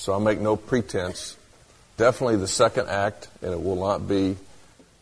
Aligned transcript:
so 0.00 0.14
I'll 0.14 0.18
make 0.20 0.40
no 0.40 0.56
pretense. 0.56 1.36
Definitely 1.98 2.36
the 2.36 2.48
second 2.48 2.88
act, 2.88 3.28
and 3.42 3.52
it 3.52 3.62
will 3.62 3.76
not 3.76 4.08
be 4.08 4.38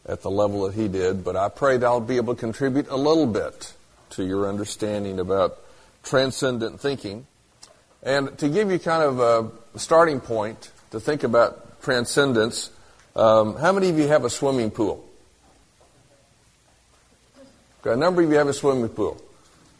at 0.04 0.22
the 0.22 0.30
level 0.30 0.66
that 0.66 0.74
he 0.74 0.88
did, 0.88 1.22
but 1.22 1.36
I 1.36 1.48
pray 1.50 1.76
that 1.76 1.86
I'll 1.86 2.00
be 2.00 2.16
able 2.16 2.34
to 2.34 2.40
contribute 2.40 2.88
a 2.88 2.96
little 2.96 3.28
bit 3.28 3.74
to 4.10 4.24
your 4.24 4.48
understanding 4.48 5.20
about 5.20 5.56
transcendent 6.02 6.80
thinking. 6.80 7.28
And 8.02 8.36
to 8.38 8.48
give 8.48 8.72
you 8.72 8.80
kind 8.80 9.04
of 9.04 9.20
a 9.20 9.78
starting 9.78 10.18
point 10.18 10.72
to 10.90 10.98
think 10.98 11.22
about 11.22 11.80
transcendence, 11.80 12.70
um, 13.14 13.54
how 13.54 13.70
many 13.70 13.90
of 13.90 13.98
you 13.98 14.08
have 14.08 14.24
a 14.24 14.30
swimming 14.30 14.72
pool? 14.72 15.08
A 17.84 17.94
number 17.94 18.20
of 18.20 18.30
you 18.30 18.36
have 18.36 18.48
a 18.48 18.52
swimming 18.52 18.88
pool. 18.88 19.22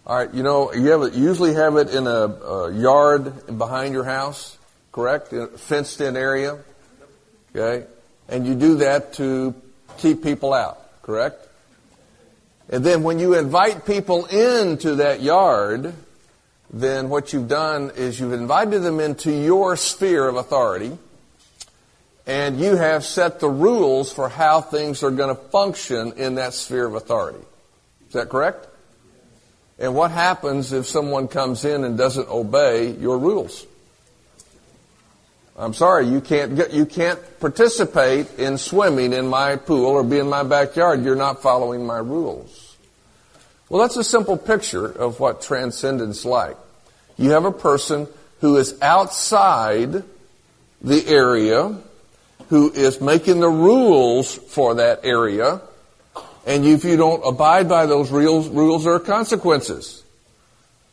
All 0.07 0.17
right, 0.17 0.33
you 0.33 0.45
know, 0.45 0.73
you 0.73 0.93
have 0.93 1.03
it, 1.03 1.15
usually 1.15 1.55
have 1.55 1.77
it 1.77 1.91
in 1.91 2.07
a, 2.07 2.11
a 2.11 2.73
yard 2.73 3.59
behind 3.59 3.95
your 3.95 4.05
house, 4.05 4.58
correct? 4.93 5.33
Fenced 5.59 6.01
in 6.01 6.17
area. 6.17 6.59
Okay? 7.55 7.87
And 8.29 8.47
you 8.47 8.55
do 8.55 8.77
that 8.77 9.15
to 9.15 9.55
keep 9.99 10.23
people 10.23 10.53
out, 10.53 11.03
correct? 11.03 11.49
And 12.69 12.85
then 12.85 13.03
when 13.03 13.19
you 13.19 13.35
invite 13.35 13.87
people 13.87 14.27
into 14.27 14.97
that 14.97 15.23
yard, 15.23 15.95
then 16.71 17.09
what 17.09 17.33
you've 17.33 17.49
done 17.49 17.93
is 17.97 18.21
you've 18.21 18.35
invited 18.35 18.81
them 18.81 19.01
into 19.01 19.33
your 19.33 19.77
sphere 19.77 20.29
of 20.29 20.37
authority, 20.37 20.99
and 22.27 22.61
you 22.61 22.77
have 22.77 23.07
set 23.07 23.41
the 23.41 23.49
rules 23.49 24.13
for 24.13 24.29
how 24.29 24.61
things 24.61 25.03
are 25.03 25.11
going 25.11 25.35
to 25.35 25.43
function 25.51 26.13
in 26.19 26.35
that 26.35 26.53
sphere 26.53 26.85
of 26.85 26.95
authority. 26.95 27.43
Is 28.09 28.13
that 28.13 28.29
correct? 28.29 28.67
And 29.79 29.95
what 29.95 30.11
happens 30.11 30.73
if 30.73 30.87
someone 30.87 31.29
comes 31.29 31.65
in 31.65 31.85
and 31.85 31.97
doesn't 31.97 32.29
obey 32.29 32.91
your 32.91 33.17
rules? 33.17 33.65
I'm 35.59 35.75
sorry, 35.75 36.07
you 36.07 36.21
can't 36.21 36.55
get, 36.55 36.73
you 36.73 36.87
can't 36.87 37.19
participate 37.41 38.39
in 38.39 38.59
swimming 38.59 39.13
in 39.13 39.27
my 39.27 39.57
pool 39.57 39.87
or 39.87 40.05
be 40.05 40.19
in 40.19 40.29
my 40.29 40.45
backyard. 40.45 41.05
You're 41.05 41.17
not 41.17 41.43
following 41.43 41.85
my 41.85 41.99
rules. 41.99 42.77
Well, 43.69 43.83
that's 43.83 43.97
a 43.97 44.05
simple 44.05 44.37
picture 44.37 44.87
of 44.87 45.19
what 45.19 45.43
transcendence 45.43 46.25
like. 46.25 46.57
You 47.17 47.31
have 47.31 47.45
a 47.45 47.51
person 47.53 48.07
who 48.41 48.57
is 48.57 48.81
outside 48.81 50.05
the 50.81 51.07
area, 51.09 51.77
who 52.51 52.71
is 52.71 53.01
making 53.01 53.41
the 53.41 53.49
rules 53.49 54.33
for 54.33 54.77
that 54.77 55.01
area, 55.03 55.61
and 56.47 56.65
if 56.65 56.85
you 56.85 56.97
don't 56.97 57.21
abide 57.27 57.69
by 57.69 57.87
those 57.87 58.13
rules, 58.13 58.49
rules 58.49 58.85
there 58.85 58.95
are 58.95 59.01
consequences. 59.01 60.05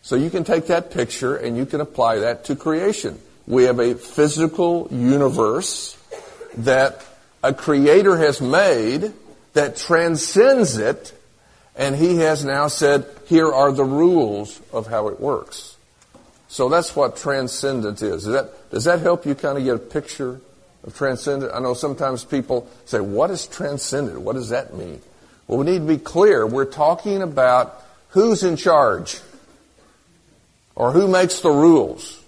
So 0.01 0.15
you 0.15 0.31
can 0.31 0.43
take 0.43 0.67
that 0.67 0.91
picture 0.91 1.35
and 1.35 1.55
you 1.55 1.65
can 1.65 1.81
apply 1.81 2.19
that 2.19 2.45
to 2.45 2.55
creation. 2.55 3.19
We 3.47 3.63
have 3.63 3.79
a 3.79 3.95
physical 3.95 4.87
universe 4.91 5.97
that 6.57 7.03
a 7.43 7.53
creator 7.53 8.17
has 8.17 8.41
made 8.41 9.13
that 9.53 9.77
transcends 9.77 10.77
it, 10.77 11.13
and 11.75 11.95
he 11.95 12.17
has 12.17 12.43
now 12.43 12.67
said, 12.67 13.05
here 13.27 13.51
are 13.51 13.71
the 13.71 13.83
rules 13.83 14.59
of 14.71 14.87
how 14.87 15.09
it 15.09 15.19
works. 15.19 15.77
So 16.47 16.69
that's 16.69 16.95
what 16.95 17.17
transcendence 17.17 18.01
is. 18.01 18.25
That, 18.25 18.71
does 18.71 18.85
that 18.85 18.99
help 18.99 19.25
you 19.25 19.35
kind 19.35 19.57
of 19.57 19.63
get 19.63 19.75
a 19.75 19.79
picture 19.79 20.39
of 20.83 20.95
transcendent? 20.95 21.51
I 21.53 21.59
know 21.59 21.73
sometimes 21.73 22.23
people 22.23 22.69
say, 22.85 22.99
what 22.99 23.29
is 23.29 23.45
transcendent? 23.45 24.21
What 24.21 24.33
does 24.33 24.49
that 24.49 24.73
mean? 24.73 25.01
Well, 25.47 25.59
we 25.59 25.65
need 25.65 25.79
to 25.79 25.85
be 25.85 25.97
clear. 25.97 26.47
We're 26.47 26.65
talking 26.65 27.21
about 27.21 27.83
who's 28.09 28.43
in 28.43 28.55
charge 28.55 29.19
or 30.75 30.91
who 30.91 31.07
makes 31.07 31.41
the 31.41 31.51
rules. 31.51 32.21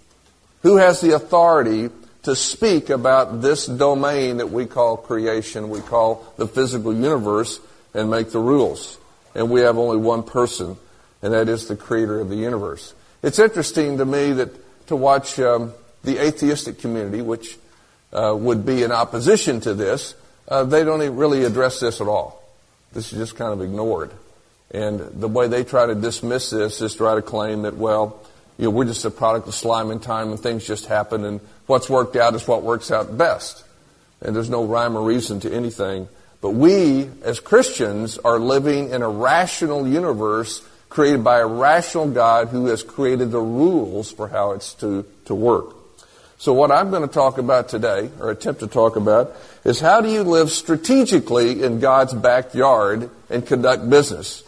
Who 0.63 0.77
has 0.77 1.01
the 1.01 1.15
authority 1.15 1.89
to 2.23 2.35
speak 2.35 2.89
about 2.89 3.41
this 3.41 3.65
domain 3.65 4.37
that 4.37 4.49
we 4.51 4.65
call 4.65 4.97
creation, 4.97 5.69
we 5.69 5.81
call 5.81 6.25
the 6.37 6.47
physical 6.47 6.93
universe, 6.93 7.59
and 7.93 8.09
make 8.09 8.31
the 8.31 8.39
rules? 8.39 8.97
And 9.35 9.49
we 9.49 9.61
have 9.61 9.77
only 9.77 9.97
one 9.97 10.23
person, 10.23 10.77
and 11.21 11.33
that 11.33 11.47
is 11.47 11.67
the 11.67 11.75
creator 11.75 12.19
of 12.19 12.29
the 12.29 12.35
universe. 12.35 12.93
It's 13.23 13.39
interesting 13.39 13.97
to 13.99 14.05
me 14.05 14.33
that 14.33 14.87
to 14.87 14.95
watch 14.95 15.39
um, 15.39 15.73
the 16.03 16.17
atheistic 16.25 16.79
community, 16.79 17.21
which 17.21 17.57
uh, 18.13 18.35
would 18.37 18.65
be 18.65 18.83
in 18.83 18.91
opposition 18.91 19.59
to 19.61 19.73
this, 19.73 20.15
uh, 20.47 20.63
they 20.63 20.83
don't 20.83 21.15
really 21.15 21.43
address 21.43 21.79
this 21.79 22.01
at 22.01 22.07
all. 22.07 22.43
This 22.93 23.11
is 23.11 23.19
just 23.19 23.35
kind 23.35 23.53
of 23.53 23.61
ignored. 23.61 24.11
And 24.71 24.99
the 24.99 25.27
way 25.27 25.47
they 25.47 25.63
try 25.63 25.85
to 25.85 25.95
dismiss 25.95 26.49
this 26.49 26.81
is 26.81 26.95
try 26.95 27.15
to 27.15 27.21
claim 27.21 27.63
that, 27.63 27.75
well, 27.75 28.19
you 28.57 28.65
know, 28.65 28.69
we're 28.71 28.85
just 28.85 29.05
a 29.05 29.11
product 29.11 29.47
of 29.47 29.55
slime 29.55 29.91
and 29.91 30.01
time 30.01 30.29
and 30.29 30.39
things 30.39 30.65
just 30.65 30.87
happen 30.87 31.23
and 31.25 31.39
what's 31.67 31.89
worked 31.89 32.15
out 32.15 32.33
is 32.35 32.47
what 32.47 32.63
works 32.63 32.91
out 32.91 33.17
best. 33.17 33.63
And 34.21 34.35
there's 34.35 34.49
no 34.49 34.65
rhyme 34.65 34.97
or 34.97 35.03
reason 35.03 35.39
to 35.41 35.53
anything. 35.53 36.07
But 36.41 36.51
we, 36.51 37.09
as 37.23 37.39
Christians, 37.39 38.17
are 38.19 38.39
living 38.39 38.89
in 38.89 39.01
a 39.01 39.09
rational 39.09 39.87
universe 39.87 40.67
created 40.89 41.23
by 41.23 41.39
a 41.39 41.45
rational 41.45 42.09
God 42.09 42.47
who 42.47 42.67
has 42.67 42.83
created 42.83 43.31
the 43.31 43.39
rules 43.39 44.11
for 44.11 44.27
how 44.27 44.51
it's 44.51 44.73
to, 44.75 45.05
to 45.25 45.35
work. 45.35 45.75
So 46.39 46.53
what 46.53 46.71
I'm 46.71 46.91
going 46.91 47.01
to 47.01 47.13
talk 47.13 47.39
about 47.39 47.69
today, 47.69 48.11
or 48.19 48.29
attempt 48.29 48.59
to 48.59 48.67
talk 48.67 48.95
about, 48.95 49.35
is 49.63 49.79
how 49.79 50.01
do 50.01 50.09
you 50.09 50.23
live 50.23 50.51
strategically 50.51 51.63
in 51.63 51.79
God's 51.79 52.13
backyard 52.13 53.09
and 53.29 53.45
conduct 53.45 53.89
business? 53.89 54.43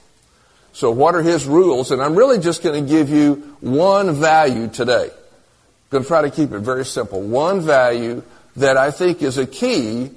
So 0.74 0.92
what 0.92 1.16
are 1.16 1.22
His 1.22 1.46
rules? 1.46 1.92
And 1.92 2.02
I'm 2.02 2.16
really 2.16 2.40
just 2.40 2.64
going 2.64 2.84
to 2.84 2.90
give 2.90 3.10
you 3.10 3.56
one 3.60 4.16
value 4.16 4.68
today. 4.68 5.06
I'm 5.06 5.90
going 5.90 6.04
to 6.04 6.08
try 6.08 6.22
to 6.22 6.32
keep 6.32 6.52
it 6.52 6.60
very 6.60 6.86
simple. 6.86 7.22
One 7.22 7.62
value 7.62 8.24
that 8.56 8.78
I 8.78 8.92
think 8.92 9.22
is 9.22 9.38
a 9.38 9.48
key 9.48 10.12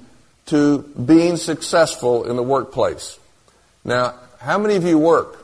to 0.47 0.79
being 0.81 1.37
successful 1.37 2.29
in 2.29 2.35
the 2.35 2.43
workplace. 2.43 3.17
Now, 3.83 4.15
how 4.39 4.57
many 4.57 4.75
of 4.75 4.83
you 4.83 4.97
work? 4.97 5.39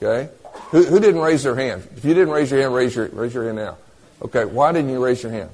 Okay? 0.00 0.30
Who, 0.70 0.84
who 0.84 1.00
didn't 1.00 1.20
raise 1.20 1.42
their 1.42 1.54
hand? 1.54 1.88
If 1.96 2.04
you 2.04 2.14
didn't 2.14 2.30
raise 2.30 2.50
your 2.50 2.60
hand, 2.60 2.74
raise 2.74 2.94
your, 2.94 3.06
raise 3.08 3.34
your 3.34 3.44
hand 3.44 3.56
now. 3.56 3.78
Okay, 4.22 4.44
why 4.44 4.72
didn't 4.72 4.90
you 4.90 5.02
raise 5.02 5.22
your 5.22 5.32
hand? 5.32 5.50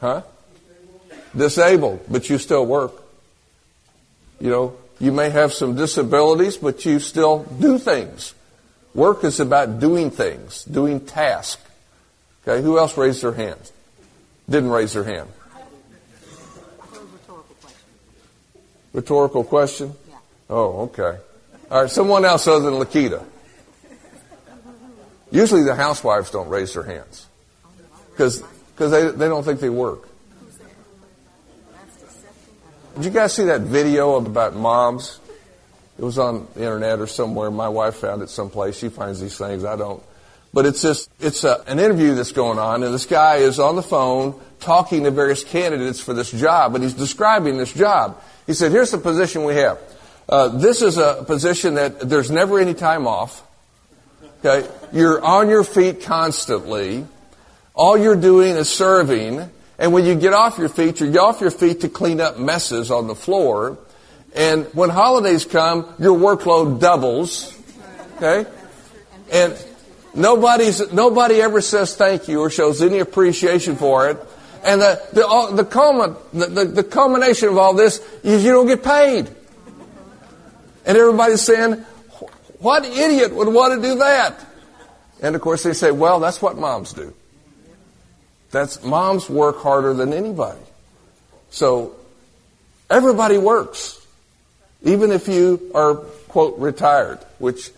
Huh? 0.00 0.22
Disabled, 1.36 2.04
but 2.08 2.28
you 2.28 2.38
still 2.38 2.66
work. 2.66 2.92
You 4.40 4.50
know, 4.50 4.76
you 4.98 5.12
may 5.12 5.30
have 5.30 5.52
some 5.52 5.76
disabilities, 5.76 6.56
but 6.56 6.84
you 6.84 7.00
still 7.00 7.44
do 7.44 7.78
things. 7.78 8.34
Work 8.94 9.24
is 9.24 9.40
about 9.40 9.78
doing 9.78 10.10
things, 10.10 10.64
doing 10.64 11.00
tasks. 11.00 11.62
Okay, 12.46 12.62
who 12.62 12.78
else 12.78 12.96
raised 12.96 13.22
their 13.22 13.32
hand? 13.32 13.58
Didn't 14.48 14.70
raise 14.70 14.92
their 14.92 15.04
hand. 15.04 15.28
Rhetorical 18.92 19.44
question? 19.44 19.88
Rhetorical 19.88 19.96
Yeah. 20.08 20.16
Oh, 20.48 20.80
okay. 20.82 21.18
All 21.70 21.82
right, 21.82 21.90
someone 21.90 22.24
else 22.24 22.46
other 22.46 22.70
than 22.70 22.80
Lakita. 22.80 23.24
Usually 25.30 25.64
the 25.64 25.74
housewives 25.74 26.30
don't 26.30 26.48
raise 26.48 26.72
their 26.72 26.84
hands 26.84 27.26
because 28.12 28.42
they, 28.78 29.10
they 29.10 29.28
don't 29.28 29.42
think 29.42 29.60
they 29.60 29.68
work. 29.68 30.08
Did 32.96 33.04
you 33.04 33.10
guys 33.10 33.34
see 33.34 33.44
that 33.44 33.60
video 33.60 34.14
about 34.14 34.56
moms? 34.56 35.20
It 35.98 36.02
was 36.02 36.18
on 36.18 36.48
the 36.54 36.60
internet 36.60 36.98
or 36.98 37.06
somewhere. 37.06 37.50
My 37.50 37.68
wife 37.68 37.96
found 37.96 38.22
it 38.22 38.30
someplace. 38.30 38.78
She 38.78 38.88
finds 38.88 39.20
these 39.20 39.36
things. 39.36 39.66
I 39.66 39.76
don't. 39.76 40.02
But 40.54 40.64
it's 40.64 40.80
just, 40.80 41.10
it's 41.20 41.44
a, 41.44 41.62
an 41.66 41.78
interview 41.78 42.14
that's 42.14 42.32
going 42.32 42.58
on 42.58 42.82
and 42.82 42.94
this 42.94 43.04
guy 43.04 43.36
is 43.36 43.60
on 43.60 43.76
the 43.76 43.82
phone 43.82 44.40
talking 44.60 45.04
to 45.04 45.10
various 45.10 45.44
candidates 45.44 46.00
for 46.00 46.14
this 46.14 46.30
job 46.30 46.74
and 46.74 46.82
he's 46.82 46.94
describing 46.94 47.58
this 47.58 47.70
job. 47.70 48.18
He 48.46 48.54
said, 48.54 48.72
here's 48.72 48.92
the 48.92 48.98
position 48.98 49.44
we 49.44 49.56
have. 49.56 49.78
Uh, 50.26 50.48
this 50.48 50.80
is 50.80 50.96
a 50.96 51.22
position 51.26 51.74
that 51.74 52.00
there's 52.00 52.30
never 52.30 52.58
any 52.58 52.72
time 52.72 53.06
off. 53.06 53.46
Okay? 54.42 54.66
You're 54.94 55.22
on 55.22 55.50
your 55.50 55.64
feet 55.64 56.00
constantly. 56.00 57.06
All 57.74 57.98
you're 57.98 58.16
doing 58.16 58.56
is 58.56 58.70
serving. 58.70 59.50
And 59.78 59.92
when 59.92 60.04
you 60.06 60.14
get 60.14 60.32
off 60.32 60.58
your 60.58 60.68
feet, 60.68 61.00
you 61.00 61.10
get 61.10 61.20
off 61.20 61.40
your 61.40 61.50
feet 61.50 61.82
to 61.82 61.88
clean 61.88 62.20
up 62.20 62.38
messes 62.38 62.90
on 62.90 63.06
the 63.06 63.14
floor. 63.14 63.78
And 64.34 64.66
when 64.74 64.90
holidays 64.90 65.44
come, 65.44 65.94
your 65.98 66.18
workload 66.18 66.80
doubles. 66.80 67.56
Okay? 68.16 68.50
And 69.30 69.64
nobody's, 70.14 70.92
nobody 70.92 71.40
ever 71.40 71.60
says 71.60 71.94
thank 71.96 72.28
you 72.28 72.40
or 72.40 72.50
shows 72.50 72.80
any 72.80 73.00
appreciation 73.00 73.76
for 73.76 74.08
it. 74.10 74.18
And 74.64 74.80
the, 74.80 75.00
the, 75.12 75.62
the, 75.62 75.64
culmin, 75.64 76.16
the, 76.32 76.64
the 76.64 76.82
culmination 76.82 77.48
of 77.50 77.58
all 77.58 77.74
this 77.74 78.04
is 78.22 78.44
you 78.44 78.52
don't 78.52 78.66
get 78.66 78.82
paid. 78.82 79.28
And 80.84 80.96
everybody's 80.96 81.42
saying, 81.42 81.84
what 82.58 82.84
idiot 82.84 83.34
would 83.34 83.48
want 83.48 83.74
to 83.74 83.88
do 83.88 83.96
that? 83.98 84.44
And 85.20 85.34
of 85.34 85.40
course 85.40 85.62
they 85.62 85.72
say, 85.72 85.90
well, 85.90 86.20
that's 86.20 86.40
what 86.40 86.56
moms 86.56 86.92
do. 86.92 87.14
That's, 88.56 88.82
moms 88.82 89.28
work 89.28 89.58
harder 89.58 89.92
than 89.92 90.14
anybody. 90.14 90.60
So, 91.50 91.94
everybody 92.88 93.36
works. 93.36 94.00
Even 94.82 95.12
if 95.12 95.28
you 95.28 95.70
are, 95.74 95.96
quote, 96.28 96.58
retired, 96.58 97.18
which 97.38 97.70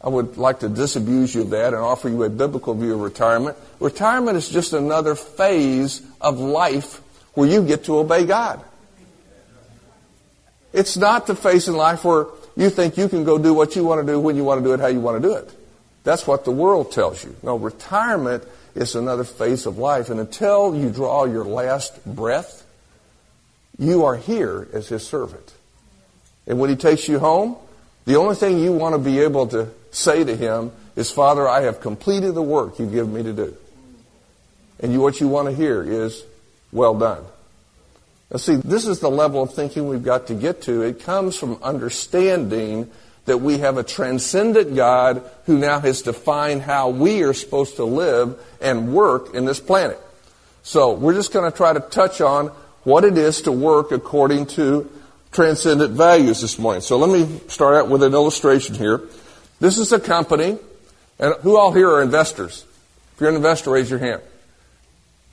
I 0.00 0.08
would 0.08 0.38
like 0.38 0.60
to 0.60 0.70
disabuse 0.70 1.34
you 1.34 1.42
of 1.42 1.50
that 1.50 1.74
and 1.74 1.82
offer 1.82 2.08
you 2.08 2.22
a 2.22 2.30
biblical 2.30 2.72
view 2.72 2.94
of 2.94 3.00
retirement. 3.00 3.58
Retirement 3.78 4.38
is 4.38 4.48
just 4.48 4.72
another 4.72 5.14
phase 5.14 6.00
of 6.18 6.40
life 6.40 7.02
where 7.34 7.46
you 7.46 7.62
get 7.62 7.84
to 7.84 7.98
obey 7.98 8.24
God. 8.24 8.64
It's 10.72 10.96
not 10.96 11.26
the 11.26 11.36
phase 11.36 11.68
in 11.68 11.76
life 11.76 12.06
where 12.06 12.28
you 12.56 12.70
think 12.70 12.96
you 12.96 13.10
can 13.10 13.24
go 13.24 13.36
do 13.36 13.52
what 13.52 13.76
you 13.76 13.84
want 13.84 14.00
to 14.00 14.10
do 14.10 14.18
when 14.18 14.36
you 14.36 14.44
want 14.44 14.60
to 14.60 14.64
do 14.64 14.72
it, 14.72 14.80
how 14.80 14.86
you 14.86 15.00
want 15.00 15.22
to 15.22 15.28
do 15.28 15.34
it. 15.34 15.50
That's 16.04 16.26
what 16.26 16.46
the 16.46 16.52
world 16.52 16.90
tells 16.90 17.22
you. 17.22 17.36
No, 17.42 17.56
retirement 17.56 18.44
is 18.74 18.94
another 18.94 19.24
phase 19.24 19.66
of 19.66 19.78
life. 19.78 20.10
And 20.10 20.20
until 20.20 20.74
you 20.74 20.90
draw 20.90 21.24
your 21.24 21.44
last 21.44 22.04
breath, 22.04 22.64
you 23.78 24.04
are 24.04 24.16
here 24.16 24.68
as 24.72 24.88
his 24.88 25.06
servant. 25.06 25.54
And 26.46 26.58
when 26.58 26.70
he 26.70 26.76
takes 26.76 27.08
you 27.08 27.18
home, 27.18 27.56
the 28.04 28.16
only 28.16 28.34
thing 28.34 28.58
you 28.58 28.72
want 28.72 28.94
to 28.94 28.98
be 28.98 29.20
able 29.20 29.46
to 29.48 29.68
say 29.90 30.24
to 30.24 30.36
him 30.36 30.72
is, 30.96 31.10
Father, 31.10 31.48
I 31.48 31.62
have 31.62 31.80
completed 31.80 32.34
the 32.34 32.42
work 32.42 32.78
you've 32.78 32.92
given 32.92 33.14
me 33.14 33.22
to 33.22 33.32
do. 33.32 33.56
And 34.80 34.92
you, 34.92 35.00
what 35.00 35.20
you 35.20 35.28
want 35.28 35.48
to 35.48 35.54
hear 35.54 35.82
is, 35.82 36.24
well 36.72 36.98
done. 36.98 37.24
Now 38.30 38.38
see, 38.38 38.56
this 38.56 38.86
is 38.86 39.00
the 39.00 39.10
level 39.10 39.42
of 39.42 39.54
thinking 39.54 39.88
we've 39.88 40.02
got 40.02 40.26
to 40.28 40.34
get 40.34 40.62
to. 40.62 40.82
It 40.82 41.00
comes 41.00 41.36
from 41.36 41.62
understanding 41.62 42.90
that 43.24 43.38
we 43.38 43.58
have 43.58 43.78
a 43.78 43.82
transcendent 43.82 44.74
God 44.74 45.22
who 45.46 45.58
now 45.58 45.78
has 45.80 46.02
defined 46.02 46.62
how 46.62 46.90
we 46.90 47.22
are 47.22 47.32
supposed 47.32 47.76
to 47.76 47.84
live 47.84 48.40
and 48.60 48.92
work 48.92 49.34
in 49.34 49.44
this 49.44 49.60
planet. 49.60 50.00
So 50.62 50.92
we're 50.92 51.14
just 51.14 51.32
going 51.32 51.50
to 51.50 51.56
try 51.56 51.72
to 51.72 51.80
touch 51.80 52.20
on 52.20 52.48
what 52.84 53.04
it 53.04 53.16
is 53.16 53.42
to 53.42 53.52
work 53.52 53.92
according 53.92 54.46
to 54.46 54.90
transcendent 55.30 55.92
values 55.92 56.40
this 56.40 56.58
morning. 56.58 56.82
So 56.82 56.98
let 56.98 57.10
me 57.10 57.40
start 57.48 57.76
out 57.76 57.88
with 57.88 58.02
an 58.02 58.12
illustration 58.12 58.74
here. 58.74 59.02
This 59.60 59.78
is 59.78 59.92
a 59.92 60.00
company, 60.00 60.58
and 61.18 61.34
who 61.42 61.56
all 61.56 61.72
here 61.72 61.88
are 61.88 62.02
investors? 62.02 62.64
If 63.14 63.20
you're 63.20 63.30
an 63.30 63.36
investor, 63.36 63.70
raise 63.70 63.88
your 63.88 64.00
hand. 64.00 64.20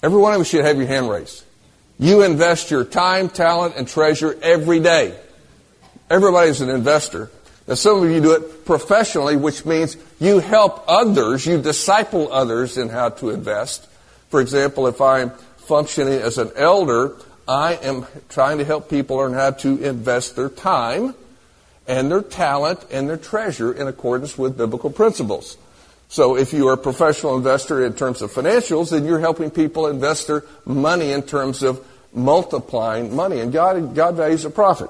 Every 0.03 0.19
one 0.19 0.33
of 0.33 0.39
you 0.39 0.45
should 0.45 0.63
have 0.63 0.77
your 0.77 0.87
hand 0.87 1.09
raised. 1.09 1.43
You 1.97 2.21
invest 2.23 2.71
your 2.71 2.85
time, 2.85 3.29
talent, 3.29 3.75
and 3.75 3.87
treasure 3.87 4.37
every 4.41 4.79
day. 4.79 5.19
Everybody's 6.09 6.61
an 6.61 6.69
investor. 6.69 7.29
Now 7.69 7.75
some 7.75 8.03
of 8.03 8.09
you 8.09 8.19
do 8.19 8.31
it 8.31 8.65
professionally, 8.65 9.35
which 9.35 9.63
means 9.63 9.95
you 10.19 10.39
help 10.39 10.83
others, 10.87 11.45
you 11.45 11.61
disciple 11.61 12.33
others 12.33 12.79
in 12.79 12.89
how 12.89 13.09
to 13.09 13.29
invest. 13.29 13.87
For 14.29 14.41
example, 14.41 14.87
if 14.87 14.99
I'm 14.99 15.29
functioning 15.57 16.13
as 16.13 16.39
an 16.39 16.49
elder, 16.55 17.15
I 17.47 17.75
am 17.75 18.07
trying 18.27 18.57
to 18.57 18.65
help 18.65 18.89
people 18.89 19.17
learn 19.17 19.33
how 19.33 19.51
to 19.51 19.77
invest 19.83 20.35
their 20.35 20.49
time 20.49 21.13
and 21.87 22.09
their 22.09 22.23
talent 22.23 22.83
and 22.89 23.07
their 23.07 23.17
treasure 23.17 23.71
in 23.71 23.87
accordance 23.87 24.35
with 24.35 24.57
biblical 24.57 24.89
principles. 24.89 25.55
So 26.07 26.37
if 26.37 26.53
you 26.53 26.67
are 26.69 26.73
a 26.73 26.77
professional 26.77 27.37
investor 27.37 27.85
in 27.85 27.93
terms 27.93 28.23
of 28.23 28.31
financials, 28.31 28.89
then 28.89 29.05
you're 29.05 29.19
helping 29.19 29.51
people 29.51 29.85
invest 29.85 30.25
their 30.25 30.43
money 30.65 31.11
in 31.11 31.21
terms 31.21 31.61
of 31.61 31.85
multiplying 32.13 33.15
money. 33.15 33.41
And 33.41 33.53
God, 33.53 33.93
God 33.93 34.15
values 34.15 34.43
a 34.43 34.49
profit. 34.49 34.89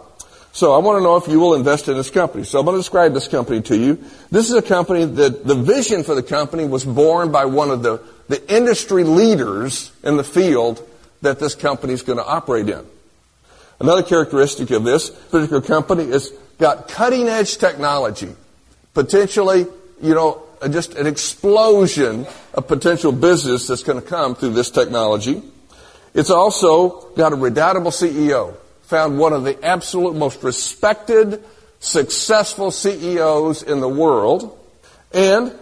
So 0.51 0.73
I 0.73 0.79
want 0.79 0.97
to 0.97 1.03
know 1.03 1.15
if 1.15 1.27
you 1.27 1.39
will 1.39 1.53
invest 1.53 1.87
in 1.87 1.95
this 1.95 2.09
company. 2.09 2.43
So 2.43 2.59
I'm 2.59 2.65
going 2.65 2.75
to 2.75 2.79
describe 2.79 3.13
this 3.13 3.27
company 3.27 3.61
to 3.61 3.77
you. 3.77 4.03
This 4.31 4.49
is 4.49 4.55
a 4.55 4.61
company 4.61 5.05
that 5.05 5.45
the 5.45 5.55
vision 5.55 6.03
for 6.03 6.15
the 6.15 6.23
company 6.23 6.65
was 6.65 6.83
born 6.83 7.31
by 7.31 7.45
one 7.45 7.69
of 7.69 7.83
the, 7.83 8.01
the 8.27 8.53
industry 8.53 9.03
leaders 9.03 9.91
in 10.03 10.17
the 10.17 10.23
field 10.23 10.85
that 11.21 11.39
this 11.39 11.55
company 11.55 11.93
is 11.93 12.01
going 12.01 12.17
to 12.17 12.25
operate 12.25 12.67
in. 12.67 12.85
Another 13.79 14.03
characteristic 14.03 14.71
of 14.71 14.83
this 14.83 15.09
particular 15.09 15.61
company 15.61 16.03
is 16.03 16.33
got 16.57 16.87
cutting 16.89 17.27
edge 17.27 17.57
technology. 17.57 18.35
Potentially, 18.93 19.65
you 20.01 20.13
know, 20.13 20.43
just 20.69 20.95
an 20.95 21.07
explosion 21.07 22.27
of 22.53 22.67
potential 22.67 23.11
business 23.11 23.67
that's 23.67 23.83
going 23.83 24.01
to 24.01 24.05
come 24.05 24.35
through 24.35 24.51
this 24.51 24.69
technology. 24.69 25.41
It's 26.13 26.29
also 26.29 27.09
got 27.11 27.31
a 27.31 27.35
redoubtable 27.35 27.91
CEO. 27.91 28.55
Found 28.89 29.19
one 29.19 29.33
of 29.33 29.43
the 29.43 29.63
absolute 29.63 30.15
most 30.15 30.43
respected, 30.43 31.43
successful 31.79 32.71
CEOs 32.71 33.63
in 33.63 33.79
the 33.79 33.89
world. 33.89 34.57
And 35.13 35.53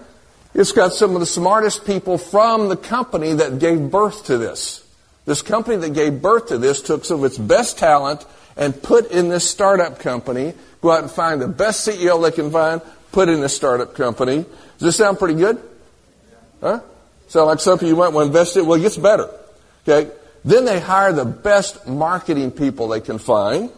it's 0.54 0.72
got 0.72 0.94
some 0.94 1.14
of 1.14 1.20
the 1.20 1.26
smartest 1.26 1.86
people 1.86 2.18
from 2.18 2.70
the 2.70 2.78
company 2.78 3.34
that 3.34 3.60
gave 3.60 3.92
birth 3.92 4.26
to 4.26 4.38
this. 4.38 4.84
This 5.26 5.42
company 5.42 5.76
that 5.76 5.94
gave 5.94 6.22
birth 6.22 6.48
to 6.48 6.58
this 6.58 6.82
took 6.82 7.04
some 7.04 7.20
of 7.20 7.26
its 7.26 7.38
best 7.38 7.78
talent 7.78 8.26
and 8.56 8.82
put 8.82 9.12
in 9.12 9.28
this 9.28 9.48
startup 9.48 10.00
company. 10.00 10.54
Go 10.82 10.92
out 10.92 11.02
and 11.02 11.12
find 11.12 11.42
the 11.42 11.50
best 11.50 11.86
CEO 11.86 12.22
they 12.24 12.32
can 12.32 12.50
find, 12.50 12.82
put 13.12 13.28
in 13.28 13.42
this 13.42 13.54
startup 13.54 13.94
company. 13.94 14.38
Does 14.38 14.80
this 14.80 14.96
sound 14.96 15.20
pretty 15.20 15.34
good? 15.34 15.62
Huh? 16.62 16.80
Sound 17.28 17.48
like 17.48 17.60
something 17.60 17.88
you 17.90 17.98
might 17.98 18.14
want 18.14 18.24
to 18.24 18.28
invest 18.28 18.56
in? 18.56 18.66
Well, 18.66 18.80
it 18.80 18.84
gets 18.84 18.96
better. 18.96 19.30
Okay? 19.86 20.10
Then 20.46 20.66
they 20.66 20.80
hire 20.80 21.14
the 21.14 21.26
best 21.26 21.88
marketing 21.88 22.52
people 22.52 22.88
they 22.88 23.02
can 23.02 23.18
find. 23.18 23.72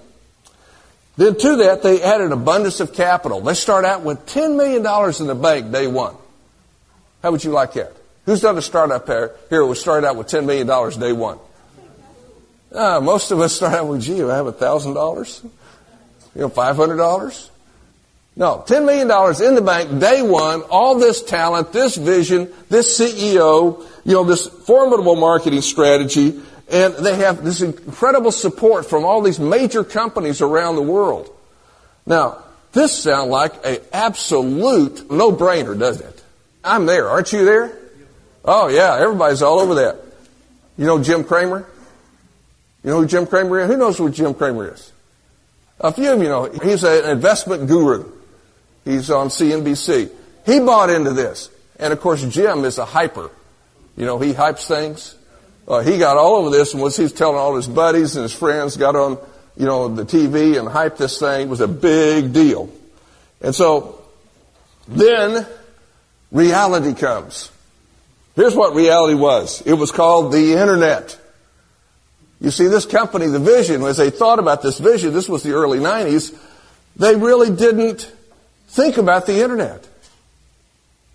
Then 1.17 1.37
to 1.37 1.55
that, 1.57 1.83
they 1.83 2.01
add 2.01 2.21
an 2.21 2.31
abundance 2.31 2.79
of 2.79 2.93
capital. 2.93 3.41
They 3.41 3.53
start 3.53 3.83
out 3.83 4.03
with 4.03 4.25
$10 4.27 4.55
million 4.55 4.77
in 4.77 5.27
the 5.27 5.35
bank 5.35 5.71
day 5.71 5.87
one. 5.87 6.15
How 7.21 7.31
would 7.31 7.43
you 7.43 7.51
like 7.51 7.73
that? 7.73 7.93
Who's 8.25 8.41
done 8.41 8.57
a 8.57 8.61
startup 8.61 9.07
here? 9.07 9.65
We 9.65 9.75
started 9.75 10.07
out 10.07 10.15
with 10.15 10.27
$10 10.27 10.45
million 10.45 10.67
day 10.99 11.11
one. 11.11 11.39
Uh, 12.71 13.01
most 13.01 13.31
of 13.31 13.39
us 13.39 13.55
start 13.55 13.73
out 13.73 13.87
with, 13.87 14.01
gee, 14.01 14.23
I 14.23 14.35
have 14.35 14.45
$1,000? 14.45 15.43
You 16.35 16.41
know, 16.41 16.49
$500? 16.49 17.49
No, 18.39 18.63
$10 18.65 18.85
million 18.85 19.01
in 19.45 19.55
the 19.55 19.61
bank, 19.61 19.99
day 19.99 20.21
one, 20.21 20.61
all 20.61 20.97
this 20.97 21.21
talent, 21.21 21.73
this 21.73 21.97
vision, 21.97 22.49
this 22.69 22.97
CEO, 22.97 23.85
you 24.05 24.13
know, 24.13 24.23
this 24.23 24.47
formidable 24.47 25.17
marketing 25.17 25.59
strategy, 25.59 26.39
and 26.71 26.93
they 26.93 27.17
have 27.17 27.43
this 27.43 27.61
incredible 27.61 28.31
support 28.31 28.85
from 28.85 29.03
all 29.03 29.21
these 29.21 29.41
major 29.41 29.83
companies 29.83 30.41
around 30.41 30.77
the 30.77 30.81
world. 30.81 31.29
Now, 32.05 32.37
this 32.71 32.97
sounds 32.97 33.29
like 33.29 33.65
an 33.65 33.79
absolute 33.91 35.11
no-brainer, 35.11 35.77
doesn't 35.77 36.07
it? 36.07 36.23
I'm 36.63 36.85
there. 36.85 37.09
Aren't 37.09 37.33
you 37.33 37.43
there? 37.43 37.77
Oh 38.45 38.69
yeah, 38.69 38.97
everybody's 38.99 39.41
all 39.41 39.59
over 39.59 39.75
that. 39.75 39.99
You 40.77 40.85
know 40.85 41.03
Jim 41.03 41.25
Cramer? 41.25 41.67
You 42.85 42.91
know 42.91 43.01
who 43.01 43.05
Jim 43.05 43.27
Cramer 43.27 43.59
is? 43.59 43.67
Who 43.69 43.75
knows 43.75 43.97
who 43.97 44.09
Jim 44.09 44.33
Cramer 44.33 44.73
is? 44.73 44.93
A 45.81 45.91
few 45.91 46.13
of 46.13 46.21
you 46.21 46.29
know. 46.29 46.45
He's 46.45 46.85
an 46.85 47.09
investment 47.09 47.67
guru. 47.67 48.11
He's 48.85 49.09
on 49.09 49.27
CNBC. 49.27 50.09
He 50.45 50.59
bought 50.59 50.89
into 50.89 51.13
this. 51.13 51.49
And 51.77 51.93
of 51.93 52.01
course 52.01 52.23
Jim 52.23 52.65
is 52.65 52.77
a 52.77 52.85
hyper. 52.85 53.31
You 53.95 54.05
know, 54.05 54.19
he 54.19 54.33
hypes 54.33 54.67
things. 54.67 55.15
Uh, 55.67 55.81
he 55.81 55.97
got 55.97 56.17
all 56.17 56.37
over 56.37 56.49
this 56.49 56.73
and 56.73 56.81
was 56.81 56.97
he's 56.97 57.13
telling 57.13 57.37
all 57.37 57.55
his 57.55 57.67
buddies 57.67 58.15
and 58.15 58.23
his 58.23 58.33
friends 58.33 58.75
got 58.75 58.95
on, 58.95 59.17
you 59.55 59.65
know, 59.65 59.87
the 59.87 60.03
TV 60.03 60.57
and 60.57 60.67
hyped 60.67 60.97
this 60.97 61.19
thing. 61.19 61.41
It 61.41 61.49
was 61.49 61.61
a 61.61 61.67
big 61.67 62.33
deal. 62.33 62.69
And 63.41 63.53
so 63.53 64.01
then 64.87 65.45
reality 66.31 66.93
comes. 66.93 67.51
Here's 68.35 68.55
what 68.55 68.73
reality 68.73 69.15
was. 69.15 69.61
It 69.65 69.73
was 69.73 69.91
called 69.91 70.31
the 70.31 70.53
internet. 70.53 71.19
You 72.41 72.51
see, 72.51 72.67
this 72.67 72.85
company, 72.85 73.27
the 73.27 73.39
vision, 73.39 73.83
as 73.83 73.97
they 73.97 74.09
thought 74.09 74.39
about 74.39 74.61
this 74.61 74.79
vision, 74.79 75.13
this 75.13 75.27
was 75.27 75.43
the 75.43 75.51
early 75.51 75.79
90s, 75.79 76.37
they 76.95 77.15
really 77.15 77.53
didn't 77.53 78.11
think 78.69 78.97
about 78.97 79.25
the 79.25 79.41
internet. 79.41 79.87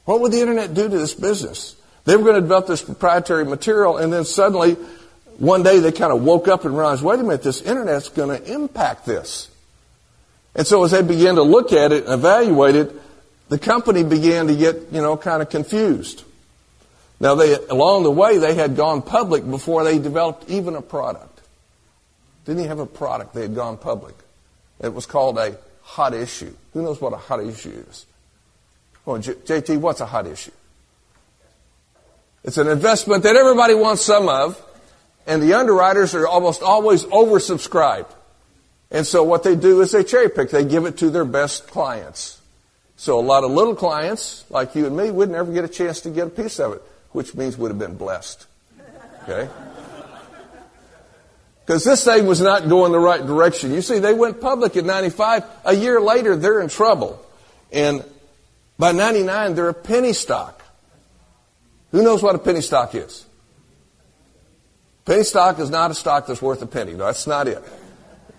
What 0.04 0.20
would 0.20 0.32
the 0.32 0.40
internet 0.40 0.74
do 0.74 0.88
to 0.88 0.98
this 0.98 1.14
business? 1.14 1.76
They 2.04 2.16
were 2.16 2.22
going 2.22 2.34
to 2.34 2.42
develop 2.42 2.66
this 2.66 2.82
proprietary 2.82 3.44
material 3.44 3.96
and 3.96 4.12
then 4.12 4.24
suddenly 4.24 4.76
one 5.38 5.62
day 5.62 5.80
they 5.80 5.92
kind 5.92 6.12
of 6.12 6.22
woke 6.22 6.48
up 6.48 6.64
and 6.64 6.76
realized, 6.76 7.02
wait 7.02 7.18
a 7.18 7.22
minute, 7.22 7.42
this 7.42 7.62
internet's 7.62 8.08
going 8.08 8.38
to 8.38 8.52
impact 8.52 9.06
this. 9.06 9.50
And 10.54 10.66
so 10.66 10.84
as 10.84 10.92
they 10.92 11.02
began 11.02 11.34
to 11.36 11.42
look 11.42 11.72
at 11.72 11.90
it 11.90 12.04
and 12.04 12.12
evaluate 12.12 12.76
it, 12.76 12.92
the 13.48 13.58
company 13.58 14.04
began 14.04 14.46
to 14.46 14.54
get, 14.54 14.92
you 14.92 15.00
know, 15.00 15.16
kind 15.16 15.42
of 15.42 15.50
confused. 15.50 16.22
Now, 17.20 17.34
they, 17.34 17.54
along 17.54 18.02
the 18.02 18.10
way, 18.10 18.38
they 18.38 18.54
had 18.54 18.76
gone 18.76 19.02
public 19.02 19.48
before 19.48 19.84
they 19.84 19.98
developed 19.98 20.48
even 20.48 20.76
a 20.76 20.82
product. 20.82 21.40
Didn't 22.44 22.60
even 22.60 22.68
have 22.68 22.78
a 22.78 22.86
product. 22.86 23.34
They 23.34 23.42
had 23.42 23.54
gone 23.54 23.76
public. 23.76 24.14
It 24.80 24.92
was 24.92 25.06
called 25.06 25.38
a 25.38 25.56
hot 25.84 26.14
issue. 26.14 26.52
Who 26.72 26.82
knows 26.82 27.00
what 27.00 27.12
a 27.12 27.16
hot 27.16 27.40
issue 27.40 27.84
is? 27.88 28.06
Well, 29.04 29.18
JT, 29.18 29.78
what's 29.78 30.00
a 30.00 30.06
hot 30.06 30.26
issue? 30.26 30.50
It's 32.42 32.58
an 32.58 32.68
investment 32.68 33.22
that 33.22 33.36
everybody 33.36 33.74
wants 33.74 34.02
some 34.02 34.28
of, 34.28 34.60
and 35.26 35.42
the 35.42 35.54
underwriters 35.54 36.14
are 36.14 36.26
almost 36.26 36.62
always 36.62 37.04
oversubscribed. 37.04 38.12
And 38.90 39.06
so 39.06 39.22
what 39.22 39.42
they 39.42 39.56
do 39.56 39.80
is 39.80 39.92
they 39.92 40.04
cherry 40.04 40.28
pick. 40.28 40.50
They 40.50 40.64
give 40.64 40.84
it 40.84 40.98
to 40.98 41.10
their 41.10 41.24
best 41.24 41.68
clients. 41.68 42.40
So 42.96 43.18
a 43.18 43.22
lot 43.22 43.44
of 43.44 43.50
little 43.50 43.74
clients, 43.74 44.44
like 44.50 44.74
you 44.74 44.86
and 44.86 44.96
me, 44.96 45.10
would 45.10 45.30
never 45.30 45.52
get 45.52 45.64
a 45.64 45.68
chance 45.68 46.00
to 46.02 46.10
get 46.10 46.26
a 46.26 46.30
piece 46.30 46.60
of 46.60 46.74
it 46.74 46.82
which 47.14 47.32
means 47.34 47.56
we'd 47.56 47.68
have 47.68 47.78
been 47.78 47.96
blessed. 47.96 48.46
Okay? 49.22 49.48
Because 51.64 51.84
this 51.84 52.04
thing 52.04 52.26
was 52.26 52.40
not 52.40 52.68
going 52.68 52.92
the 52.92 52.98
right 52.98 53.24
direction. 53.24 53.72
You 53.72 53.80
see, 53.80 53.98
they 53.98 54.12
went 54.12 54.40
public 54.40 54.76
in 54.76 54.86
95. 54.86 55.44
A 55.64 55.74
year 55.74 56.00
later, 56.00 56.36
they're 56.36 56.60
in 56.60 56.68
trouble. 56.68 57.24
And 57.72 58.04
By 58.78 58.92
99, 58.92 59.54
they're 59.54 59.68
a 59.68 59.74
penny 59.74 60.12
stock. 60.12 60.62
Who 61.92 62.02
knows 62.02 62.22
what 62.22 62.34
a 62.34 62.38
penny 62.38 62.60
stock 62.60 62.94
is? 62.94 63.24
Penny 65.04 65.22
stock 65.22 65.58
is 65.58 65.70
not 65.70 65.90
a 65.90 65.94
stock 65.94 66.26
that's 66.26 66.42
worth 66.42 66.60
a 66.62 66.66
penny. 66.66 66.92
No, 66.92 67.06
that's 67.06 67.26
not 67.26 67.46
it. 67.46 67.62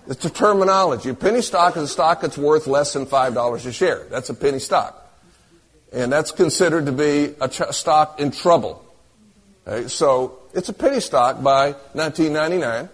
It's 0.07 0.25
a 0.25 0.29
terminology. 0.29 1.09
A 1.09 1.13
penny 1.13 1.41
stock 1.41 1.77
is 1.77 1.83
a 1.83 1.87
stock 1.87 2.21
that's 2.21 2.37
worth 2.37 2.67
less 2.67 2.93
than 2.93 3.05
$5 3.05 3.65
a 3.65 3.71
share. 3.71 4.03
That's 4.09 4.29
a 4.29 4.33
penny 4.33 4.59
stock. 4.59 5.01
And 5.93 6.11
that's 6.11 6.31
considered 6.31 6.87
to 6.87 6.91
be 6.91 7.33
a 7.39 7.49
stock 7.73 8.19
in 8.19 8.31
trouble. 8.31 8.83
Okay, 9.65 9.87
so 9.87 10.39
it's 10.53 10.69
a 10.69 10.73
penny 10.73 10.99
stock 10.99 11.41
by 11.41 11.71
1999. 11.93 12.89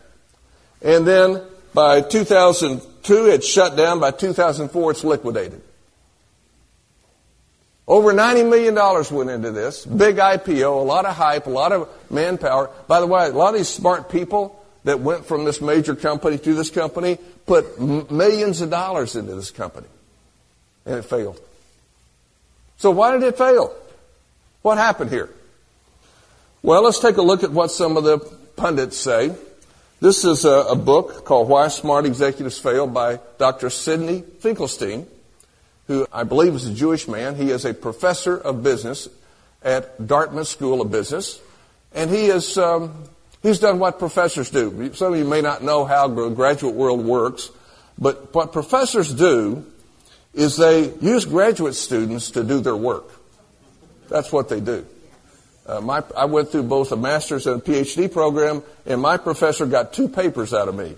And 0.82 1.06
then 1.06 1.42
by 1.74 2.02
2002, 2.02 3.26
it's 3.28 3.48
shut 3.48 3.76
down. 3.76 4.00
By 4.00 4.12
2004, 4.12 4.92
it's 4.92 5.04
liquidated. 5.04 5.62
Over 7.88 8.14
$90 8.14 8.50
million 8.50 8.76
went 9.12 9.30
into 9.30 9.52
this. 9.52 9.86
Big 9.86 10.16
IPO, 10.16 10.80
a 10.80 10.84
lot 10.84 11.06
of 11.06 11.16
hype, 11.16 11.48
a 11.48 11.50
lot 11.50 11.72
of 11.72 11.90
manpower. 12.10 12.70
By 12.88 13.00
the 13.00 13.08
way, 13.08 13.28
a 13.28 13.32
lot 13.32 13.54
of 13.54 13.60
these 13.60 13.70
smart 13.70 14.10
people 14.10 14.64
that 14.84 15.00
went 15.00 15.26
from 15.26 15.46
this 15.46 15.62
major 15.62 15.96
company 15.96 16.38
to 16.38 16.54
this 16.54 16.70
company 16.70 17.18
put 17.46 17.80
millions 17.80 18.62
of 18.62 18.70
dollars 18.70 19.16
into 19.16 19.36
this 19.36 19.52
company. 19.52 19.88
And 20.86 20.96
it 20.96 21.04
failed. 21.04 21.40
So 22.78 22.92
why 22.92 23.12
did 23.12 23.24
it 23.24 23.38
fail? 23.38 23.76
What 24.62 24.78
happened 24.78 25.12
here? 25.12 25.30
Well, 26.64 26.84
let's 26.84 27.00
take 27.00 27.18
a 27.18 27.22
look 27.22 27.44
at 27.44 27.52
what 27.52 27.72
some 27.72 27.98
of 27.98 28.04
the 28.04 28.20
pundits 28.56 28.98
say. 28.98 29.36
This 30.02 30.26
is 30.26 30.44
a, 30.44 30.50
a 30.50 30.76
book 30.76 31.24
called 31.24 31.48
Why 31.48 31.70
Smart 31.70 32.06
Executives 32.06 32.60
Fail 32.60 32.88
by 32.88 33.20
Dr. 33.38 33.70
Sydney 33.70 34.24
Finkelstein 34.40 35.08
who 35.92 36.08
I 36.12 36.24
believe 36.24 36.56
is 36.56 36.66
a 36.66 36.74
Jewish 36.74 37.08
man. 37.08 37.36
He 37.36 37.52
is 37.52 37.66
a 37.66 37.74
professor 37.74 38.38
of 38.38 38.64
business 38.64 39.10
at 39.62 40.08
Dartmouth 40.08 40.48
School 40.48 40.80
of 40.80 40.90
Business. 40.90 41.40
And 41.94 42.10
he 42.10 42.28
is, 42.28 42.58
um, 42.58 43.04
he's 43.44 43.60
done 43.60 43.78
what 43.78 44.00
professors 44.00 44.50
do. 44.50 44.94
Some 44.94 45.14
of 45.14 45.20
you 45.20 45.26
may 45.26 45.42
not 45.42 45.64
know 45.64 45.84
how 45.84 46.08
the 46.08 46.30
graduate 46.30 46.76
world 46.76 47.04
works, 47.04 47.50
but 47.98 48.34
what 48.34 48.54
professors 48.54 49.14
do 49.14 49.66
is 50.34 50.56
they 50.56 50.94
use 51.02 51.26
graduate 51.26 51.76
students 51.76 52.32
to 52.32 52.44
do 52.44 52.62
their 52.62 52.78
work. 52.78 53.10
That's 54.08 54.32
what 54.32 54.48
they 54.48 54.62
do. 54.62 54.86
Uh, 55.72 55.80
my, 55.80 56.04
I 56.18 56.26
went 56.26 56.52
through 56.52 56.64
both 56.64 56.92
a 56.92 56.98
master's 56.98 57.48
and 57.48 57.62
a 57.62 57.64
PhD 57.64 58.12
program, 58.12 58.62
and 58.86 59.00
my 59.00 59.16
professor 59.16 59.66
got 59.66 59.94
two 59.94 60.10
papers 60.10 60.54
out 60.54 60.68
of 60.68 60.76
me. 60.76 60.98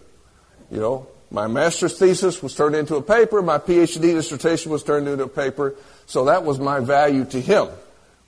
You 0.72 0.80
know, 0.80 1.08
my 1.30 1.46
master's 1.46 2.00
thesis 2.00 2.42
was 2.42 2.56
turned 2.56 2.76
into 2.76 2.96
a 2.96 3.02
paper. 3.04 3.44
My 3.44 3.60
PhD 3.60 4.02
dissertation 4.02 4.72
was 4.72 4.82
turned 4.82 5.08
into 5.08 5.26
a 5.26 5.28
paper. 5.28 5.76
So 6.08 6.26
that 6.26 6.44
was 6.44 6.58
my 6.58 6.80
value 6.80 7.24
to 7.26 7.40
him, 7.40 7.68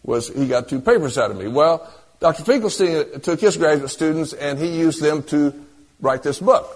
was 0.04 0.28
he 0.28 0.48
got 0.48 0.70
two 0.70 0.82
papers 0.82 1.18
out 1.18 1.32
of 1.32 1.38
me. 1.38 1.48
Well, 1.48 1.92
Dr. 2.20 2.44
Finkelstein 2.44 3.22
took 3.22 3.42
his 3.42 3.58
graduate 3.58 3.90
students 3.90 4.34
and 4.34 4.60
he 4.60 4.68
used 4.68 5.02
them 5.02 5.24
to 5.24 5.52
write 6.00 6.22
this 6.22 6.40
book. 6.40 6.70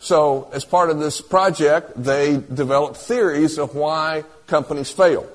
So 0.00 0.50
as 0.52 0.66
part 0.66 0.90
of 0.90 0.98
this 0.98 1.22
project, 1.22 1.92
they 1.96 2.36
developed 2.36 2.98
theories 2.98 3.56
of 3.56 3.74
why 3.74 4.24
companies 4.46 4.90
fail. 4.90 5.26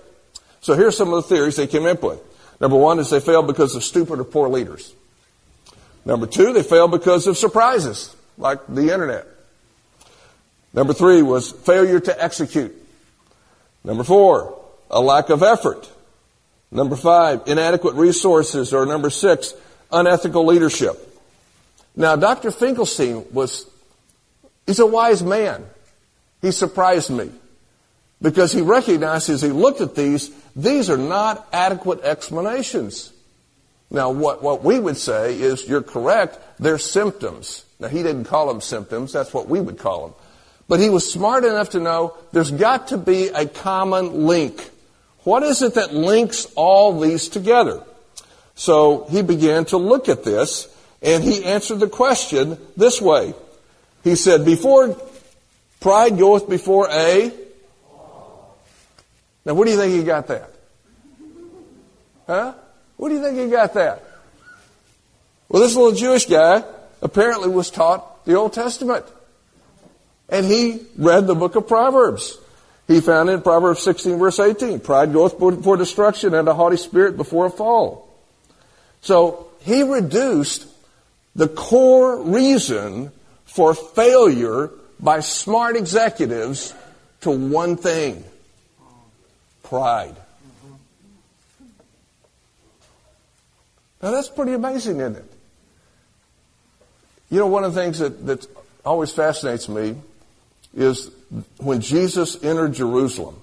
So 0.62 0.76
here's 0.76 0.96
some 0.96 1.12
of 1.12 1.24
the 1.24 1.36
theories 1.36 1.56
they 1.56 1.68
came 1.68 1.88
up 1.88 2.04
with. 2.04 2.22
Number 2.60 2.78
one 2.78 3.00
is 3.00 3.10
they 3.10 3.20
fail 3.20 3.44
because 3.44 3.76
of 3.76 3.84
stupid 3.84 4.20
or 4.20 4.24
poor 4.24 4.50
leaders. 4.50 4.94
Number 6.06 6.28
two, 6.28 6.54
they 6.54 6.64
fail 6.64 6.88
because 6.88 7.28
of 7.28 7.38
surprises, 7.38 8.16
like 8.38 8.60
the 8.68 8.94
internet. 8.94 9.28
Number 10.74 10.94
three 10.94 11.22
was 11.22 11.52
failure 11.52 12.00
to 12.00 12.24
execute. 12.24 12.76
Number 13.84 14.04
four, 14.04 14.60
a 14.90 15.02
lack 15.02 15.30
of 15.30 15.44
effort. 15.44 15.90
Number 16.72 16.96
five, 16.96 17.44
inadequate 17.46 17.96
resources. 17.96 18.74
Or 18.74 18.86
number 18.86 19.10
six, 19.10 19.54
unethical 19.92 20.46
leadership. 20.46 21.10
Now, 21.96 22.16
Dr. 22.16 22.50
Finkelstein 22.50 23.26
was, 23.32 23.70
he's 24.66 24.80
a 24.80 24.86
wise 24.86 25.22
man. 25.22 25.64
He 26.42 26.52
surprised 26.52 27.12
me 27.12 27.30
because 28.22 28.52
he 28.52 28.62
recognized 28.62 29.30
as 29.30 29.42
he 29.42 29.50
looked 29.50 29.82
at 29.82 29.96
these, 29.96 30.32
these 30.56 30.90
are 30.90 30.98
not 30.98 31.48
adequate 31.52 32.02
explanations. 32.02 33.12
Now, 33.90 34.12
what, 34.12 34.42
what 34.42 34.64
we 34.64 34.80
would 34.80 34.98
say 34.98 35.40
is, 35.40 35.68
you're 35.68 35.84
correct, 35.84 36.40
they're 36.60 36.78
symptoms. 36.78 37.66
Now, 37.80 37.88
he 37.88 38.02
didn't 38.02 38.26
call 38.26 38.48
them 38.48 38.62
symptoms, 38.62 39.14
that's 39.14 39.34
what 39.34 39.48
we 39.48 39.62
would 39.62 39.78
call 39.78 40.08
them. 40.08 40.16
But 40.68 40.80
he 40.80 40.90
was 40.90 41.12
smart 41.12 41.44
enough 41.44 41.72
to 41.72 41.80
know 41.80 42.18
there's 42.32 42.52
got 42.52 42.88
to 42.88 42.98
be 42.98 43.28
a 43.28 43.46
common 43.46 44.26
link. 44.26 44.72
What 45.24 45.44
is 45.44 45.62
it 45.62 45.76
that 45.76 45.94
links 45.94 46.48
all 46.56 47.00
these 47.00 47.30
together? 47.30 47.84
So 48.56 49.06
he 49.10 49.22
began 49.22 49.66
to 49.66 49.78
look 49.78 50.10
at 50.10 50.24
this 50.24 50.68
and 51.02 51.24
he 51.24 51.44
answered 51.44 51.80
the 51.80 51.90
question 51.90 52.58
this 52.78 53.02
way. 53.02 53.34
He 54.04 54.16
said, 54.16 54.46
before 54.46 54.98
pride 55.80 56.18
goeth 56.18 56.50
before 56.50 56.88
a. 56.90 57.32
Now 59.46 59.54
where 59.54 59.66
do 59.66 59.72
you 59.72 59.78
think 59.78 59.94
he 59.94 60.04
got 60.04 60.28
that? 60.28 60.50
Huh? 62.28 62.54
Where 62.98 63.10
do 63.10 63.16
you 63.16 63.22
think 63.22 63.38
he 63.38 63.48
got 63.48 63.74
that? 63.74 64.04
Well, 65.50 65.62
this 65.62 65.76
little 65.76 65.92
Jewish 65.92 66.26
guy 66.26 66.64
apparently 67.02 67.50
was 67.50 67.70
taught 67.70 68.26
the 68.26 68.36
Old 68.36 68.54
Testament. 68.54 69.06
And 70.30 70.46
he 70.46 70.82
read 70.98 71.28
the 71.28 71.36
book 71.36 71.56
of 71.56 71.68
Proverbs. 71.68 72.38
He 72.88 73.02
found 73.02 73.30
in 73.30 73.42
Proverbs 73.42 73.82
16 73.84 74.18
verse 74.18 74.40
18, 74.40 74.80
pride 74.80 75.14
goeth 75.14 75.38
before 75.38 75.78
destruction 75.78 76.34
and 76.34 76.48
a 76.48 76.54
haughty 76.54 76.78
spirit 76.78 77.18
before 77.18 77.46
a 77.46 77.50
fall. 77.50 78.10
So 79.02 79.48
he 79.62 79.84
reduced 79.84 80.68
the 81.36 81.48
core 81.48 82.22
reason 82.22 83.12
for 83.46 83.74
failure 83.74 84.72
by 85.00 85.20
smart 85.20 85.76
executives 85.76 86.74
to 87.22 87.32
one 87.32 87.76
thing. 87.78 88.24
Pride. 89.74 90.16
Now 94.04 94.12
that's 94.12 94.30
pretty 94.30 94.54
amazing, 94.54 95.00
isn't 95.00 95.16
it? 95.16 95.26
You 97.32 97.40
know, 97.40 97.48
one 97.48 97.64
of 97.64 97.74
the 97.74 97.82
things 97.82 97.98
that, 97.98 98.24
that 98.28 98.46
always 98.86 99.12
fascinates 99.12 99.68
me 99.68 99.96
is 100.76 101.10
when 101.58 101.82
Jesus 101.82 102.44
entered 102.44 102.74
Jerusalem. 102.74 103.42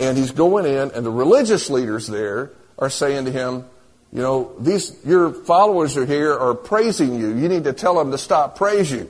And 0.00 0.18
he's 0.18 0.32
going 0.32 0.66
in, 0.66 0.90
and 0.90 1.06
the 1.06 1.12
religious 1.12 1.70
leaders 1.70 2.08
there 2.08 2.50
are 2.76 2.90
saying 2.90 3.26
to 3.26 3.30
him, 3.30 3.66
you 4.12 4.22
know, 4.22 4.50
these, 4.58 4.96
your 5.04 5.32
followers 5.32 5.96
are 5.96 6.06
here 6.06 6.36
are 6.36 6.56
praising 6.56 7.14
you. 7.14 7.28
You 7.36 7.48
need 7.48 7.62
to 7.62 7.72
tell 7.72 7.94
them 7.94 8.10
to 8.10 8.18
stop 8.18 8.56
praise 8.56 8.90
you. 8.90 9.08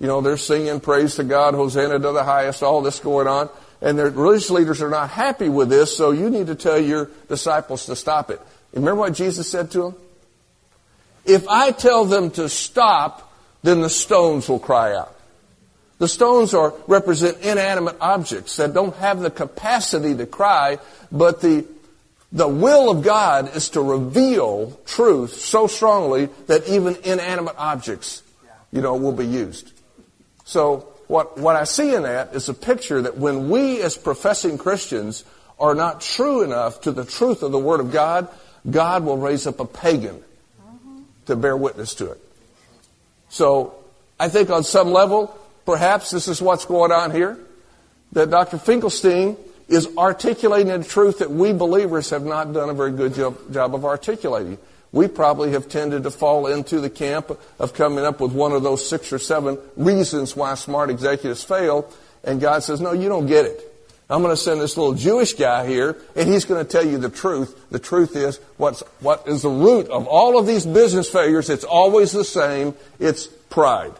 You 0.00 0.08
know, 0.08 0.20
they're 0.20 0.36
singing 0.36 0.80
praise 0.80 1.14
to 1.14 1.22
God, 1.22 1.54
Hosanna 1.54 2.00
to 2.00 2.10
the 2.10 2.24
highest, 2.24 2.64
all 2.64 2.82
this 2.82 2.98
going 2.98 3.28
on. 3.28 3.48
And 3.84 3.98
the 3.98 4.10
religious 4.10 4.48
leaders 4.48 4.80
are 4.80 4.88
not 4.88 5.10
happy 5.10 5.50
with 5.50 5.68
this, 5.68 5.94
so 5.94 6.10
you 6.10 6.30
need 6.30 6.46
to 6.46 6.54
tell 6.54 6.80
your 6.80 7.10
disciples 7.28 7.84
to 7.84 7.94
stop 7.94 8.30
it. 8.30 8.40
Remember 8.72 8.98
what 8.98 9.12
Jesus 9.12 9.46
said 9.46 9.70
to 9.72 9.82
them? 9.82 9.96
If 11.26 11.46
I 11.48 11.70
tell 11.70 12.06
them 12.06 12.30
to 12.32 12.48
stop, 12.48 13.30
then 13.62 13.82
the 13.82 13.90
stones 13.90 14.48
will 14.48 14.58
cry 14.58 14.96
out. 14.96 15.14
The 15.98 16.08
stones 16.08 16.54
are, 16.54 16.72
represent 16.86 17.42
inanimate 17.42 17.96
objects 18.00 18.56
that 18.56 18.72
don't 18.72 18.96
have 18.96 19.20
the 19.20 19.30
capacity 19.30 20.16
to 20.16 20.24
cry, 20.24 20.78
but 21.12 21.42
the, 21.42 21.66
the 22.32 22.48
will 22.48 22.90
of 22.90 23.02
God 23.02 23.54
is 23.54 23.68
to 23.70 23.82
reveal 23.82 24.80
truth 24.86 25.32
so 25.34 25.66
strongly 25.66 26.30
that 26.46 26.66
even 26.68 26.96
inanimate 27.04 27.56
objects, 27.58 28.22
you 28.72 28.80
know, 28.80 28.96
will 28.96 29.12
be 29.12 29.26
used. 29.26 29.72
So 30.46 30.93
what, 31.08 31.38
what 31.38 31.56
I 31.56 31.64
see 31.64 31.94
in 31.94 32.02
that 32.02 32.34
is 32.34 32.48
a 32.48 32.54
picture 32.54 33.02
that 33.02 33.16
when 33.16 33.48
we 33.48 33.82
as 33.82 33.96
professing 33.96 34.58
Christians 34.58 35.24
are 35.58 35.74
not 35.74 36.00
true 36.00 36.42
enough 36.42 36.80
to 36.82 36.92
the 36.92 37.04
truth 37.04 37.42
of 37.42 37.52
the 37.52 37.58
Word 37.58 37.80
of 37.80 37.92
God, 37.92 38.28
God 38.68 39.04
will 39.04 39.18
raise 39.18 39.46
up 39.46 39.60
a 39.60 39.64
pagan 39.64 40.22
to 41.26 41.36
bear 41.36 41.56
witness 41.56 41.94
to 41.96 42.10
it. 42.10 42.20
So 43.28 43.74
I 44.18 44.28
think 44.28 44.50
on 44.50 44.64
some 44.64 44.92
level, 44.92 45.38
Perhaps 45.64 46.10
this 46.10 46.28
is 46.28 46.42
what's 46.42 46.64
going 46.64 46.92
on 46.92 47.10
here. 47.10 47.38
That 48.12 48.30
Dr. 48.30 48.58
Finkelstein 48.58 49.36
is 49.68 49.88
articulating 49.96 50.70
a 50.70 50.84
truth 50.84 51.18
that 51.18 51.30
we 51.30 51.52
believers 51.52 52.10
have 52.10 52.24
not 52.24 52.52
done 52.52 52.68
a 52.68 52.74
very 52.74 52.92
good 52.92 53.14
job, 53.14 53.52
job 53.52 53.74
of 53.74 53.84
articulating. 53.84 54.58
We 54.94 55.08
probably 55.08 55.50
have 55.50 55.68
tended 55.68 56.04
to 56.04 56.10
fall 56.12 56.46
into 56.46 56.80
the 56.80 56.88
camp 56.88 57.36
of 57.58 57.74
coming 57.74 58.04
up 58.04 58.20
with 58.20 58.30
one 58.30 58.52
of 58.52 58.62
those 58.62 58.88
six 58.88 59.12
or 59.12 59.18
seven 59.18 59.58
reasons 59.76 60.36
why 60.36 60.54
smart 60.54 60.88
executives 60.88 61.42
fail. 61.42 61.90
And 62.22 62.40
God 62.40 62.62
says, 62.62 62.80
no, 62.80 62.92
you 62.92 63.08
don't 63.08 63.26
get 63.26 63.44
it. 63.44 63.60
I'm 64.08 64.22
going 64.22 64.32
to 64.32 64.40
send 64.40 64.60
this 64.60 64.76
little 64.76 64.94
Jewish 64.94 65.34
guy 65.34 65.66
here, 65.66 65.96
and 66.14 66.28
he's 66.28 66.44
going 66.44 66.64
to 66.64 66.70
tell 66.70 66.86
you 66.86 66.98
the 66.98 67.08
truth. 67.08 67.70
The 67.70 67.80
truth 67.80 68.14
is, 68.14 68.38
what's, 68.56 68.82
what 69.00 69.26
is 69.26 69.42
the 69.42 69.48
root 69.48 69.88
of 69.88 70.06
all 70.06 70.38
of 70.38 70.46
these 70.46 70.64
business 70.64 71.10
failures? 71.10 71.50
It's 71.50 71.64
always 71.64 72.12
the 72.12 72.22
same. 72.22 72.74
It's 73.00 73.26
pride. 73.26 73.94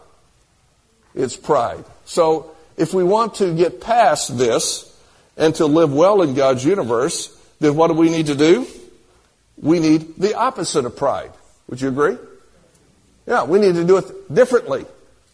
It's 1.12 1.36
pride. 1.36 1.84
So 2.04 2.54
if 2.76 2.94
we 2.94 3.02
want 3.02 3.34
to 3.36 3.52
get 3.52 3.80
past 3.80 4.38
this, 4.38 4.96
and 5.36 5.52
to 5.56 5.66
live 5.66 5.92
well 5.92 6.22
in 6.22 6.34
God's 6.34 6.64
universe, 6.64 7.36
then 7.58 7.74
what 7.74 7.88
do 7.88 7.94
we 7.94 8.10
need 8.10 8.26
to 8.26 8.36
do? 8.36 8.64
We 9.60 9.80
need 9.80 10.16
the 10.16 10.34
opposite 10.34 10.84
of 10.84 10.96
pride. 10.96 11.32
Would 11.68 11.80
you 11.80 11.88
agree? 11.88 12.16
Yeah, 13.26 13.44
we 13.44 13.58
need 13.58 13.74
to 13.74 13.84
do 13.84 13.96
it 13.98 14.34
differently. 14.34 14.84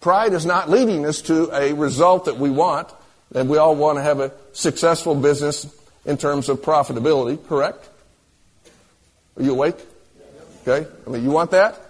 Pride 0.00 0.32
is 0.32 0.46
not 0.46 0.70
leading 0.70 1.04
us 1.04 1.22
to 1.22 1.50
a 1.52 1.72
result 1.72 2.26
that 2.26 2.38
we 2.38 2.50
want, 2.50 2.88
and 3.34 3.48
we 3.48 3.58
all 3.58 3.74
want 3.74 3.98
to 3.98 4.02
have 4.02 4.20
a 4.20 4.32
successful 4.52 5.14
business 5.14 5.66
in 6.04 6.16
terms 6.16 6.48
of 6.48 6.62
profitability, 6.62 7.38
correct? 7.48 7.88
Are 9.36 9.42
you 9.42 9.52
awake? 9.52 9.76
Okay? 10.66 10.88
I 11.06 11.10
mean, 11.10 11.24
you 11.24 11.30
want 11.30 11.50
that? 11.50 11.80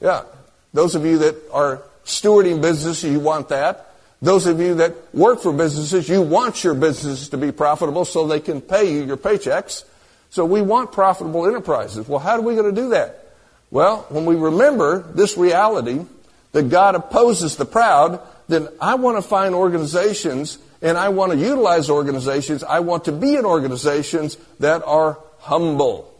Yeah. 0.00 0.24
Those 0.72 0.94
of 0.94 1.04
you 1.04 1.18
that 1.18 1.36
are 1.52 1.82
stewarding 2.04 2.62
businesses, 2.62 3.10
you 3.10 3.20
want 3.20 3.48
that. 3.48 3.94
Those 4.22 4.46
of 4.46 4.60
you 4.60 4.74
that 4.76 5.14
work 5.14 5.40
for 5.40 5.52
businesses, 5.52 6.08
you 6.08 6.22
want 6.22 6.62
your 6.62 6.74
businesses 6.74 7.30
to 7.30 7.38
be 7.38 7.52
profitable 7.52 8.04
so 8.04 8.26
they 8.26 8.40
can 8.40 8.60
pay 8.60 8.92
you 8.92 9.04
your 9.04 9.16
paychecks. 9.16 9.84
So 10.30 10.44
we 10.44 10.62
want 10.62 10.92
profitable 10.92 11.46
enterprises. 11.46 12.08
Well, 12.08 12.20
how 12.20 12.36
are 12.36 12.40
we 12.40 12.54
going 12.54 12.72
to 12.72 12.80
do 12.80 12.90
that? 12.90 13.32
Well, 13.70 14.06
when 14.08 14.24
we 14.24 14.36
remember 14.36 15.00
this 15.00 15.36
reality 15.36 16.04
that 16.52 16.68
God 16.68 16.94
opposes 16.94 17.56
the 17.56 17.64
proud, 17.64 18.20
then 18.48 18.68
I 18.80 18.94
want 18.94 19.16
to 19.16 19.22
find 19.22 19.54
organizations 19.54 20.58
and 20.82 20.96
I 20.96 21.10
want 21.10 21.32
to 21.32 21.38
utilize 21.38 21.90
organizations. 21.90 22.64
I 22.64 22.80
want 22.80 23.04
to 23.04 23.12
be 23.12 23.36
in 23.36 23.44
organizations 23.44 24.38
that 24.60 24.82
are 24.84 25.18
humble. 25.38 26.12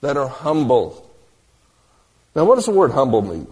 That 0.00 0.16
are 0.16 0.28
humble. 0.28 1.02
Now, 2.34 2.44
what 2.44 2.54
does 2.56 2.66
the 2.66 2.72
word 2.72 2.92
humble 2.92 3.22
mean? 3.22 3.46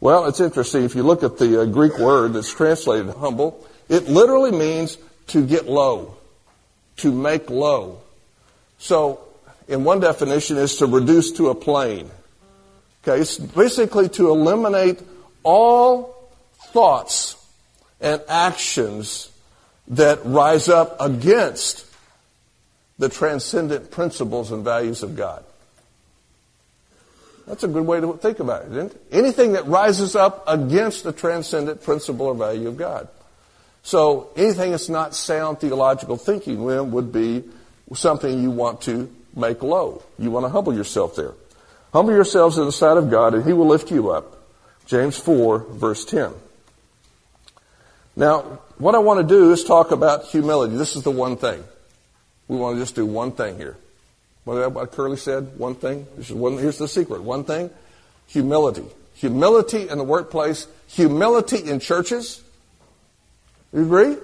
Well, 0.00 0.26
it's 0.26 0.40
interesting. 0.40 0.82
If 0.82 0.96
you 0.96 1.04
look 1.04 1.22
at 1.22 1.38
the 1.38 1.62
uh, 1.62 1.64
Greek 1.66 1.98
word 1.98 2.32
that's 2.32 2.52
translated 2.52 3.14
humble, 3.14 3.64
it 3.88 4.08
literally 4.08 4.50
means 4.50 4.98
to 5.28 5.46
get 5.46 5.68
low, 5.68 6.16
to 6.96 7.12
make 7.12 7.48
low. 7.50 8.01
So, 8.82 9.20
in 9.68 9.84
one 9.84 10.00
definition, 10.00 10.56
is 10.56 10.78
to 10.78 10.86
reduce 10.86 11.30
to 11.32 11.50
a 11.50 11.54
plane. 11.54 12.10
Okay, 13.04 13.20
it's 13.20 13.38
basically 13.38 14.08
to 14.08 14.30
eliminate 14.30 15.00
all 15.44 16.28
thoughts 16.72 17.36
and 18.00 18.20
actions 18.28 19.30
that 19.86 20.18
rise 20.24 20.68
up 20.68 21.00
against 21.00 21.86
the 22.98 23.08
transcendent 23.08 23.92
principles 23.92 24.50
and 24.50 24.64
values 24.64 25.04
of 25.04 25.14
God. 25.14 25.44
That's 27.46 27.62
a 27.62 27.68
good 27.68 27.86
way 27.86 28.00
to 28.00 28.14
think 28.14 28.40
about 28.40 28.64
it, 28.64 28.72
isn't 28.72 28.94
it? 28.94 29.02
Anything 29.12 29.52
that 29.52 29.68
rises 29.68 30.16
up 30.16 30.42
against 30.48 31.04
the 31.04 31.12
transcendent 31.12 31.84
principle 31.84 32.26
or 32.26 32.34
value 32.34 32.66
of 32.66 32.76
God. 32.76 33.06
So 33.84 34.30
anything 34.34 34.72
that's 34.72 34.88
not 34.88 35.14
sound 35.14 35.60
theological 35.60 36.16
thinking 36.16 36.64
would 36.64 37.12
be 37.12 37.44
something 37.94 38.42
you 38.42 38.50
want 38.50 38.82
to 38.82 39.10
make 39.34 39.62
low. 39.62 40.02
You 40.18 40.30
want 40.30 40.44
to 40.44 40.50
humble 40.50 40.74
yourself 40.74 41.16
there. 41.16 41.32
Humble 41.92 42.14
yourselves 42.14 42.58
in 42.58 42.64
the 42.64 42.72
sight 42.72 42.96
of 42.96 43.10
God 43.10 43.34
and 43.34 43.44
he 43.44 43.52
will 43.52 43.66
lift 43.66 43.90
you 43.90 44.10
up. 44.10 44.38
James 44.86 45.16
4 45.16 45.58
verse 45.58 46.04
10. 46.04 46.32
Now, 48.14 48.40
what 48.78 48.94
I 48.94 48.98
want 48.98 49.26
to 49.26 49.34
do 49.34 49.52
is 49.52 49.64
talk 49.64 49.90
about 49.90 50.26
humility. 50.26 50.76
This 50.76 50.96
is 50.96 51.02
the 51.02 51.10
one 51.10 51.36
thing. 51.36 51.62
We 52.48 52.56
want 52.56 52.76
to 52.76 52.82
just 52.82 52.94
do 52.94 53.06
one 53.06 53.32
thing 53.32 53.56
here. 53.56 53.76
What, 54.44 54.92
Curly 54.92 55.16
said? 55.16 55.56
One 55.56 55.74
thing? 55.74 56.02
One, 56.30 56.58
here's 56.58 56.78
the 56.78 56.88
secret. 56.88 57.22
One 57.22 57.44
thing? 57.44 57.70
Humility. 58.26 58.84
Humility 59.14 59.88
in 59.88 59.98
the 59.98 60.04
workplace. 60.04 60.66
Humility 60.88 61.58
in 61.58 61.78
churches. 61.78 62.42
You 63.72 63.82
agree? 63.82 64.16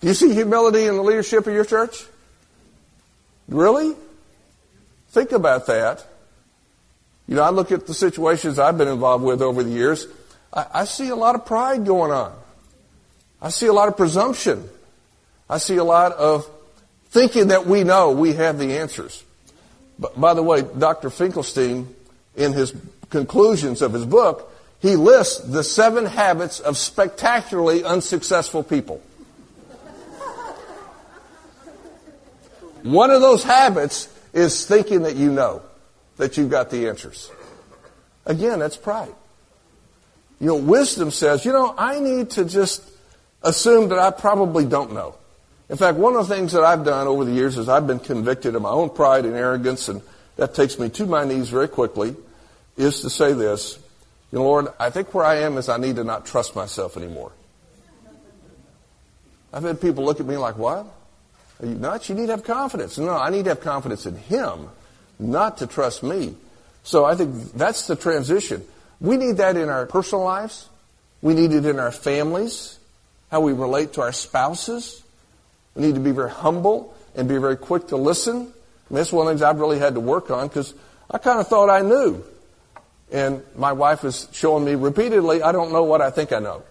Do 0.00 0.08
you 0.08 0.14
see 0.14 0.32
humility 0.32 0.86
in 0.86 0.96
the 0.96 1.02
leadership 1.02 1.46
of 1.46 1.52
your 1.52 1.64
church? 1.64 2.04
Really? 3.48 3.94
Think 5.10 5.32
about 5.32 5.66
that. 5.66 6.06
You 7.28 7.36
know, 7.36 7.42
I 7.42 7.50
look 7.50 7.70
at 7.70 7.86
the 7.86 7.94
situations 7.94 8.58
I've 8.58 8.78
been 8.78 8.88
involved 8.88 9.24
with 9.24 9.42
over 9.42 9.62
the 9.62 9.70
years. 9.70 10.06
I, 10.52 10.66
I 10.74 10.84
see 10.84 11.08
a 11.08 11.16
lot 11.16 11.34
of 11.34 11.44
pride 11.46 11.84
going 11.84 12.12
on. 12.12 12.32
I 13.42 13.50
see 13.50 13.66
a 13.66 13.72
lot 13.72 13.88
of 13.88 13.96
presumption. 13.96 14.68
I 15.48 15.58
see 15.58 15.76
a 15.76 15.84
lot 15.84 16.12
of 16.12 16.48
thinking 17.10 17.48
that 17.48 17.66
we 17.66 17.84
know 17.84 18.12
we 18.12 18.34
have 18.34 18.58
the 18.58 18.78
answers. 18.78 19.24
But 19.98 20.18
by 20.18 20.34
the 20.34 20.42
way, 20.42 20.62
Dr. 20.62 21.10
Finkelstein, 21.10 21.94
in 22.36 22.52
his 22.52 22.74
conclusions 23.10 23.82
of 23.82 23.92
his 23.92 24.06
book, 24.06 24.52
he 24.80 24.96
lists 24.96 25.38
the 25.38 25.62
seven 25.62 26.06
habits 26.06 26.60
of 26.60 26.78
spectacularly 26.78 27.84
unsuccessful 27.84 28.62
people. 28.62 29.02
One 32.82 33.10
of 33.10 33.20
those 33.20 33.42
habits 33.42 34.08
is 34.32 34.66
thinking 34.66 35.02
that 35.02 35.16
you 35.16 35.32
know, 35.32 35.62
that 36.16 36.36
you've 36.36 36.50
got 36.50 36.70
the 36.70 36.88
answers. 36.88 37.30
Again, 38.26 38.58
that's 38.58 38.76
pride. 38.76 39.14
You 40.40 40.48
know, 40.48 40.56
wisdom 40.56 41.10
says, 41.10 41.44
you 41.44 41.52
know, 41.52 41.74
I 41.76 42.00
need 42.00 42.30
to 42.30 42.44
just 42.44 42.82
assume 43.42 43.88
that 43.90 43.98
I 43.98 44.10
probably 44.10 44.64
don't 44.64 44.92
know. 44.92 45.16
In 45.68 45.76
fact, 45.76 45.98
one 45.98 46.16
of 46.16 46.26
the 46.26 46.34
things 46.34 46.52
that 46.52 46.64
I've 46.64 46.84
done 46.84 47.06
over 47.06 47.24
the 47.24 47.32
years 47.32 47.56
is 47.56 47.68
I've 47.68 47.86
been 47.86 48.00
convicted 48.00 48.54
of 48.54 48.62
my 48.62 48.70
own 48.70 48.90
pride 48.90 49.24
and 49.24 49.34
arrogance, 49.34 49.88
and 49.88 50.02
that 50.36 50.54
takes 50.54 50.78
me 50.78 50.88
to 50.90 51.06
my 51.06 51.24
knees 51.24 51.48
very 51.48 51.68
quickly, 51.68 52.16
is 52.76 53.02
to 53.02 53.10
say 53.10 53.32
this, 53.32 53.78
you 54.32 54.38
know, 54.38 54.44
Lord, 54.44 54.68
I 54.78 54.90
think 54.90 55.12
where 55.14 55.24
I 55.24 55.38
am 55.38 55.58
is 55.58 55.68
I 55.68 55.76
need 55.76 55.96
to 55.96 56.04
not 56.04 56.26
trust 56.26 56.56
myself 56.56 56.96
anymore. 56.96 57.32
I've 59.52 59.62
had 59.62 59.80
people 59.80 60.04
look 60.04 60.20
at 60.20 60.26
me 60.26 60.36
like, 60.36 60.56
what? 60.56 60.86
Are 61.60 61.66
you 61.66 61.74
nuts? 61.74 62.08
You 62.08 62.14
need 62.14 62.26
to 62.26 62.32
have 62.32 62.44
confidence. 62.44 62.98
No, 62.98 63.10
I 63.10 63.30
need 63.30 63.44
to 63.44 63.50
have 63.50 63.60
confidence 63.60 64.06
in 64.06 64.16
Him, 64.16 64.68
not 65.18 65.58
to 65.58 65.66
trust 65.66 66.02
me. 66.02 66.34
So 66.82 67.04
I 67.04 67.14
think 67.14 67.52
that's 67.52 67.86
the 67.86 67.96
transition. 67.96 68.64
We 69.00 69.16
need 69.16 69.36
that 69.38 69.56
in 69.56 69.68
our 69.68 69.86
personal 69.86 70.24
lives. 70.24 70.68
We 71.22 71.34
need 71.34 71.52
it 71.52 71.66
in 71.66 71.78
our 71.78 71.92
families, 71.92 72.78
how 73.30 73.40
we 73.40 73.52
relate 73.52 73.94
to 73.94 74.00
our 74.00 74.12
spouses. 74.12 75.02
We 75.74 75.82
need 75.82 75.94
to 75.94 76.00
be 76.00 76.12
very 76.12 76.30
humble 76.30 76.94
and 77.14 77.28
be 77.28 77.36
very 77.36 77.56
quick 77.56 77.88
to 77.88 77.96
listen. 77.96 78.52
That's 78.90 79.12
one 79.12 79.26
of 79.26 79.28
the 79.28 79.32
things 79.34 79.42
I've 79.42 79.60
really 79.60 79.78
had 79.78 79.94
to 79.94 80.00
work 80.00 80.30
on 80.30 80.48
because 80.48 80.74
I 81.10 81.18
kind 81.18 81.38
of 81.38 81.46
thought 81.46 81.70
I 81.70 81.82
knew. 81.82 82.24
And 83.12 83.42
my 83.56 83.72
wife 83.72 84.04
is 84.04 84.28
showing 84.32 84.64
me 84.64 84.74
repeatedly, 84.74 85.42
I 85.42 85.52
don't 85.52 85.72
know 85.72 85.84
what 85.84 86.00
I 86.00 86.10
think 86.10 86.32
I 86.32 86.38
know. 86.38 86.62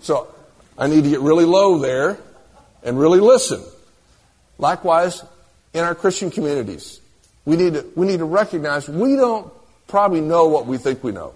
So 0.00 0.32
I 0.76 0.86
need 0.86 1.04
to 1.04 1.10
get 1.10 1.20
really 1.20 1.44
low 1.44 1.78
there 1.78 2.18
and 2.82 2.98
really 2.98 3.20
listen. 3.20 3.62
Likewise, 4.58 5.22
in 5.72 5.84
our 5.84 5.94
Christian 5.94 6.30
communities, 6.30 7.00
we 7.44 7.56
need 7.56 7.74
to, 7.74 7.86
we 7.94 8.06
need 8.06 8.18
to 8.18 8.24
recognize 8.24 8.88
we 8.88 9.16
don't 9.16 9.52
probably 9.86 10.20
know 10.20 10.48
what 10.48 10.66
we 10.66 10.78
think 10.78 11.04
we 11.04 11.12
know. 11.12 11.34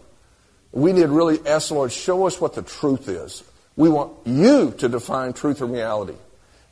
We 0.73 0.93
need 0.93 1.03
to 1.03 1.09
really 1.09 1.39
ask 1.47 1.69
the 1.69 1.75
Lord, 1.75 1.93
show 1.93 2.27
us 2.27 2.41
what 2.41 2.55
the 2.55 2.63
truth 2.63 3.09
is. 3.09 3.45
We 3.77 3.89
want 3.89 4.13
you 4.25 4.73
to 4.79 4.89
define 4.89 5.33
truth 5.33 5.61
and 5.61 5.73
reality. 5.73 6.17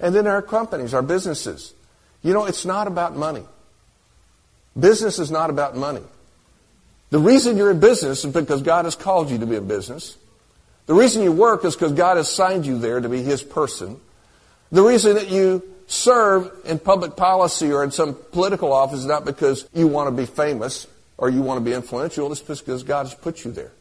And 0.01 0.15
then 0.15 0.27
our 0.27 0.43
companies, 0.43 0.95
our 0.95 1.03
businesses. 1.03 1.75
You 2.23 2.33
know, 2.33 2.47
it's 2.47 2.65
not 2.65 2.87
about 2.87 3.17
money. 3.17 3.45
Business 4.79 5.19
is 5.19 5.31
not 5.31 5.51
about 5.51 5.77
money. 5.77 6.03
The 7.11 7.19
reason 7.19 7.57
you're 7.57 7.71
in 7.71 7.81
business 7.81 8.25
is 8.25 8.33
because 8.33 8.63
God 8.63 8.85
has 8.85 8.95
called 8.95 9.31
you 9.31 9.39
to 9.39 9.47
be 9.47 9.57
in 9.57 9.67
business. 9.67 10.17
The 10.87 10.95
reason 10.95 11.23
you 11.23 11.33
work 11.33 11.65
is 11.65 11.75
because 11.75 11.93
God 11.93 12.17
has 12.17 12.29
signed 12.29 12.67
you 12.67 12.79
there 12.79 13.01
to 13.01 13.09
be 13.09 13.23
His 13.23 13.43
person. 13.43 14.01
The 14.71 14.83
reason 14.83 15.15
that 15.15 15.31
you 15.31 15.63
serve 15.89 16.53
in 16.65 16.79
public 16.79 17.17
policy 17.17 17.73
or 17.73 17.83
in 17.83 17.91
some 17.91 18.15
political 18.15 18.73
office 18.73 19.05
not 19.05 19.25
because 19.25 19.69
you 19.75 19.89
want 19.89 20.09
to 20.09 20.17
be 20.17 20.27
famous 20.27 20.87
or 21.17 21.29
you 21.29 21.43
want 21.43 21.59
to 21.59 21.65
be 21.65 21.75
influential. 21.75 22.31
It's 22.31 22.41
because 22.41 22.85
God 22.85 23.07
has 23.07 23.15
put 23.15 23.45
you 23.45 23.51
there. 23.51 23.73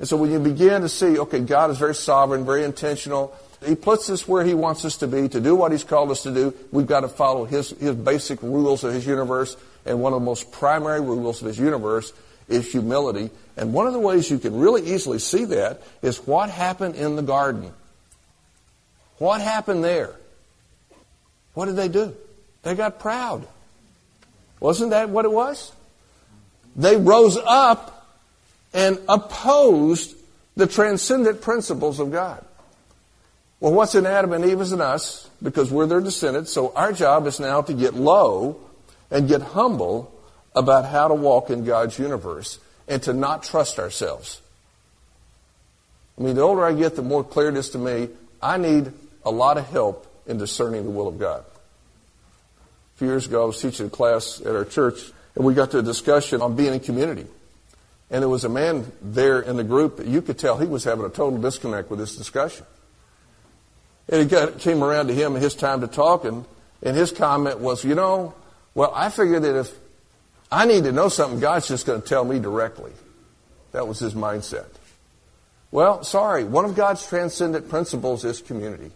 And 0.00 0.08
so 0.08 0.16
when 0.16 0.32
you 0.32 0.40
begin 0.40 0.82
to 0.82 0.88
see, 0.88 1.18
okay, 1.18 1.40
God 1.40 1.70
is 1.70 1.78
very 1.78 1.94
sovereign, 1.94 2.44
very 2.44 2.64
intentional, 2.64 3.36
he 3.64 3.74
puts 3.74 4.08
us 4.08 4.26
where 4.26 4.44
He 4.44 4.54
wants 4.54 4.84
us 4.84 4.98
to 4.98 5.06
be, 5.06 5.28
to 5.28 5.40
do 5.40 5.54
what 5.54 5.72
He's 5.72 5.84
called 5.84 6.10
us 6.10 6.22
to 6.22 6.32
do. 6.32 6.54
We've 6.72 6.86
got 6.86 7.00
to 7.00 7.08
follow 7.08 7.44
His, 7.44 7.70
His 7.70 7.94
basic 7.94 8.42
rules 8.42 8.84
of 8.84 8.94
His 8.94 9.06
universe. 9.06 9.56
And 9.84 10.00
one 10.00 10.12
of 10.12 10.20
the 10.20 10.24
most 10.24 10.50
primary 10.52 11.00
rules 11.00 11.40
of 11.42 11.48
His 11.48 11.58
universe 11.58 12.12
is 12.48 12.70
humility. 12.70 13.30
And 13.56 13.72
one 13.72 13.86
of 13.86 13.92
the 13.92 13.98
ways 13.98 14.30
you 14.30 14.38
can 14.38 14.58
really 14.58 14.90
easily 14.90 15.18
see 15.18 15.44
that 15.46 15.82
is 16.02 16.18
what 16.26 16.50
happened 16.50 16.94
in 16.96 17.16
the 17.16 17.22
garden. 17.22 17.72
What 19.18 19.42
happened 19.42 19.84
there? 19.84 20.14
What 21.54 21.66
did 21.66 21.76
they 21.76 21.88
do? 21.88 22.14
They 22.62 22.74
got 22.74 22.98
proud. 22.98 23.46
Wasn't 24.60 24.90
that 24.90 25.10
what 25.10 25.24
it 25.24 25.32
was? 25.32 25.72
They 26.76 26.96
rose 26.96 27.36
up 27.36 27.96
and 28.72 28.98
opposed 29.08 30.14
the 30.56 30.66
transcendent 30.66 31.40
principles 31.40 31.98
of 31.98 32.12
God. 32.12 32.44
Well, 33.58 33.72
what's 33.72 33.94
in 33.94 34.06
Adam 34.06 34.32
and 34.32 34.44
Eve 34.44 34.60
is 34.60 34.72
in 34.72 34.80
us 34.80 35.28
because 35.42 35.70
we're 35.70 35.86
their 35.86 36.00
descendants. 36.00 36.52
So 36.52 36.72
our 36.74 36.92
job 36.92 37.26
is 37.26 37.40
now 37.40 37.62
to 37.62 37.74
get 37.74 37.94
low 37.94 38.58
and 39.10 39.28
get 39.28 39.42
humble 39.42 40.14
about 40.54 40.86
how 40.86 41.08
to 41.08 41.14
walk 41.14 41.50
in 41.50 41.64
God's 41.64 41.98
universe 41.98 42.58
and 42.88 43.02
to 43.02 43.12
not 43.12 43.42
trust 43.42 43.78
ourselves. 43.78 44.40
I 46.18 46.22
mean, 46.22 46.36
the 46.36 46.42
older 46.42 46.64
I 46.64 46.72
get, 46.72 46.96
the 46.96 47.02
more 47.02 47.24
clear 47.24 47.48
it 47.48 47.56
is 47.56 47.70
to 47.70 47.78
me. 47.78 48.08
I 48.42 48.56
need 48.56 48.92
a 49.24 49.30
lot 49.30 49.58
of 49.58 49.66
help 49.66 50.06
in 50.30 50.38
discerning 50.38 50.84
the 50.84 50.90
will 50.90 51.08
of 51.08 51.18
God. 51.18 51.44
A 52.94 52.98
few 52.98 53.08
years 53.08 53.26
ago, 53.26 53.42
I 53.42 53.46
was 53.46 53.60
teaching 53.60 53.86
a 53.86 53.90
class 53.90 54.40
at 54.40 54.54
our 54.54 54.64
church, 54.64 55.12
and 55.34 55.44
we 55.44 55.54
got 55.54 55.72
to 55.72 55.78
a 55.78 55.82
discussion 55.82 56.40
on 56.40 56.54
being 56.54 56.72
in 56.72 56.80
community. 56.80 57.26
And 58.10 58.22
there 58.22 58.28
was 58.28 58.44
a 58.44 58.48
man 58.48 58.90
there 59.02 59.40
in 59.40 59.56
the 59.56 59.64
group 59.64 59.96
that 59.96 60.06
you 60.06 60.22
could 60.22 60.38
tell 60.38 60.56
he 60.56 60.66
was 60.66 60.84
having 60.84 61.04
a 61.04 61.08
total 61.08 61.40
disconnect 61.40 61.90
with 61.90 61.98
this 61.98 62.16
discussion. 62.16 62.64
And 64.08 64.22
it 64.22 64.28
got, 64.28 64.58
came 64.58 64.82
around 64.82 65.08
to 65.08 65.14
him 65.14 65.34
and 65.34 65.42
his 65.42 65.54
time 65.54 65.80
to 65.80 65.88
talk, 65.88 66.24
and, 66.24 66.44
and 66.82 66.96
his 66.96 67.12
comment 67.12 67.58
was, 67.58 67.84
you 67.84 67.94
know, 67.94 68.34
well, 68.74 68.92
I 68.94 69.10
figure 69.10 69.40
that 69.40 69.58
if 69.58 69.72
I 70.50 70.66
need 70.66 70.84
to 70.84 70.92
know 70.92 71.08
something, 71.08 71.40
God's 71.40 71.68
just 71.68 71.86
going 71.86 72.02
to 72.02 72.08
tell 72.08 72.24
me 72.24 72.38
directly. 72.38 72.92
That 73.72 73.86
was 73.86 73.98
his 73.98 74.14
mindset. 74.14 74.66
Well, 75.70 76.02
sorry, 76.02 76.44
one 76.44 76.64
of 76.64 76.74
God's 76.74 77.06
transcendent 77.06 77.68
principles 77.68 78.24
is 78.24 78.40
community. 78.40 78.90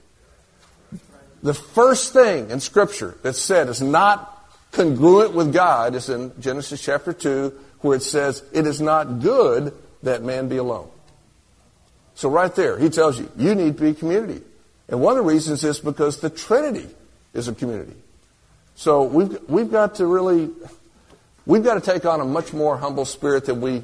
The 1.45 1.55
first 1.55 2.15
thing 2.15 2.51
in 2.51 2.59
Scripture 2.59 3.19
that's 3.23 3.39
said 3.39 3.69
is 3.69 3.83
not 3.83 4.49
congruent 4.73 5.35
with 5.35 5.53
God 5.53 5.95
is 5.95 6.09
in 6.09 6.33
Genesis 6.41 6.83
chapter 6.83 7.13
2, 7.13 7.53
where 7.81 7.99
it 7.99 8.03
says, 8.03 8.43
It 8.53 8.67
is 8.67 8.81
not 8.81 9.21
good 9.21 9.75
that 10.03 10.23
man 10.23 10.49
be 10.49 10.57
alone. 10.57 10.89
So 12.15 12.31
right 12.31 12.53
there, 12.55 12.79
he 12.79 12.89
tells 12.89 13.19
you, 13.19 13.31
you 13.37 13.55
need 13.55 13.77
to 13.77 13.83
be 13.83 13.91
a 13.91 13.95
community. 13.95 14.41
And 14.89 15.03
one 15.03 15.19
of 15.19 15.25
the 15.25 15.31
reasons 15.31 15.65
is 15.65 15.81
because 15.81 16.21
the 16.21 16.31
Trinity 16.31 16.89
is 17.35 17.47
a 17.47 17.55
community. 17.55 17.97
So 18.75 19.03
we've, 19.03 19.39
we've 19.47 19.71
got 19.71 19.97
to 19.97 20.07
really, 20.07 20.51
we've 21.45 21.63
got 21.63 21.75
to 21.75 21.81
take 21.81 22.07
on 22.07 22.23
a 22.23 22.25
much 22.25 22.55
more 22.55 22.79
humble 22.79 23.05
spirit 23.05 23.45
than 23.45 23.61
we 23.61 23.83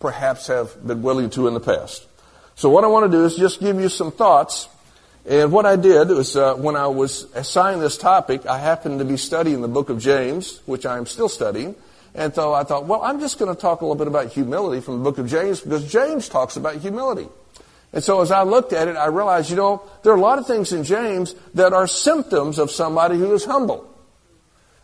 perhaps 0.00 0.46
have 0.46 0.86
been 0.86 1.02
willing 1.02 1.28
to 1.30 1.48
in 1.48 1.54
the 1.54 1.60
past. 1.60 2.06
So 2.54 2.70
what 2.70 2.82
I 2.82 2.86
want 2.86 3.10
to 3.10 3.14
do 3.14 3.26
is 3.26 3.36
just 3.36 3.60
give 3.60 3.78
you 3.78 3.90
some 3.90 4.10
thoughts. 4.10 4.68
And 5.26 5.50
what 5.52 5.64
I 5.64 5.76
did 5.76 6.08
was 6.08 6.36
uh, 6.36 6.54
when 6.54 6.76
I 6.76 6.86
was 6.86 7.24
assigned 7.34 7.80
this 7.80 7.96
topic, 7.96 8.44
I 8.46 8.58
happened 8.58 8.98
to 8.98 9.06
be 9.06 9.16
studying 9.16 9.62
the 9.62 9.68
book 9.68 9.88
of 9.88 9.98
James, 9.98 10.60
which 10.66 10.84
I 10.84 10.98
am 10.98 11.06
still 11.06 11.30
studying. 11.30 11.74
And 12.14 12.34
so 12.34 12.52
I 12.52 12.62
thought, 12.62 12.86
well, 12.86 13.02
I'm 13.02 13.20
just 13.20 13.38
going 13.38 13.54
to 13.54 13.60
talk 13.60 13.80
a 13.80 13.84
little 13.84 13.96
bit 13.96 14.06
about 14.06 14.32
humility 14.32 14.80
from 14.82 14.98
the 14.98 15.04
book 15.04 15.18
of 15.18 15.26
James 15.26 15.60
because 15.60 15.90
James 15.90 16.28
talks 16.28 16.56
about 16.56 16.76
humility. 16.76 17.28
And 17.92 18.04
so 18.04 18.20
as 18.20 18.30
I 18.30 18.42
looked 18.42 18.72
at 18.72 18.86
it, 18.88 18.96
I 18.96 19.06
realized, 19.06 19.50
you 19.50 19.56
know, 19.56 19.82
there 20.02 20.12
are 20.12 20.16
a 20.16 20.20
lot 20.20 20.38
of 20.38 20.46
things 20.46 20.72
in 20.72 20.84
James 20.84 21.34
that 21.54 21.72
are 21.72 21.86
symptoms 21.86 22.58
of 22.58 22.70
somebody 22.70 23.16
who 23.16 23.32
is 23.34 23.44
humble. 23.44 23.88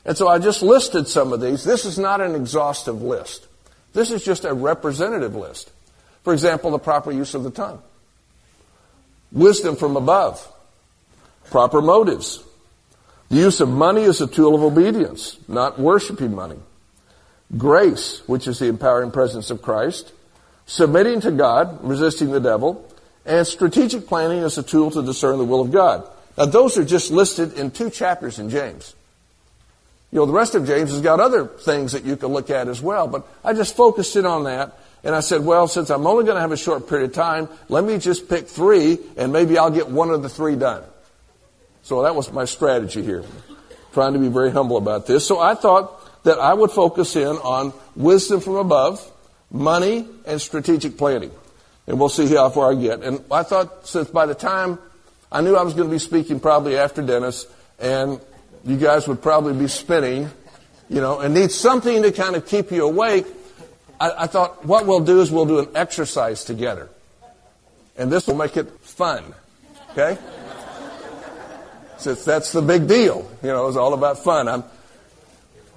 And 0.04 0.16
so 0.16 0.26
I 0.26 0.38
just 0.38 0.62
listed 0.62 1.06
some 1.06 1.32
of 1.32 1.40
these. 1.40 1.64
This 1.64 1.84
is 1.84 1.98
not 1.98 2.20
an 2.20 2.34
exhaustive 2.34 3.02
list. 3.02 3.46
This 3.92 4.10
is 4.10 4.24
just 4.24 4.44
a 4.44 4.54
representative 4.54 5.34
list. 5.34 5.70
For 6.22 6.32
example, 6.32 6.70
the 6.70 6.78
proper 6.78 7.12
use 7.12 7.34
of 7.34 7.44
the 7.44 7.50
tongue. 7.50 7.82
Wisdom 9.32 9.76
from 9.76 9.96
above. 9.96 10.46
Proper 11.50 11.80
motives. 11.80 12.42
The 13.28 13.36
use 13.36 13.60
of 13.60 13.68
money 13.68 14.04
as 14.04 14.20
a 14.20 14.26
tool 14.26 14.54
of 14.54 14.62
obedience, 14.62 15.38
not 15.46 15.78
worshiping 15.78 16.34
money. 16.34 16.58
Grace, 17.56 18.22
which 18.26 18.48
is 18.48 18.58
the 18.58 18.66
empowering 18.66 19.10
presence 19.10 19.50
of 19.50 19.62
Christ. 19.62 20.12
Submitting 20.66 21.20
to 21.22 21.30
God, 21.30 21.78
resisting 21.82 22.30
the 22.30 22.40
devil. 22.40 22.86
And 23.24 23.46
strategic 23.46 24.06
planning 24.06 24.42
as 24.42 24.58
a 24.58 24.62
tool 24.62 24.90
to 24.92 25.02
discern 25.02 25.38
the 25.38 25.44
will 25.44 25.60
of 25.60 25.70
God. 25.70 26.08
Now 26.38 26.46
those 26.46 26.78
are 26.78 26.84
just 26.84 27.10
listed 27.10 27.54
in 27.54 27.70
two 27.70 27.90
chapters 27.90 28.38
in 28.38 28.50
James. 28.50 28.94
You 30.10 30.18
know, 30.18 30.26
the 30.26 30.32
rest 30.32 30.54
of 30.54 30.66
James 30.66 30.90
has 30.90 31.00
got 31.00 31.20
other 31.20 31.46
things 31.46 31.92
that 31.92 32.04
you 32.04 32.16
can 32.16 32.28
look 32.28 32.50
at 32.50 32.66
as 32.66 32.82
well, 32.82 33.06
but 33.06 33.28
I 33.44 33.52
just 33.52 33.76
focused 33.76 34.16
in 34.16 34.26
on 34.26 34.44
that. 34.44 34.76
And 35.02 35.14
I 35.14 35.20
said, 35.20 35.44
well, 35.44 35.66
since 35.66 35.90
I'm 35.90 36.06
only 36.06 36.24
going 36.24 36.36
to 36.36 36.40
have 36.40 36.52
a 36.52 36.56
short 36.56 36.88
period 36.88 37.10
of 37.10 37.16
time, 37.16 37.48
let 37.68 37.84
me 37.84 37.98
just 37.98 38.28
pick 38.28 38.46
three 38.46 38.98
and 39.16 39.32
maybe 39.32 39.56
I'll 39.56 39.70
get 39.70 39.88
one 39.88 40.10
of 40.10 40.22
the 40.22 40.28
three 40.28 40.56
done. 40.56 40.82
So 41.82 42.02
that 42.02 42.14
was 42.14 42.30
my 42.32 42.44
strategy 42.44 43.02
here. 43.02 43.24
Trying 43.92 44.12
to 44.12 44.18
be 44.18 44.28
very 44.28 44.50
humble 44.50 44.76
about 44.76 45.06
this. 45.06 45.26
So 45.26 45.40
I 45.40 45.54
thought 45.54 46.24
that 46.24 46.38
I 46.38 46.52
would 46.52 46.70
focus 46.70 47.16
in 47.16 47.28
on 47.28 47.72
wisdom 47.96 48.40
from 48.40 48.56
above, 48.56 49.10
money, 49.50 50.06
and 50.26 50.40
strategic 50.40 50.98
planning. 50.98 51.32
And 51.86 51.98
we'll 51.98 52.10
see 52.10 52.26
how 52.26 52.50
far 52.50 52.72
I 52.72 52.74
get. 52.74 53.02
And 53.02 53.24
I 53.30 53.42
thought 53.42 53.88
since 53.88 54.08
by 54.10 54.26
the 54.26 54.34
time 54.34 54.78
I 55.32 55.40
knew 55.40 55.56
I 55.56 55.62
was 55.62 55.74
going 55.74 55.88
to 55.88 55.92
be 55.92 55.98
speaking 55.98 56.40
probably 56.40 56.76
after 56.76 57.02
Dennis, 57.02 57.46
and 57.78 58.20
you 58.64 58.76
guys 58.76 59.08
would 59.08 59.22
probably 59.22 59.54
be 59.54 59.66
spinning, 59.68 60.30
you 60.88 61.00
know, 61.00 61.20
and 61.20 61.32
need 61.34 61.50
something 61.50 62.02
to 62.02 62.12
kind 62.12 62.36
of 62.36 62.46
keep 62.46 62.70
you 62.70 62.84
awake. 62.84 63.26
I, 64.00 64.24
I 64.24 64.26
thought 64.26 64.64
what 64.64 64.86
we'll 64.86 65.00
do 65.00 65.20
is 65.20 65.30
we'll 65.30 65.46
do 65.46 65.58
an 65.60 65.68
exercise 65.74 66.44
together. 66.44 66.88
And 67.96 68.10
this 68.10 68.26
will 68.26 68.36
make 68.36 68.56
it 68.56 68.70
fun. 68.80 69.22
Okay? 69.92 70.18
Since 71.98 72.24
that's 72.24 72.52
the 72.52 72.62
big 72.62 72.88
deal. 72.88 73.30
You 73.42 73.48
know, 73.48 73.68
it's 73.68 73.76
all 73.76 73.92
about 73.92 74.24
fun. 74.24 74.48
I'm, 74.48 74.64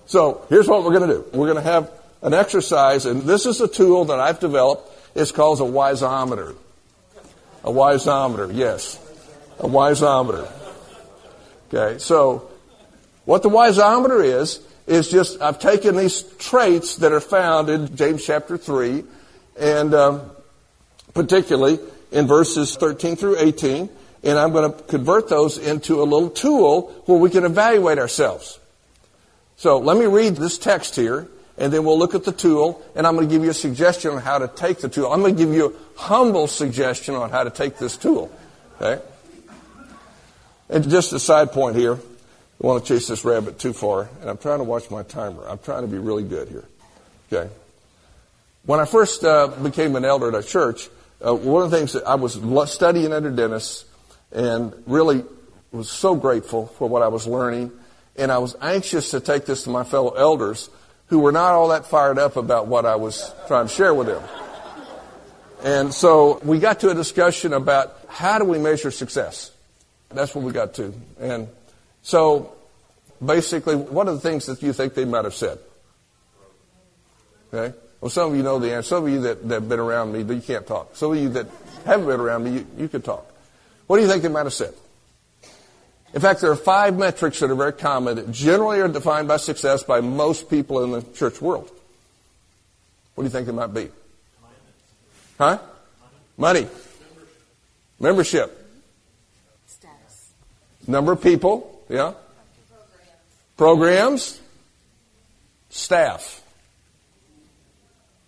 so 0.05 0.45
here's 0.49 0.67
what 0.67 0.83
we're 0.83 0.97
going 0.97 1.09
to 1.09 1.15
do. 1.15 1.25
We're 1.37 1.51
going 1.51 1.63
to 1.63 1.69
have 1.69 1.91
an 2.21 2.33
exercise, 2.33 3.05
and 3.05 3.23
this 3.23 3.45
is 3.45 3.59
a 3.59 3.67
tool 3.67 4.05
that 4.05 4.19
I've 4.19 4.39
developed. 4.39 4.89
It's 5.15 5.31
called 5.31 5.59
a 5.59 5.63
wiseometer. 5.63 6.55
A 7.65 7.71
wiseometer, 7.71 8.55
yes. 8.55 8.97
A 9.59 9.67
wiseometer. 9.67 10.49
Okay, 11.73 11.99
so 11.99 12.49
what 13.25 13.43
the 13.43 13.49
wiseometer 13.49 14.23
is, 14.23 14.65
is 14.87 15.09
just, 15.09 15.41
I've 15.41 15.59
taken 15.59 15.95
these 15.95 16.23
traits 16.37 16.97
that 16.97 17.11
are 17.11 17.21
found 17.21 17.69
in 17.69 17.95
James 17.95 18.25
chapter 18.25 18.57
3, 18.57 19.03
and 19.57 19.93
um, 19.93 20.31
particularly 21.13 21.79
in 22.11 22.27
verses 22.27 22.75
13 22.75 23.15
through 23.15 23.37
18, 23.39 23.89
and 24.23 24.39
I'm 24.39 24.51
going 24.51 24.71
to 24.71 24.83
convert 24.83 25.29
those 25.29 25.57
into 25.57 26.01
a 26.01 26.05
little 26.05 26.29
tool 26.29 26.91
where 27.05 27.17
we 27.17 27.29
can 27.29 27.45
evaluate 27.45 27.97
ourselves. 27.97 28.59
So 29.57 29.79
let 29.79 29.97
me 29.97 30.05
read 30.05 30.35
this 30.35 30.57
text 30.57 30.95
here, 30.95 31.27
and 31.57 31.71
then 31.71 31.83
we'll 31.83 31.99
look 31.99 32.15
at 32.15 32.23
the 32.23 32.31
tool, 32.31 32.81
and 32.95 33.05
I'm 33.05 33.15
going 33.15 33.27
to 33.27 33.33
give 33.33 33.43
you 33.43 33.51
a 33.51 33.55
suggestion 33.55 34.11
on 34.11 34.21
how 34.21 34.39
to 34.39 34.47
take 34.47 34.79
the 34.79 34.89
tool. 34.89 35.11
I'm 35.11 35.21
going 35.21 35.35
to 35.35 35.43
give 35.43 35.53
you 35.53 35.67
a 35.67 35.99
humble 35.99 36.47
suggestion 36.47 37.15
on 37.15 37.29
how 37.29 37.43
to 37.43 37.49
take 37.49 37.77
this 37.77 37.95
tool. 37.95 38.31
Okay? 38.81 39.01
And 40.69 40.89
just 40.89 41.13
a 41.13 41.19
side 41.19 41.51
point 41.51 41.75
here. 41.75 41.99
I 42.63 42.67
want 42.67 42.85
to 42.85 42.93
chase 42.93 43.07
this 43.09 43.25
rabbit 43.25 43.59
too 43.59 43.73
far, 43.73 44.07
and 44.21 44.29
I'm 44.29 44.37
trying 44.37 44.59
to 44.59 44.63
watch 44.63 44.89
my 44.89 45.03
timer. 45.03 45.45
I'm 45.45 45.57
trying 45.57 45.81
to 45.81 45.87
be 45.89 45.97
really 45.97 46.23
good 46.23 46.47
here. 46.47 46.63
Okay. 47.31 47.53
When 48.65 48.79
I 48.79 48.85
first 48.85 49.25
uh, 49.25 49.47
became 49.47 49.97
an 49.97 50.05
elder 50.05 50.29
at 50.29 50.35
a 50.35 50.47
church, 50.47 50.87
uh, 51.25 51.35
one 51.35 51.63
of 51.63 51.71
the 51.71 51.77
things 51.77 51.91
that 51.91 52.05
I 52.05 52.15
was 52.15 52.39
studying 52.71 53.11
under 53.11 53.31
Dennis, 53.31 53.83
and 54.31 54.73
really 54.87 55.25
was 55.73 55.89
so 55.89 56.15
grateful 56.15 56.67
for 56.67 56.87
what 56.87 57.01
I 57.01 57.09
was 57.09 57.27
learning, 57.27 57.73
and 58.15 58.31
I 58.31 58.37
was 58.37 58.55
anxious 58.61 59.11
to 59.11 59.19
take 59.19 59.45
this 59.45 59.65
to 59.65 59.69
my 59.69 59.83
fellow 59.83 60.11
elders 60.11 60.69
who 61.07 61.19
were 61.19 61.33
not 61.33 61.51
all 61.51 61.67
that 61.67 61.85
fired 61.85 62.17
up 62.17 62.37
about 62.37 62.67
what 62.67 62.85
I 62.85 62.95
was 62.95 63.29
trying 63.47 63.67
to 63.67 63.73
share 63.73 63.93
with 63.93 64.07
them. 64.07 64.23
And 65.63 65.93
so 65.93 66.39
we 66.45 66.59
got 66.59 66.79
to 66.79 66.91
a 66.91 66.93
discussion 66.93 67.51
about 67.51 67.99
how 68.07 68.39
do 68.39 68.45
we 68.45 68.57
measure 68.57 68.89
success. 68.89 69.51
That's 70.09 70.33
what 70.33 70.45
we 70.45 70.53
got 70.53 70.75
to. 70.75 70.93
And 71.19 71.49
so 72.03 72.53
basically, 73.25 73.75
what 73.75 74.07
are 74.07 74.13
the 74.13 74.19
things 74.19 74.45
that 74.45 74.61
you 74.61 74.73
think 74.73 74.93
they 74.93 75.05
might 75.05 75.23
have 75.23 75.33
said? 75.33 75.57
Okay? 77.51 77.75
Well, 77.99 78.09
some 78.09 78.31
of 78.31 78.37
you 78.37 78.43
know 78.43 78.59
the 78.59 78.73
answer. 78.73 78.89
Some 78.89 79.05
of 79.05 79.09
you 79.09 79.21
that, 79.21 79.47
that 79.47 79.55
have 79.55 79.69
been 79.69 79.79
around 79.79 80.11
me, 80.11 80.21
you 80.21 80.41
can't 80.41 80.67
talk. 80.67 80.95
Some 80.95 81.13
of 81.13 81.17
you 81.17 81.29
that 81.29 81.47
haven't 81.85 82.05
been 82.05 82.19
around 82.19 82.43
me, 82.43 82.51
you, 82.51 82.67
you 82.77 82.87
could 82.89 83.05
talk. 83.05 83.25
What 83.87 83.97
do 83.97 84.03
you 84.03 84.09
think 84.09 84.23
they 84.23 84.29
might 84.29 84.43
have 84.43 84.53
said? 84.53 84.73
In 86.13 86.21
fact, 86.21 86.41
there 86.41 86.51
are 86.51 86.55
five 86.55 86.97
metrics 86.97 87.39
that 87.39 87.49
are 87.49 87.55
very 87.55 87.73
common 87.73 88.17
that 88.17 88.31
generally 88.31 88.81
are 88.81 88.87
defined 88.87 89.27
by 89.27 89.37
success 89.37 89.83
by 89.83 90.01
most 90.01 90.49
people 90.49 90.83
in 90.83 90.91
the 90.91 91.01
church 91.13 91.41
world. 91.41 91.71
What 93.15 93.23
do 93.23 93.25
you 93.25 93.31
think 93.31 93.47
they 93.47 93.53
might 93.53 93.73
be? 93.73 93.89
Huh? 95.37 95.59
Money. 96.37 96.67
Membership. 97.99 98.67
Status. 99.65 100.31
Number 100.87 101.13
of 101.13 101.21
people. 101.21 101.72
Yeah? 101.89 102.13
Programs. 103.57 104.39
Staff. 105.69 106.41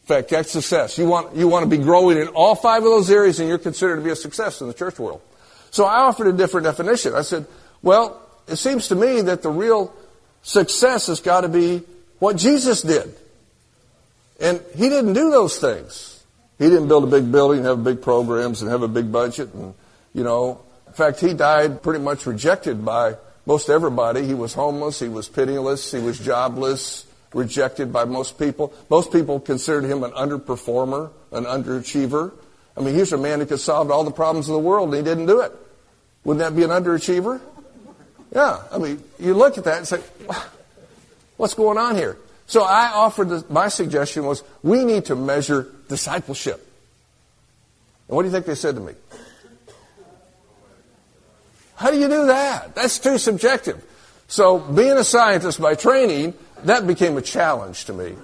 In 0.03 0.07
fact, 0.07 0.29
that's 0.29 0.51
success. 0.51 0.97
You 0.97 1.07
want, 1.07 1.35
you 1.35 1.47
want 1.47 1.63
to 1.63 1.77
be 1.77 1.83
growing 1.83 2.17
in 2.17 2.27
all 2.29 2.53
five 2.53 2.83
of 2.83 2.89
those 2.89 3.09
areas 3.09 3.39
and 3.39 3.49
you're 3.49 3.57
considered 3.57 3.95
to 3.95 4.01
be 4.01 4.11
a 4.11 4.15
success 4.15 4.61
in 4.61 4.67
the 4.67 4.73
church 4.73 4.99
world. 4.99 5.21
So 5.71 5.85
I 5.85 6.01
offered 6.01 6.27
a 6.27 6.33
different 6.33 6.65
definition. 6.65 7.15
I 7.15 7.23
said, 7.23 7.47
well, 7.81 8.21
it 8.47 8.57
seems 8.57 8.89
to 8.89 8.95
me 8.95 9.21
that 9.21 9.41
the 9.41 9.49
real 9.49 9.93
success 10.43 11.07
has 11.07 11.21
got 11.21 11.41
to 11.41 11.49
be 11.49 11.81
what 12.19 12.37
Jesus 12.37 12.81
did. 12.81 13.15
And 14.39 14.61
he 14.75 14.89
didn't 14.89 15.13
do 15.13 15.31
those 15.31 15.57
things. 15.57 16.23
He 16.59 16.69
didn't 16.69 16.87
build 16.87 17.03
a 17.03 17.07
big 17.07 17.31
building, 17.31 17.63
have 17.63 17.83
big 17.83 18.01
programs, 18.01 18.61
and 18.61 18.69
have 18.69 18.83
a 18.83 18.87
big 18.87 19.11
budget. 19.11 19.53
And, 19.53 19.73
you 20.13 20.23
know, 20.23 20.61
in 20.87 20.93
fact, 20.93 21.19
he 21.19 21.33
died 21.33 21.81
pretty 21.81 22.03
much 22.03 22.25
rejected 22.25 22.85
by 22.85 23.15
most 23.45 23.69
everybody. 23.69 24.25
He 24.25 24.33
was 24.33 24.53
homeless, 24.53 24.99
he 24.99 25.07
was 25.07 25.27
pitiless, 25.27 25.91
he 25.91 25.99
was 25.99 26.19
jobless, 26.19 27.05
rejected 27.33 27.91
by 27.91 28.05
most 28.05 28.39
people. 28.39 28.73
Most 28.89 29.11
people 29.11 29.39
considered 29.39 29.83
him 29.83 30.03
an 30.03 30.11
underperformer, 30.11 31.11
an 31.31 31.45
underachiever. 31.45 32.31
I 32.77 32.81
mean, 32.81 32.95
here's 32.95 33.13
a 33.13 33.17
man 33.17 33.39
who 33.39 33.45
could 33.45 33.59
solve 33.59 33.91
all 33.91 34.03
the 34.03 34.11
problems 34.11 34.49
of 34.49 34.53
the 34.53 34.59
world 34.59 34.93
and 34.93 34.97
he 34.97 35.03
didn't 35.03 35.27
do 35.27 35.41
it. 35.41 35.51
Wouldn't 36.23 36.39
that 36.39 36.55
be 36.55 36.63
an 36.63 36.71
underachiever? 36.71 37.39
Yeah. 38.33 38.63
I 38.71 38.77
mean, 38.77 39.01
you 39.19 39.33
look 39.33 39.57
at 39.57 39.63
that 39.65 39.77
and 39.77 39.87
say, 39.87 40.01
what's 41.37 41.53
going 41.53 41.77
on 41.77 41.95
here? 41.95 42.17
So 42.47 42.63
I 42.63 42.91
offered, 42.93 43.49
my 43.49 43.69
suggestion 43.69 44.25
was, 44.25 44.43
we 44.61 44.83
need 44.83 45.05
to 45.05 45.15
measure 45.15 45.67
discipleship. 45.87 46.65
And 48.07 48.15
what 48.15 48.23
do 48.23 48.27
you 48.27 48.31
think 48.31 48.45
they 48.45 48.55
said 48.55 48.75
to 48.75 48.81
me? 48.81 48.93
How 51.75 51.91
do 51.91 51.99
you 51.99 52.07
do 52.07 52.27
that? 52.27 52.75
That's 52.75 52.99
too 52.99 53.17
subjective. 53.17 53.83
So 54.27 54.59
being 54.59 54.97
a 54.97 55.03
scientist 55.03 55.61
by 55.61 55.75
training, 55.75 56.33
that 56.63 56.87
became 56.87 57.17
a 57.17 57.21
challenge 57.21 57.85
to 57.85 57.93
me. 57.93 58.15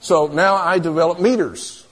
So 0.00 0.28
now 0.28 0.54
I 0.54 0.78
develop 0.78 1.20
meters. 1.20 1.86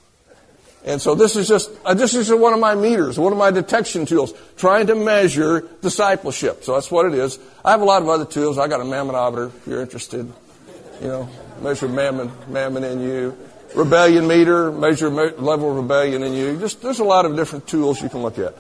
And 0.84 1.02
so 1.02 1.14
this 1.14 1.36
is 1.36 1.48
just, 1.48 1.70
uh, 1.84 1.92
this 1.92 2.14
is 2.14 2.32
one 2.32 2.54
of 2.54 2.60
my 2.60 2.74
meters, 2.74 3.18
one 3.18 3.32
of 3.32 3.38
my 3.38 3.50
detection 3.50 4.06
tools, 4.06 4.32
trying 4.56 4.86
to 4.86 4.94
measure 4.94 5.68
discipleship. 5.82 6.64
So 6.64 6.74
that's 6.74 6.90
what 6.90 7.04
it 7.06 7.14
is. 7.14 7.38
I 7.64 7.72
have 7.72 7.82
a 7.82 7.84
lot 7.84 8.00
of 8.00 8.08
other 8.08 8.24
tools. 8.24 8.56
I 8.56 8.68
got 8.68 8.80
a 8.80 8.84
mammonometer 8.84 9.48
if 9.48 9.66
you're 9.66 9.82
interested. 9.82 10.32
You 11.02 11.08
know, 11.08 11.28
measure 11.60 11.88
mammon, 11.88 12.30
mammon 12.48 12.84
in 12.84 13.00
you. 13.00 13.36
Rebellion 13.74 14.26
meter, 14.26 14.72
measure 14.72 15.10
level 15.10 15.70
of 15.70 15.76
rebellion 15.76 16.22
in 16.22 16.32
you. 16.32 16.58
Just, 16.58 16.80
there's 16.80 17.00
a 17.00 17.04
lot 17.04 17.26
of 17.26 17.36
different 17.36 17.66
tools 17.66 18.00
you 18.00 18.08
can 18.08 18.22
look 18.22 18.38
at. 18.38 18.54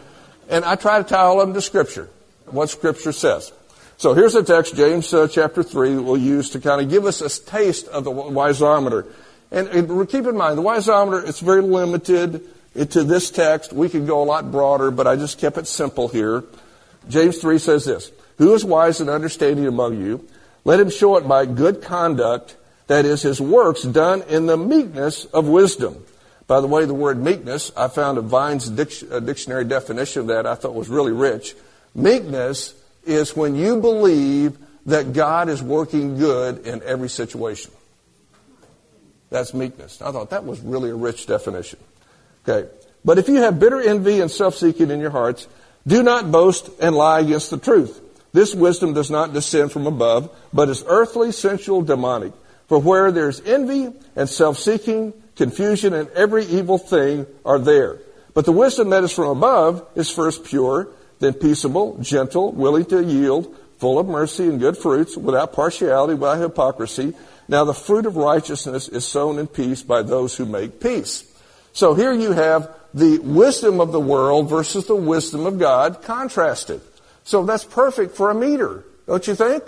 And 0.48 0.64
I 0.64 0.76
try 0.76 0.98
to 0.98 1.04
tie 1.04 1.22
all 1.22 1.40
of 1.40 1.48
them 1.48 1.54
to 1.54 1.60
Scripture, 1.60 2.08
what 2.46 2.70
Scripture 2.70 3.12
says. 3.12 3.52
So 3.98 4.14
here's 4.14 4.34
a 4.34 4.42
text, 4.42 4.76
James 4.76 5.12
uh, 5.12 5.28
chapter 5.28 5.62
3, 5.62 5.96
we'll 5.96 6.16
use 6.16 6.50
to 6.50 6.60
kind 6.60 6.80
of 6.80 6.88
give 6.88 7.04
us 7.04 7.20
a 7.20 7.44
taste 7.44 7.88
of 7.88 8.04
the 8.04 8.12
wiseometer. 8.12 9.06
And, 9.50 9.68
and 9.68 10.08
keep 10.08 10.24
in 10.24 10.36
mind, 10.36 10.56
the 10.56 10.62
wiseometer, 10.62 11.26
it's 11.26 11.40
very 11.40 11.62
limited 11.62 12.46
to 12.74 13.02
this 13.02 13.30
text. 13.30 13.72
We 13.72 13.88
could 13.88 14.06
go 14.06 14.22
a 14.22 14.24
lot 14.24 14.52
broader, 14.52 14.90
but 14.90 15.06
I 15.06 15.16
just 15.16 15.38
kept 15.38 15.58
it 15.58 15.66
simple 15.66 16.08
here. 16.08 16.44
James 17.08 17.38
3 17.38 17.58
says 17.58 17.84
this, 17.86 18.12
Who 18.36 18.54
is 18.54 18.64
wise 18.64 19.00
and 19.00 19.10
understanding 19.10 19.66
among 19.66 20.00
you? 20.00 20.28
Let 20.64 20.80
him 20.80 20.90
show 20.90 21.16
it 21.16 21.26
by 21.26 21.46
good 21.46 21.82
conduct, 21.82 22.56
that 22.86 23.04
is, 23.04 23.22
his 23.22 23.40
works 23.40 23.82
done 23.82 24.22
in 24.28 24.46
the 24.46 24.56
meekness 24.56 25.24
of 25.26 25.48
wisdom. 25.48 26.04
By 26.48 26.60
the 26.60 26.66
way, 26.66 26.86
the 26.86 26.94
word 26.94 27.22
meekness, 27.22 27.70
I 27.76 27.88
found 27.88 28.18
a 28.18 28.22
Vine's 28.22 28.68
uh, 28.68 29.20
dictionary 29.20 29.64
definition 29.64 30.22
of 30.22 30.26
that 30.28 30.46
I 30.46 30.56
thought 30.56 30.74
was 30.74 30.88
really 30.88 31.12
rich. 31.12 31.54
Meekness 31.94 32.74
is 33.04 33.36
when 33.36 33.54
you 33.54 33.80
believe 33.80 34.58
that 34.86 35.12
God 35.12 35.50
is 35.50 35.62
working 35.62 36.16
good 36.18 36.66
in 36.66 36.82
every 36.82 37.10
situation. 37.10 37.70
That's 39.30 39.52
meekness. 39.52 40.00
I 40.00 40.10
thought 40.10 40.30
that 40.30 40.44
was 40.44 40.60
really 40.60 40.88
a 40.88 40.94
rich 40.94 41.26
definition. 41.26 41.78
Okay. 42.48 42.68
But 43.04 43.18
if 43.18 43.28
you 43.28 43.36
have 43.36 43.60
bitter 43.60 43.80
envy 43.80 44.20
and 44.20 44.30
self-seeking 44.30 44.90
in 44.90 45.00
your 45.00 45.10
hearts, 45.10 45.46
do 45.86 46.02
not 46.02 46.32
boast 46.32 46.70
and 46.80 46.96
lie 46.96 47.20
against 47.20 47.50
the 47.50 47.58
truth. 47.58 48.00
This 48.32 48.54
wisdom 48.54 48.94
does 48.94 49.10
not 49.10 49.34
descend 49.34 49.70
from 49.70 49.86
above, 49.86 50.34
but 50.52 50.70
is 50.70 50.82
earthly, 50.86 51.32
sensual, 51.32 51.82
demonic. 51.82 52.32
For 52.68 52.78
where 52.78 53.12
there's 53.12 53.40
envy 53.42 53.92
and 54.16 54.28
self-seeking, 54.28 55.12
confusion 55.38 55.94
and 55.94 56.10
every 56.10 56.44
evil 56.44 56.76
thing 56.76 57.26
are 57.46 57.58
there. 57.58 57.98
But 58.34 58.44
the 58.44 58.52
wisdom 58.52 58.90
that 58.90 59.04
is 59.04 59.12
from 59.12 59.38
above 59.38 59.88
is 59.94 60.10
first 60.10 60.44
pure, 60.44 60.88
then 61.20 61.32
peaceable, 61.32 61.96
gentle, 61.98 62.52
willing 62.52 62.84
to 62.86 63.02
yield, 63.02 63.56
full 63.78 63.98
of 63.98 64.06
mercy 64.06 64.44
and 64.44 64.60
good 64.60 64.76
fruits, 64.76 65.16
without 65.16 65.52
partiality, 65.52 66.14
without 66.14 66.40
hypocrisy. 66.40 67.14
Now 67.48 67.64
the 67.64 67.72
fruit 67.72 68.04
of 68.04 68.16
righteousness 68.16 68.88
is 68.88 69.06
sown 69.06 69.38
in 69.38 69.46
peace 69.46 69.82
by 69.82 70.02
those 70.02 70.36
who 70.36 70.44
make 70.44 70.80
peace. 70.80 71.24
So 71.72 71.94
here 71.94 72.12
you 72.12 72.32
have 72.32 72.70
the 72.92 73.18
wisdom 73.18 73.80
of 73.80 73.92
the 73.92 74.00
world 74.00 74.50
versus 74.50 74.86
the 74.86 74.96
wisdom 74.96 75.46
of 75.46 75.58
God 75.58 76.02
contrasted. 76.02 76.80
So 77.24 77.44
that's 77.44 77.64
perfect 77.64 78.16
for 78.16 78.30
a 78.30 78.34
meter, 78.34 78.84
don't 79.06 79.26
you 79.26 79.34
think? 79.34 79.64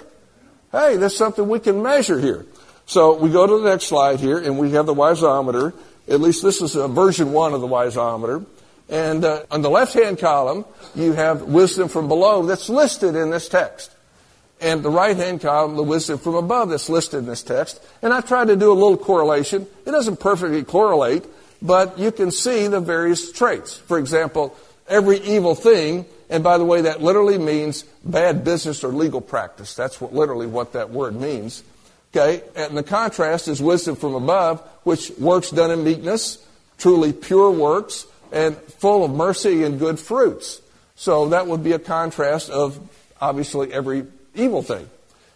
Hey, 0.72 0.96
that's 0.96 1.16
something 1.16 1.48
we 1.48 1.60
can 1.60 1.82
measure 1.82 2.18
here. 2.18 2.46
So 2.90 3.14
we 3.14 3.30
go 3.30 3.46
to 3.46 3.58
the 3.58 3.70
next 3.70 3.84
slide 3.84 4.18
here 4.18 4.36
and 4.36 4.58
we 4.58 4.72
have 4.72 4.84
the 4.84 4.94
wiseometer. 4.94 5.72
At 6.08 6.20
least 6.20 6.42
this 6.42 6.60
is 6.60 6.74
a 6.74 6.88
version 6.88 7.30
one 7.30 7.54
of 7.54 7.60
the 7.60 7.68
wiseometer. 7.68 8.44
And 8.88 9.24
uh, 9.24 9.44
on 9.48 9.62
the 9.62 9.70
left-hand 9.70 10.18
column, 10.18 10.64
you 10.96 11.12
have 11.12 11.42
wisdom 11.42 11.86
from 11.86 12.08
below 12.08 12.44
that's 12.46 12.68
listed 12.68 13.14
in 13.14 13.30
this 13.30 13.48
text. 13.48 13.92
And 14.60 14.82
the 14.82 14.90
right-hand 14.90 15.40
column, 15.40 15.76
the 15.76 15.84
wisdom 15.84 16.18
from 16.18 16.34
above 16.34 16.70
that's 16.70 16.88
listed 16.88 17.20
in 17.20 17.26
this 17.26 17.44
text. 17.44 17.80
And 18.02 18.12
I've 18.12 18.26
tried 18.26 18.48
to 18.48 18.56
do 18.56 18.72
a 18.72 18.74
little 18.74 18.96
correlation. 18.96 19.68
It 19.86 19.92
doesn't 19.92 20.18
perfectly 20.18 20.64
correlate, 20.64 21.24
but 21.62 21.96
you 21.96 22.10
can 22.10 22.32
see 22.32 22.66
the 22.66 22.80
various 22.80 23.30
traits. 23.30 23.76
For 23.78 24.00
example, 24.00 24.56
every 24.88 25.18
evil 25.18 25.54
thing, 25.54 26.06
and 26.28 26.42
by 26.42 26.58
the 26.58 26.64
way, 26.64 26.80
that 26.80 27.00
literally 27.00 27.38
means 27.38 27.84
bad 28.04 28.42
business 28.42 28.82
or 28.82 28.88
legal 28.88 29.20
practice. 29.20 29.76
That's 29.76 30.00
what 30.00 30.12
literally 30.12 30.48
what 30.48 30.72
that 30.72 30.90
word 30.90 31.14
means. 31.14 31.62
Okay, 32.14 32.42
and 32.56 32.76
the 32.76 32.82
contrast 32.82 33.46
is 33.46 33.62
wisdom 33.62 33.94
from 33.94 34.14
above, 34.14 34.60
which 34.82 35.10
works 35.18 35.50
done 35.50 35.70
in 35.70 35.84
meekness, 35.84 36.44
truly 36.76 37.12
pure 37.12 37.50
works, 37.52 38.06
and 38.32 38.56
full 38.56 39.04
of 39.04 39.12
mercy 39.12 39.62
and 39.62 39.78
good 39.78 39.98
fruits. 39.98 40.60
So 40.96 41.28
that 41.28 41.46
would 41.46 41.62
be 41.62 41.72
a 41.72 41.78
contrast 41.78 42.50
of 42.50 42.80
obviously 43.20 43.72
every 43.72 44.06
evil 44.34 44.62
thing. 44.62 44.90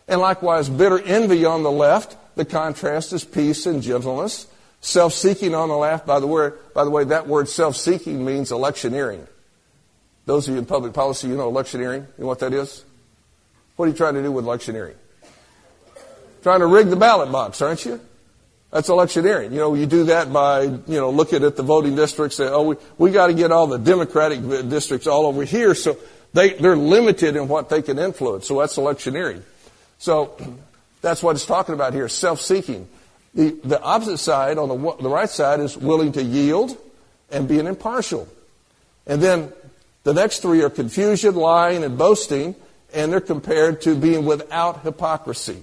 And 0.09 0.21
likewise, 0.21 0.69
bitter 0.69 0.99
envy 1.01 1.45
on 1.45 1.63
the 1.63 1.71
left, 1.71 2.17
the 2.37 2.45
contrast 2.45 3.13
is 3.13 3.25
peace 3.25 3.67
and 3.67 3.83
gentleness. 3.83 4.47
Self-seeking 4.81 5.55
on 5.55 5.69
the 5.69 5.77
left, 5.77 6.07
by 6.07 6.21
the, 6.21 6.27
word, 6.27 6.59
by 6.75 6.85
the 6.85 6.91
way, 6.91 7.05
that 7.05 7.27
word 7.27 7.49
self-seeking 7.49 8.23
means 8.23 8.53
electioneering. 8.53 9.27
Those 10.27 10.49
of 10.49 10.55
you 10.55 10.59
in 10.59 10.67
public 10.67 10.93
policy, 10.93 11.29
you 11.29 11.37
know 11.37 11.49
electioneering. 11.49 12.03
You 12.03 12.25
know 12.25 12.27
what 12.27 12.41
that 12.41 12.53
is? 12.53 12.85
What 13.77 13.87
are 13.87 13.89
you 13.89 13.97
trying 13.97 14.15
to 14.15 14.23
do 14.23 14.33
with 14.33 14.45
electioneering? 14.45 14.97
Trying 16.45 16.61
to 16.61 16.67
rig 16.67 16.91
the 16.91 16.97
ballot 16.97 17.33
box, 17.33 17.63
aren't 17.63 17.87
you? 17.87 17.99
That's 18.71 18.91
electioneering. 18.91 19.53
You 19.53 19.61
know, 19.61 19.73
you 19.73 19.87
do 19.87 20.05
that 20.05 20.31
by, 20.31 20.65
you 20.65 20.83
know, 20.87 21.09
looking 21.09 21.43
at 21.43 21.57
the 21.57 21.63
voting 21.63 21.97
districts, 21.97 22.37
say, 22.37 22.47
oh, 22.47 22.63
we, 22.65 22.77
we 22.99 23.11
got 23.13 23.29
to 23.29 23.33
get 23.33 23.51
all 23.51 23.67
the 23.67 23.79
Democratic 23.79 24.43
districts 24.69 25.07
all 25.07 25.25
over 25.25 25.45
here. 25.45 25.75
So 25.75 25.97
they, 26.35 26.51
they're 26.51 26.77
limited 26.77 27.37
in 27.37 27.49
what 27.49 27.71
they 27.71 27.81
can 27.81 27.99
influence. 27.99 28.47
So 28.47 28.61
that's 28.61 28.77
electioneering. 28.77 29.43
So 29.97 30.37
that's 31.01 31.23
what 31.23 31.35
it's 31.35 31.47
talking 31.47 31.75
about 31.75 31.95
here, 31.95 32.11
self-seeking. 32.11 32.89
The, 33.35 33.59
the 33.65 33.81
opposite 33.81 34.19
side, 34.19 34.59
on 34.59 34.69
the, 34.69 34.97
the 35.03 35.09
right 35.09 35.31
side, 35.31 35.61
is 35.61 35.79
willing 35.79 36.13
to 36.13 36.23
yield 36.23 36.77
and 37.31 37.49
being 37.49 37.67
impartial. 37.67 38.29
And 39.07 39.23
then 39.23 39.51
the 40.03 40.13
next 40.13 40.41
three 40.41 40.61
are 40.61 40.69
confusion, 40.69 41.37
lying, 41.37 41.85
and 41.85 41.97
boasting, 41.97 42.55
and 42.93 43.11
they're 43.11 43.23
compared 43.23 43.81
to 43.83 43.95
being 43.95 44.27
without 44.27 44.83
hypocrisy. 44.83 45.63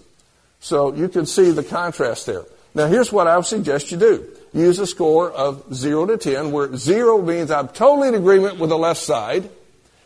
So 0.61 0.93
you 0.93 1.09
can 1.09 1.25
see 1.25 1.51
the 1.51 1.63
contrast 1.63 2.27
there. 2.27 2.45
Now 2.73 2.87
here's 2.87 3.11
what 3.11 3.27
I 3.27 3.35
would 3.35 3.45
suggest 3.45 3.91
you 3.91 3.97
do. 3.97 4.27
Use 4.53 4.79
a 4.79 4.87
score 4.87 5.29
of 5.31 5.73
0 5.73 6.05
to 6.05 6.17
10, 6.17 6.51
where 6.51 6.75
0 6.77 7.21
means 7.21 7.51
I'm 7.51 7.67
totally 7.67 8.07
in 8.09 8.15
agreement 8.15 8.59
with 8.59 8.69
the 8.69 8.77
left 8.77 9.01
side, 9.01 9.49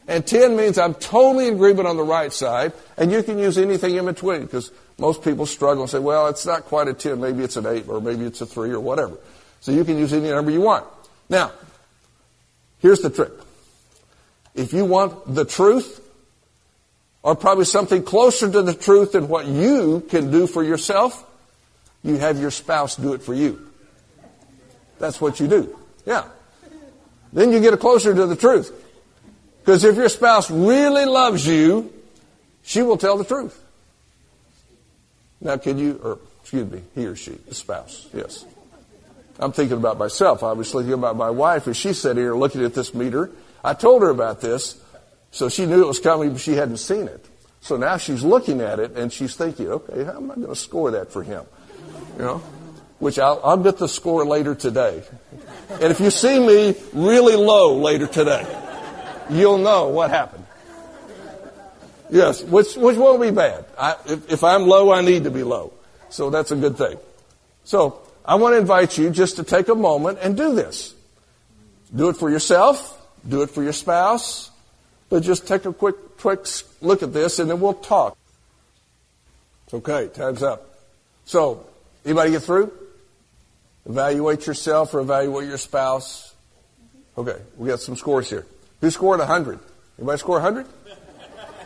and 0.08 0.26
10 0.26 0.56
means 0.56 0.78
I'm 0.78 0.94
totally 0.94 1.48
in 1.48 1.56
agreement 1.56 1.88
on 1.88 1.98
the 1.98 2.04
right 2.04 2.32
side, 2.32 2.74
and 2.96 3.12
you 3.12 3.22
can 3.22 3.38
use 3.38 3.58
anything 3.58 3.96
in 3.96 4.06
between, 4.06 4.42
because 4.42 4.72
most 4.98 5.24
people 5.24 5.46
struggle 5.46 5.84
and 5.84 5.90
say, 5.90 6.00
well, 6.00 6.28
it's 6.28 6.46
not 6.46 6.66
quite 6.66 6.88
a 6.88 6.94
10, 6.94 7.20
maybe 7.20 7.44
it's 7.44 7.58
an 7.58 7.66
8, 7.66 7.90
or 7.90 8.00
maybe 8.00 8.26
it's 8.26 8.40
a 8.40 8.46
3, 8.46 8.72
or 8.72 8.80
whatever. 8.80 9.18
So 9.62 9.72
you 9.72 9.84
can 9.84 9.98
use 9.98 10.14
any 10.14 10.30
number 10.30 10.52
you 10.52 10.62
want. 10.62 10.86
Now, 11.28 11.52
here's 12.80 13.02
the 13.02 13.10
trick. 13.10 13.32
If 14.54 14.74
you 14.74 14.86
want 14.86 15.34
the 15.34 15.44
truth, 15.44 16.05
or 17.26 17.36
probably 17.36 17.66
something 17.66 18.04
closer 18.04 18.52
to 18.52 18.62
the 18.62 18.74
truth 18.76 19.14
than 19.14 19.28
what 19.28 19.48
you 19.48 20.06
can 20.12 20.30
do 20.30 20.46
for 20.46 20.64
yourself, 20.64 21.26
you 22.04 22.18
have 22.18 22.40
your 22.40 22.52
spouse 22.52 22.96
do 22.96 23.14
it 23.14 23.24
for 23.24 23.34
you. 23.34 23.68
That's 25.00 25.20
what 25.20 25.40
you 25.40 25.48
do. 25.48 25.76
Yeah. 26.06 26.26
Then 27.34 27.52
you 27.52 27.60
get 27.62 27.80
closer 27.80 28.14
to 28.14 28.28
the 28.28 28.36
truth. 28.36 28.72
Because 29.60 29.84
if 29.84 29.96
your 29.96 30.08
spouse 30.08 30.52
really 30.52 31.06
loves 31.06 31.48
you, 31.48 31.92
she 32.62 32.84
will 32.84 32.98
tell 32.98 33.18
the 33.18 33.26
truth. 33.26 33.60
Now, 35.42 35.58
can 35.58 35.80
you, 35.80 36.00
or 36.04 36.20
excuse 36.44 36.72
me, 36.72 36.84
he 36.94 37.08
or 37.08 37.16
she, 37.16 37.32
the 37.32 37.56
spouse, 37.56 38.08
yes. 38.14 38.46
I'm 39.40 39.52
thinking 39.52 39.78
about 39.78 39.98
myself, 39.98 40.44
obviously, 40.44 40.84
thinking 40.84 41.00
about 41.00 41.18
my 41.18 41.32
wife, 41.32 41.68
as 41.68 41.76
she 41.76 41.94
sat 41.94 42.18
here 42.18 42.36
looking 42.36 42.64
at 42.64 42.76
this 42.76 42.94
meter. 42.94 43.32
I 43.64 43.74
told 43.74 44.04
her 44.04 44.10
about 44.10 44.42
this, 44.42 44.80
so 45.36 45.50
she 45.50 45.66
knew 45.66 45.84
it 45.84 45.88
was 45.88 46.00
coming, 46.00 46.32
but 46.32 46.40
she 46.40 46.54
hadn't 46.54 46.78
seen 46.78 47.10
it. 47.10 47.26
So 47.60 47.76
now 47.76 47.98
she's 47.98 48.24
looking 48.24 48.62
at 48.62 48.80
it 48.80 48.96
and 48.96 49.12
she's 49.12 49.36
thinking, 49.36 49.68
okay, 49.68 50.06
how 50.06 50.16
am 50.16 50.32
I 50.32 50.36
going 50.36 50.48
to 50.48 50.56
score 50.56 50.92
that 50.92 51.12
for 51.12 51.24
him? 51.24 51.44
You 52.18 52.24
know, 52.24 52.38
which 53.00 53.20
I'll, 53.20 53.42
I'll 53.44 53.58
get 53.58 53.78
the 53.78 53.90
score 53.90 54.26
later 54.26 54.56
today. 54.56 55.04
And 55.70 55.92
if 55.92 56.00
you 56.00 56.10
see 56.10 56.40
me 56.40 56.74
really 56.94 57.36
low 57.36 57.76
later 57.76 58.08
today, 58.08 58.48
you'll 59.30 59.58
know 59.58 59.90
what 59.90 60.10
happened. 60.10 60.46
Yes, 62.10 62.42
which, 62.42 62.78
which 62.78 62.96
won't 62.96 63.22
be 63.22 63.32
bad. 63.32 63.66
I, 63.78 63.98
if, 64.06 64.32
if 64.32 64.42
I'm 64.42 64.66
low, 64.66 64.94
I 64.94 65.02
need 65.02 65.26
to 65.26 65.32
be 65.32 65.44
low. 65.44 65.74
So 66.08 66.30
that's 66.30 66.52
a 66.52 66.56
good 66.56 66.78
thing. 66.78 66.98
So 67.66 68.00
I 68.24 68.36
want 68.36 68.54
to 68.54 68.60
invite 68.60 68.98
you 68.98 69.10
just 69.10 69.36
to 69.36 69.44
take 69.44 69.68
a 69.68 69.76
moment 69.76 70.20
and 70.22 70.38
do 70.38 70.56
this. 70.56 70.96
Do 71.94 72.08
it 72.08 72.16
for 72.16 72.30
yourself. 72.30 73.06
Do 73.28 73.42
it 73.42 73.50
for 73.50 73.64
your 73.64 73.74
spouse. 73.74 74.52
But 75.10 75.24
just 75.24 75.48
take 75.48 75.66
a 75.66 75.74
quick, 75.74 76.18
quick 76.18 76.46
look 76.82 77.04
at 77.04 77.14
this 77.14 77.40
and 77.40 77.50
then 77.50 77.60
we'll 77.60 77.74
talk. 77.74 78.18
It's 79.66 79.74
okay. 79.76 80.10
Time's 80.14 80.44
up. 80.44 80.70
So, 81.26 81.66
anybody 82.04 82.32
get 82.32 82.44
through? 82.44 82.72
Evaluate 83.88 84.48
yourself 84.48 84.94
or 84.94 85.00
evaluate 85.00 85.48
your 85.48 85.58
spouse. 85.58 86.34
Okay, 87.18 87.38
we 87.58 87.70
got 87.70 87.80
some 87.80 87.96
scores 87.96 88.30
here. 88.30 88.46
Who 88.82 88.90
scored 88.90 89.20
100? 89.20 89.60
Anybody 89.98 90.20
score 90.20 90.42
100? 90.42 90.66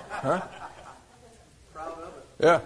Huh? 0.10 0.42
Yeah. 2.40 2.62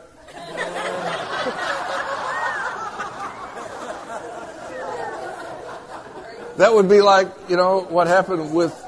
that 6.58 6.74
would 6.74 6.90
be 6.90 7.02
like, 7.02 7.28
you 7.50 7.58
know, 7.58 7.82
what 7.82 8.08
happened 8.08 8.54
with 8.54 8.83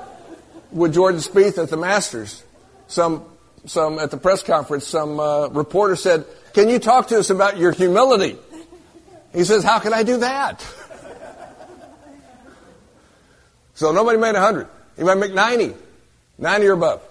with 0.75 0.93
Jordan 0.93 1.21
Spieth 1.21 1.57
at 1.57 1.69
the 1.69 1.77
Masters. 1.77 2.43
Some 2.88 3.25
some 3.65 3.97
at 3.97 4.11
the 4.11 4.17
press 4.17 4.43
conference, 4.43 4.85
some 4.85 5.19
uh, 5.19 5.47
reporter 5.47 5.95
said, 5.95 6.25
"Can 6.53 6.69
you 6.69 6.77
talk 6.77 7.07
to 7.07 7.17
us 7.17 7.31
about 7.31 7.57
your 7.57 7.71
humility?" 7.71 8.38
He 9.33 9.43
says, 9.43 9.63
"How 9.63 9.79
can 9.79 9.93
I 9.93 10.03
do 10.03 10.17
that?" 10.17 10.61
so 13.73 13.91
nobody 13.91 14.19
made 14.19 14.33
100. 14.33 14.67
You 14.97 15.05
might 15.05 15.17
make 15.17 15.33
90. 15.33 15.73
90 16.38 16.67
or 16.67 16.73
above. 16.73 17.01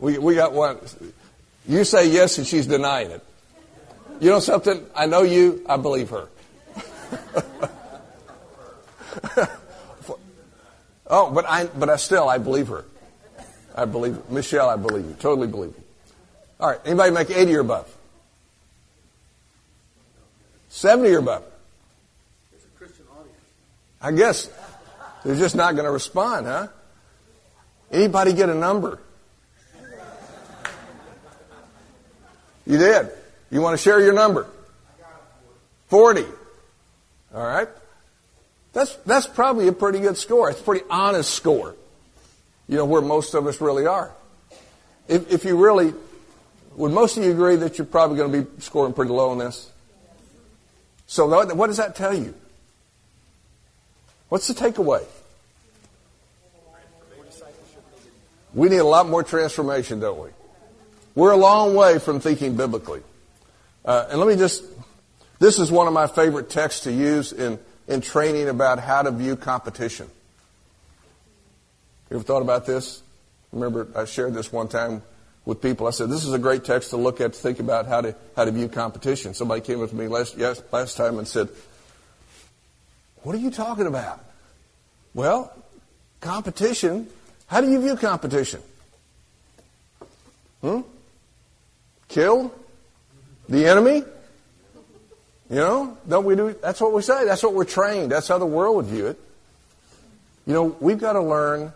We, 0.00 0.18
we 0.18 0.34
got 0.34 0.52
one. 0.52 0.78
You 1.66 1.84
say 1.84 2.10
yes 2.10 2.36
and 2.38 2.46
she's 2.46 2.66
denying 2.66 3.10
it. 3.10 3.24
You 4.20 4.30
know 4.30 4.40
something? 4.40 4.84
I 4.94 5.06
know 5.06 5.22
you. 5.22 5.64
I 5.68 5.76
believe 5.76 6.10
her. 6.10 6.28
oh, 11.14 11.30
but 11.30 11.48
I, 11.48 11.66
but 11.66 11.88
I 11.88 11.96
still, 11.96 12.28
I 12.28 12.38
believe 12.38 12.68
her. 12.68 12.84
I 13.74 13.84
believe 13.84 14.30
Michelle, 14.30 14.68
I 14.68 14.76
believe 14.76 15.06
you. 15.06 15.16
Totally 15.18 15.46
believe 15.46 15.74
you. 15.76 15.82
All 16.60 16.70
right. 16.70 16.80
Anybody 16.84 17.10
make 17.12 17.30
80 17.30 17.56
or 17.56 17.60
above? 17.60 17.96
70 20.68 21.10
or 21.10 21.18
above? 21.18 21.44
It's 22.52 22.64
a 22.64 22.68
Christian 22.78 23.04
audience. 23.12 23.38
I 24.00 24.12
guess 24.12 24.50
they're 25.24 25.36
just 25.36 25.56
not 25.56 25.74
going 25.74 25.84
to 25.84 25.90
respond, 25.90 26.46
huh? 26.46 26.68
Anybody 27.90 28.32
get 28.32 28.48
a 28.48 28.54
number? 28.54 28.98
You 32.66 32.78
did. 32.78 33.10
You 33.50 33.60
want 33.60 33.78
to 33.78 33.82
share 33.82 34.00
your 34.00 34.14
number? 34.14 34.48
40. 35.88 36.24
All 37.34 37.46
right. 37.46 37.68
That's, 38.74 38.96
that's 39.06 39.26
probably 39.26 39.68
a 39.68 39.72
pretty 39.72 40.00
good 40.00 40.18
score. 40.18 40.50
It's 40.50 40.60
a 40.60 40.62
pretty 40.62 40.84
honest 40.90 41.32
score. 41.32 41.74
You 42.68 42.76
know, 42.76 42.84
where 42.84 43.00
most 43.00 43.34
of 43.34 43.46
us 43.46 43.60
really 43.60 43.86
are. 43.86 44.12
If, 45.06 45.32
if 45.32 45.44
you 45.44 45.56
really, 45.56 45.94
would 46.76 46.92
most 46.92 47.16
of 47.16 47.24
you 47.24 47.30
agree 47.30 47.56
that 47.56 47.78
you're 47.78 47.86
probably 47.86 48.16
going 48.16 48.32
to 48.32 48.42
be 48.42 48.60
scoring 48.60 48.92
pretty 48.92 49.12
low 49.12 49.30
on 49.30 49.38
this? 49.38 49.70
So 51.06 51.26
what 51.54 51.66
does 51.68 51.76
that 51.76 51.94
tell 51.94 52.14
you? 52.14 52.34
What's 54.28 54.48
the 54.48 54.54
takeaway? 54.54 55.04
We 58.54 58.68
need 58.68 58.78
a 58.78 58.84
lot 58.84 59.08
more 59.08 59.22
transformation, 59.22 60.00
don't 60.00 60.20
we? 60.20 60.30
We're 61.14 61.32
a 61.32 61.36
long 61.36 61.74
way 61.74 61.98
from 61.98 62.20
thinking 62.20 62.56
biblically. 62.56 63.02
Uh, 63.84 64.06
and 64.10 64.18
let 64.18 64.26
me 64.26 64.36
just, 64.36 64.64
this 65.38 65.58
is 65.58 65.70
one 65.70 65.86
of 65.86 65.92
my 65.92 66.06
favorite 66.06 66.50
texts 66.50 66.84
to 66.84 66.92
use 66.92 67.32
in, 67.32 67.58
in 67.88 68.00
training 68.00 68.48
about 68.48 68.78
how 68.78 69.02
to 69.02 69.10
view 69.10 69.36
competition. 69.36 70.08
You 72.10 72.16
ever 72.16 72.24
thought 72.24 72.42
about 72.42 72.66
this? 72.66 73.02
Remember, 73.52 73.88
I 73.94 74.04
shared 74.04 74.34
this 74.34 74.52
one 74.52 74.68
time 74.68 75.02
with 75.44 75.60
people. 75.60 75.86
I 75.86 75.90
said, 75.90 76.10
this 76.10 76.24
is 76.24 76.32
a 76.32 76.38
great 76.38 76.64
text 76.64 76.90
to 76.90 76.96
look 76.96 77.20
at 77.20 77.32
to 77.32 77.38
think 77.38 77.60
about 77.60 77.86
how 77.86 78.00
to, 78.00 78.14
how 78.36 78.44
to 78.44 78.50
view 78.50 78.68
competition. 78.68 79.34
Somebody 79.34 79.60
came 79.60 79.82
up 79.82 79.90
to 79.90 79.96
me 79.96 80.08
last, 80.08 80.36
yes, 80.36 80.62
last 80.72 80.96
time 80.96 81.18
and 81.18 81.28
said, 81.28 81.48
what 83.22 83.34
are 83.34 83.38
you 83.38 83.50
talking 83.50 83.86
about? 83.86 84.24
Well, 85.14 85.52
competition. 86.20 87.08
How 87.46 87.60
do 87.60 87.70
you 87.70 87.80
view 87.80 87.96
competition? 87.96 88.60
Hmm? 90.60 90.80
Kill? 92.08 92.52
The 93.48 93.66
enemy? 93.66 94.02
You 95.50 95.56
know, 95.56 95.98
don't 96.08 96.24
we 96.24 96.36
do, 96.36 96.54
that's 96.62 96.80
what 96.80 96.92
we 96.92 97.02
say. 97.02 97.24
That's 97.24 97.42
what 97.42 97.54
we're 97.54 97.64
trained. 97.64 98.10
That's 98.10 98.28
how 98.28 98.38
the 98.38 98.46
world 98.46 98.76
would 98.76 98.86
view 98.86 99.06
it. 99.08 99.20
You 100.46 100.54
know, 100.54 100.76
we've 100.80 100.98
got 100.98 101.14
to 101.14 101.22
learn 101.22 101.72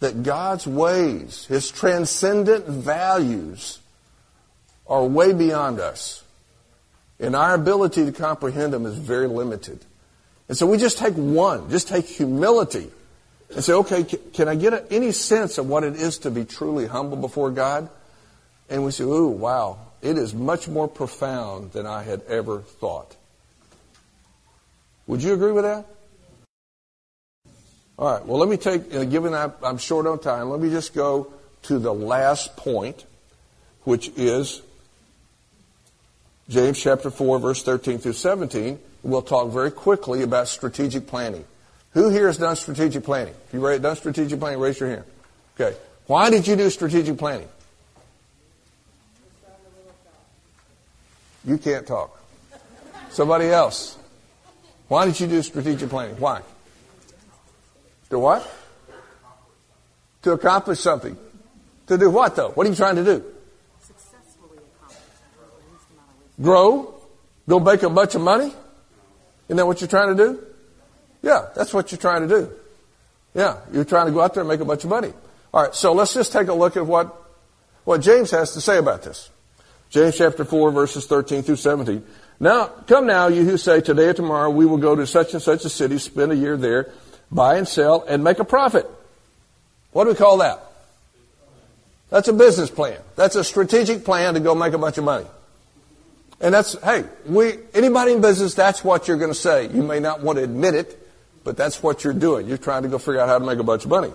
that 0.00 0.22
God's 0.22 0.66
ways, 0.66 1.46
His 1.46 1.70
transcendent 1.70 2.66
values, 2.66 3.78
are 4.86 5.04
way 5.04 5.32
beyond 5.32 5.80
us. 5.80 6.22
And 7.18 7.36
our 7.36 7.54
ability 7.54 8.04
to 8.04 8.12
comprehend 8.12 8.72
them 8.72 8.84
is 8.84 8.98
very 8.98 9.28
limited. 9.28 9.78
And 10.48 10.58
so 10.58 10.66
we 10.66 10.76
just 10.76 10.98
take 10.98 11.14
one, 11.14 11.70
just 11.70 11.88
take 11.88 12.04
humility 12.04 12.90
and 13.54 13.64
say, 13.64 13.72
okay, 13.74 14.02
can 14.04 14.48
I 14.48 14.54
get 14.54 14.88
any 14.90 15.12
sense 15.12 15.56
of 15.58 15.68
what 15.68 15.84
it 15.84 15.96
is 15.96 16.18
to 16.18 16.30
be 16.30 16.44
truly 16.44 16.86
humble 16.86 17.16
before 17.16 17.50
God? 17.50 17.88
And 18.68 18.84
we 18.84 18.90
say, 18.90 19.04
ooh, 19.04 19.28
wow, 19.28 19.78
it 20.02 20.18
is 20.18 20.34
much 20.34 20.68
more 20.68 20.88
profound 20.88 21.72
than 21.72 21.86
I 21.86 22.02
had 22.02 22.22
ever 22.28 22.60
thought. 22.60 23.16
Would 25.06 25.22
you 25.22 25.32
agree 25.32 25.52
with 25.52 25.64
that? 25.64 25.86
All 27.98 28.12
right, 28.12 28.26
well, 28.26 28.38
let 28.38 28.48
me 28.48 28.56
take, 28.56 28.92
uh, 28.94 29.04
given 29.04 29.32
that 29.32 29.56
I'm 29.62 29.78
short 29.78 30.06
on 30.06 30.18
time, 30.18 30.50
let 30.50 30.60
me 30.60 30.70
just 30.70 30.92
go 30.94 31.32
to 31.64 31.78
the 31.78 31.94
last 31.94 32.56
point, 32.56 33.04
which 33.84 34.10
is 34.16 34.60
James 36.48 36.80
chapter 36.80 37.10
4, 37.10 37.38
verse 37.38 37.62
13 37.62 37.98
through 37.98 38.14
17. 38.14 38.78
We'll 39.02 39.22
talk 39.22 39.52
very 39.52 39.70
quickly 39.70 40.22
about 40.22 40.48
strategic 40.48 41.06
planning. 41.06 41.44
Who 41.92 42.08
here 42.08 42.26
has 42.26 42.38
done 42.38 42.56
strategic 42.56 43.04
planning? 43.04 43.34
If 43.46 43.54
you've 43.54 43.82
done 43.82 43.96
strategic 43.96 44.40
planning, 44.40 44.58
raise 44.58 44.80
your 44.80 44.88
hand. 44.88 45.04
Okay. 45.60 45.76
Why 46.06 46.30
did 46.30 46.48
you 46.48 46.56
do 46.56 46.70
strategic 46.70 47.18
planning? 47.18 47.48
You 51.44 51.58
can't 51.58 51.86
talk. 51.86 52.18
Somebody 53.10 53.46
else. 53.46 53.98
Why 54.88 55.06
did 55.06 55.18
you 55.18 55.26
do 55.26 55.42
strategic 55.42 55.88
planning? 55.90 56.16
Why? 56.16 56.42
To 58.10 58.18
what? 58.18 58.50
To 60.22 60.32
accomplish 60.32 60.80
something. 60.80 61.16
To 61.88 61.98
do 61.98 62.10
what 62.10 62.36
though? 62.36 62.50
What 62.50 62.66
are 62.66 62.70
you 62.70 62.76
trying 62.76 62.96
to 62.96 63.04
do? 63.04 63.24
Successfully 63.80 64.58
accomplish. 64.76 64.98
Grow? 66.40 66.94
Go 67.48 67.60
make 67.60 67.82
a 67.82 67.90
bunch 67.90 68.14
of 68.14 68.20
money? 68.20 68.52
Isn't 69.48 69.56
that 69.56 69.66
what 69.66 69.80
you're 69.80 69.88
trying 69.88 70.16
to 70.16 70.24
do? 70.24 70.42
Yeah, 71.22 71.48
that's 71.54 71.74
what 71.74 71.90
you're 71.90 71.98
trying 71.98 72.28
to 72.28 72.28
do. 72.28 72.50
Yeah, 73.34 73.58
you're 73.72 73.84
trying 73.84 74.06
to 74.06 74.12
go 74.12 74.20
out 74.20 74.34
there 74.34 74.42
and 74.42 74.48
make 74.48 74.60
a 74.60 74.64
bunch 74.64 74.84
of 74.84 74.90
money. 74.90 75.12
All 75.52 75.62
right, 75.64 75.74
so 75.74 75.92
let's 75.92 76.14
just 76.14 76.32
take 76.32 76.48
a 76.48 76.54
look 76.54 76.76
at 76.76 76.86
what, 76.86 77.14
what 77.84 78.00
James 78.00 78.30
has 78.30 78.52
to 78.52 78.60
say 78.60 78.78
about 78.78 79.02
this. 79.02 79.30
James 79.92 80.16
chapter 80.16 80.44
4 80.46 80.70
verses 80.72 81.06
13 81.06 81.42
through 81.42 81.56
17. 81.56 82.02
Now, 82.40 82.64
come 82.64 83.06
now, 83.06 83.28
you 83.28 83.44
who 83.44 83.58
say 83.58 83.82
today 83.82 84.06
or 84.06 84.14
tomorrow 84.14 84.48
we 84.48 84.64
will 84.64 84.78
go 84.78 84.96
to 84.96 85.06
such 85.06 85.34
and 85.34 85.42
such 85.42 85.66
a 85.66 85.68
city, 85.68 85.98
spend 85.98 86.32
a 86.32 86.36
year 86.36 86.56
there, 86.56 86.90
buy 87.30 87.56
and 87.56 87.68
sell, 87.68 88.02
and 88.08 88.24
make 88.24 88.38
a 88.38 88.44
profit. 88.44 88.86
What 89.92 90.04
do 90.04 90.10
we 90.10 90.16
call 90.16 90.38
that? 90.38 90.60
That's 92.08 92.26
a 92.28 92.32
business 92.32 92.70
plan. 92.70 92.98
That's 93.16 93.36
a 93.36 93.44
strategic 93.44 94.02
plan 94.02 94.32
to 94.34 94.40
go 94.40 94.54
make 94.54 94.72
a 94.72 94.78
bunch 94.78 94.96
of 94.96 95.04
money. 95.04 95.26
And 96.40 96.54
that's, 96.54 96.72
hey, 96.82 97.04
we, 97.26 97.58
anybody 97.74 98.12
in 98.12 98.22
business, 98.22 98.54
that's 98.54 98.82
what 98.82 99.08
you're 99.08 99.18
going 99.18 99.30
to 99.30 99.38
say. 99.38 99.68
You 99.68 99.82
may 99.82 100.00
not 100.00 100.22
want 100.22 100.38
to 100.38 100.44
admit 100.44 100.74
it, 100.74 100.98
but 101.44 101.58
that's 101.58 101.82
what 101.82 102.02
you're 102.02 102.14
doing. 102.14 102.48
You're 102.48 102.58
trying 102.58 102.82
to 102.84 102.88
go 102.88 102.98
figure 102.98 103.20
out 103.20 103.28
how 103.28 103.38
to 103.38 103.44
make 103.44 103.58
a 103.58 103.62
bunch 103.62 103.84
of 103.84 103.90
money. 103.90 104.12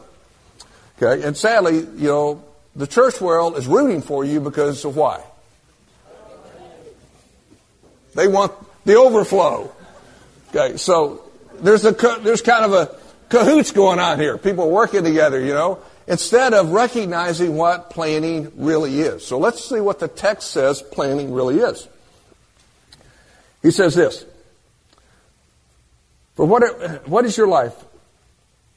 Okay? 1.02 1.26
And 1.26 1.38
sadly, 1.38 1.78
you 1.78 2.08
know, 2.08 2.44
the 2.76 2.88
church 2.88 3.22
world 3.22 3.58
is 3.58 3.68
rooting 3.68 4.02
for 4.02 4.26
you 4.26 4.40
because 4.40 4.84
of 4.84 4.96
why? 4.96 5.24
They 8.18 8.28
want 8.28 8.52
the 8.84 8.96
overflow. 8.96 9.72
Okay, 10.50 10.76
so 10.78 11.22
there's 11.60 11.86
a 11.86 11.92
there's 11.92 12.42
kind 12.42 12.66
of 12.66 12.74
a 12.74 12.96
cahoots 13.30 13.72
going 13.72 14.00
on 14.00 14.20
here. 14.20 14.40
People 14.40 14.72
working 14.72 15.04
together, 15.04 15.40
you 15.40 15.54
know, 15.54 15.78
instead 16.08 16.56
of 16.56 16.72
recognizing 16.72 17.56
what 17.56 17.92
planning 17.92 18.52
really 18.56 19.02
is. 19.02 19.24
So 19.24 19.38
let's 19.38 19.64
see 19.64 19.80
what 19.80 20.00
the 20.00 20.08
text 20.08 20.50
says 20.50 20.82
planning 20.82 21.32
really 21.32 21.60
is. 21.60 21.88
He 23.62 23.70
says 23.70 23.94
this. 23.94 24.26
For 26.36 26.46
what, 26.46 27.08
what 27.08 27.24
is 27.26 27.38
your 27.38 27.48
life? 27.48 27.76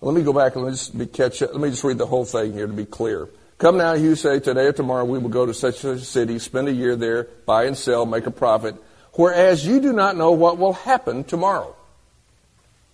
Let 0.02 0.14
me 0.14 0.22
go 0.22 0.34
back 0.34 0.54
and 0.54 0.64
let 0.64 0.70
me 0.92 1.06
just 1.06 1.12
catch 1.14 1.40
Let 1.40 1.56
me 1.56 1.70
just 1.70 1.84
read 1.84 1.96
the 1.96 2.06
whole 2.06 2.26
thing 2.26 2.52
here 2.52 2.66
to 2.66 2.72
be 2.72 2.84
clear. 2.84 3.26
Come 3.56 3.78
now, 3.78 3.94
you 3.94 4.16
say, 4.16 4.40
today 4.40 4.66
or 4.66 4.72
tomorrow 4.72 5.04
we 5.04 5.18
will 5.18 5.28
go 5.30 5.46
to 5.46 5.54
such 5.54 5.84
a 5.84 5.98
city, 5.98 6.38
spend 6.38 6.68
a 6.68 6.72
year 6.72 6.96
there, 6.96 7.24
buy 7.46 7.64
and 7.64 7.76
sell, 7.76 8.04
make 8.04 8.26
a 8.26 8.30
profit, 8.30 8.74
whereas 9.14 9.66
you 9.66 9.80
do 9.80 9.92
not 9.92 10.16
know 10.16 10.32
what 10.32 10.58
will 10.58 10.72
happen 10.72 11.24
tomorrow. 11.24 11.74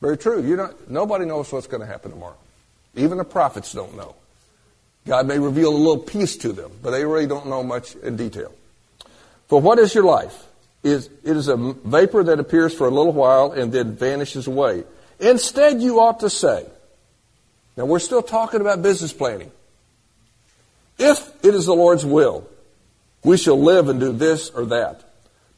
Very 0.00 0.16
true. 0.16 0.42
You 0.42 0.56
don't, 0.56 0.90
nobody 0.90 1.24
knows 1.24 1.50
what's 1.52 1.66
going 1.66 1.80
to 1.80 1.86
happen 1.86 2.10
tomorrow. 2.10 2.36
Even 2.94 3.18
the 3.18 3.24
prophets 3.24 3.72
don't 3.72 3.96
know. 3.96 4.14
God 5.06 5.26
may 5.26 5.38
reveal 5.38 5.70
a 5.70 5.76
little 5.76 5.98
piece 5.98 6.36
to 6.38 6.52
them, 6.52 6.72
but 6.82 6.90
they 6.90 7.04
really 7.04 7.26
don't 7.26 7.46
know 7.46 7.62
much 7.62 7.94
in 7.96 8.16
detail. 8.16 8.52
For 9.48 9.60
what 9.60 9.78
is 9.78 9.94
your 9.94 10.04
life? 10.04 10.44
It 10.82 11.08
is 11.24 11.48
a 11.48 11.56
vapor 11.56 12.24
that 12.24 12.40
appears 12.40 12.74
for 12.74 12.86
a 12.86 12.90
little 12.90 13.12
while 13.12 13.52
and 13.52 13.72
then 13.72 13.94
vanishes 13.94 14.46
away. 14.46 14.84
Instead, 15.18 15.80
you 15.80 16.00
ought 16.00 16.20
to 16.20 16.30
say, 16.30 16.66
now 17.76 17.84
we're 17.84 17.98
still 17.98 18.22
talking 18.22 18.60
about 18.60 18.82
business 18.82 19.12
planning. 19.12 19.50
If 20.98 21.28
it 21.44 21.54
is 21.54 21.66
the 21.66 21.74
Lord's 21.74 22.04
will, 22.04 22.48
we 23.22 23.36
shall 23.36 23.60
live 23.60 23.88
and 23.88 24.00
do 24.00 24.12
this 24.12 24.50
or 24.50 24.66
that. 24.66 25.02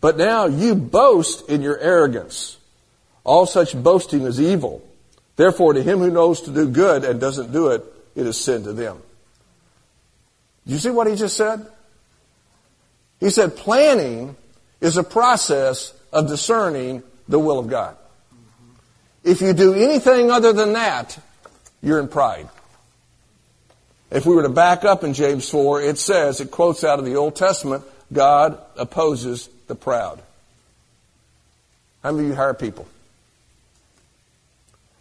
But 0.01 0.17
now 0.17 0.47
you 0.47 0.75
boast 0.75 1.49
in 1.49 1.63
your 1.63 1.79
arrogance. 1.79 2.57
All 3.25 3.47
such 3.47 3.81
boasting 3.81 4.23
is 4.23 4.41
evil. 4.41 4.83
Therefore, 5.37 5.73
to 5.73 5.83
him 5.83 5.99
who 5.99 6.11
knows 6.11 6.43
to 6.43 6.51
do 6.51 6.69
good 6.69 7.05
and 7.05 7.21
doesn't 7.21 7.53
do 7.53 7.69
it, 7.69 7.85
it 8.15 8.27
is 8.27 8.37
sin 8.37 8.65
to 8.65 8.73
them. 8.73 9.01
Do 10.67 10.73
you 10.73 10.79
see 10.79 10.91
what 10.91 11.07
he 11.07 11.15
just 11.15 11.37
said? 11.37 11.67
He 13.21 13.31
said 13.31 13.57
planning 13.57 14.37
is 14.81 14.97
a 14.97 15.03
process 15.03 15.93
of 16.13 16.29
discerning 16.29 17.03
the 17.29 17.39
will 17.39 17.59
of 17.59 17.69
God. 17.69 17.97
If 19.25 19.41
you 19.41 19.53
do 19.53 19.75
anything 19.75 20.31
other 20.31 20.53
than 20.53 20.75
that, 20.75 21.19
you're 21.83 22.01
in 22.01 22.09
pride. 22.09 22.49
If 24.11 24.25
we 24.25 24.35
were 24.35 24.43
to 24.43 24.49
back 24.49 24.85
up 24.85 25.05
in 25.05 25.13
James 25.13 25.49
4, 25.51 25.83
it 25.83 25.99
says, 25.99 26.41
it 26.41 26.51
quotes 26.51 26.83
out 26.83 26.99
of 26.99 27.05
the 27.05 27.17
Old 27.17 27.37
Testament, 27.37 27.85
God 28.13 28.59
opposes 28.77 29.51
the 29.69 29.75
proud. 29.75 30.21
How 32.03 32.13
many 32.13 32.25
of 32.25 32.31
you 32.31 32.37
hire 32.37 32.55
people? 32.55 32.87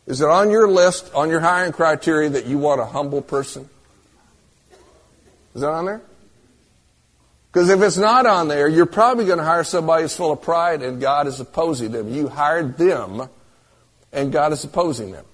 Is 0.06 0.22
it 0.22 0.30
on 0.30 0.52
your 0.52 0.70
list, 0.70 1.14
on 1.14 1.30
your 1.30 1.40
hiring 1.40 1.74
criteria, 1.74 2.30
that 2.30 2.46
you 2.46 2.58
want 2.58 2.80
a 2.80 2.86
humble 2.86 3.22
person? 3.22 3.70
Is 5.54 5.62
that 5.62 5.70
on 5.70 5.86
there? 5.86 6.02
Because 7.52 7.70
if 7.70 7.82
it's 7.82 7.98
not 7.98 8.26
on 8.26 8.48
there, 8.48 8.68
you're 8.68 8.86
probably 8.86 9.26
going 9.26 9.40
to 9.40 9.44
hire 9.44 9.64
somebody 9.64 10.04
who's 10.04 10.16
full 10.16 10.32
of 10.32 10.42
pride 10.42 10.84
and 10.84 11.02
God 11.02 11.28
is 11.28 11.40
opposing 11.40 11.92
them. 11.92 12.14
You 12.14 12.28
hired 12.28 12.78
them 12.78 13.28
and 14.14 14.32
God 14.32 14.54
is 14.54 14.64
opposing 14.64 15.12
them. 15.12 15.26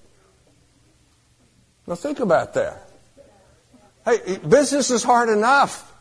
Now 1.86 1.96
think 1.96 2.20
about 2.20 2.54
that. 2.54 2.88
Hey, 4.04 4.38
business 4.38 4.90
is 4.90 5.02
hard 5.02 5.28
enough. 5.28 5.92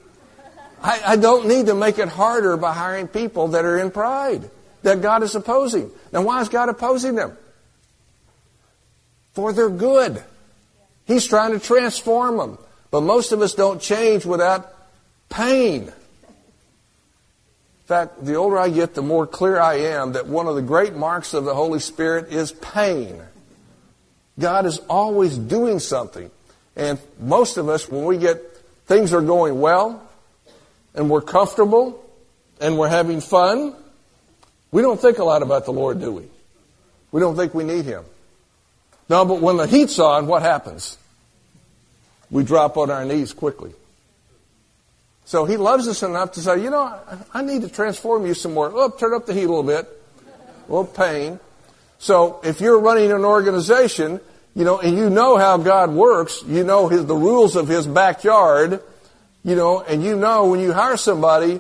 I, 0.84 1.02
I, 1.06 1.16
don't 1.16 1.48
need 1.48 1.68
to 1.68 1.76
make 1.76 1.98
it 1.98 2.10
harder 2.10 2.58
by 2.58 2.74
hiring 2.74 3.08
people 3.08 3.50
that 3.50 3.64
are 3.64 3.78
in 3.78 3.90
pride, 3.90 4.50
that 4.82 5.02
God 5.02 5.24
is 5.24 5.34
opposing. 5.34 5.90
Now, 6.12 6.24
why 6.24 6.42
is 6.42 6.50
God 6.50 6.68
opposing 6.68 7.16
them? 7.16 7.38
For 9.32 9.54
their 9.54 9.70
good. 9.70 10.22
He's 11.06 11.26
trying 11.26 11.54
to 11.54 11.60
transform 11.60 12.38
them. 12.38 12.58
But 12.92 13.02
most 13.02 13.32
of 13.32 13.42
us 13.42 13.54
don't 13.54 13.82
change 13.82 14.26
without 14.26 14.72
pain. 15.30 15.84
In 15.84 15.94
fact, 17.86 18.24
the 18.24 18.36
older 18.36 18.60
I 18.60 18.70
get, 18.70 18.94
the 18.94 19.02
more 19.02 19.26
clear 19.26 19.60
I 19.60 19.76
am 19.76 20.14
that 20.14 20.28
one 20.28 20.48
of 20.48 20.56
the 20.56 20.62
great 20.62 20.96
marks 20.96 21.34
of 21.34 21.46
the 21.46 21.56
Holy 21.56 21.80
Spirit 21.80 22.32
is 22.32 22.52
pain. 22.52 23.22
God 24.38 24.66
is 24.66 24.80
always 24.90 25.38
doing 25.38 25.80
something. 25.80 26.30
And 26.76 27.00
most 27.20 27.58
of 27.58 27.70
us, 27.70 27.90
when 27.90 28.06
we 28.06 28.18
get 28.18 28.42
things 28.86 29.14
are 29.14 29.22
going 29.22 29.60
well, 29.60 30.08
and 30.96 31.10
we're 31.10 31.22
comfortable, 31.22 32.04
and 32.62 32.78
we're 32.78 32.90
having 32.90 33.22
fun, 33.22 33.76
we 34.72 34.82
don't 34.82 35.00
think 35.00 35.18
a 35.18 35.24
lot 35.24 35.42
about 35.42 35.66
the 35.66 35.72
Lord, 35.72 36.00
do 36.00 36.12
we? 36.12 36.24
We 37.12 37.20
don't 37.20 37.36
think 37.36 37.54
we 37.54 37.64
need 37.64 37.86
Him. 37.86 38.04
No, 39.10 39.26
but 39.26 39.42
when 39.42 39.58
the 39.58 39.68
heat's 39.68 40.00
on, 40.00 40.28
what 40.28 40.42
happens? 40.42 40.98
We 42.32 42.44
drop 42.44 42.78
on 42.78 42.90
our 42.90 43.06
knees 43.06 43.34
quickly. 43.34 43.74
So 45.26 45.46
He 45.46 45.58
loves 45.58 45.88
us 45.88 46.04
enough 46.04 46.34
to 46.34 46.42
say, 46.42 46.62
you 46.62 46.70
know, 46.70 47.00
I 47.34 47.42
need 47.42 47.62
to 47.62 47.70
transform 47.70 48.26
you 48.26 48.34
some 48.34 48.54
more. 48.54 48.72
Oh, 48.74 48.90
turn 48.90 49.14
up 49.14 49.26
the 49.26 49.34
heat 49.34 49.44
a 49.44 49.48
little 49.48 49.64
bit. 49.64 49.88
A 50.68 50.72
little 50.72 50.86
pain. 50.86 51.40
So 52.00 52.40
if 52.44 52.62
you're 52.62 52.80
running 52.80 53.12
an 53.12 53.26
organization 53.26 54.20
you 54.56 54.64
know, 54.64 54.80
and 54.80 54.96
you 54.96 55.10
know 55.10 55.38
how 55.38 55.58
God 55.58 55.92
works, 55.92 56.44
you 56.46 56.64
know 56.64 56.88
his, 56.88 57.06
the 57.06 57.16
rules 57.16 57.56
of 57.56 57.68
his 57.68 57.88
backyard, 57.88 58.82
you 59.44 59.56
know, 59.56 59.82
and 59.82 60.04
you 60.04 60.16
know 60.16 60.48
when 60.48 60.60
you 60.60 60.72
hire 60.72 60.98
somebody, 60.98 61.60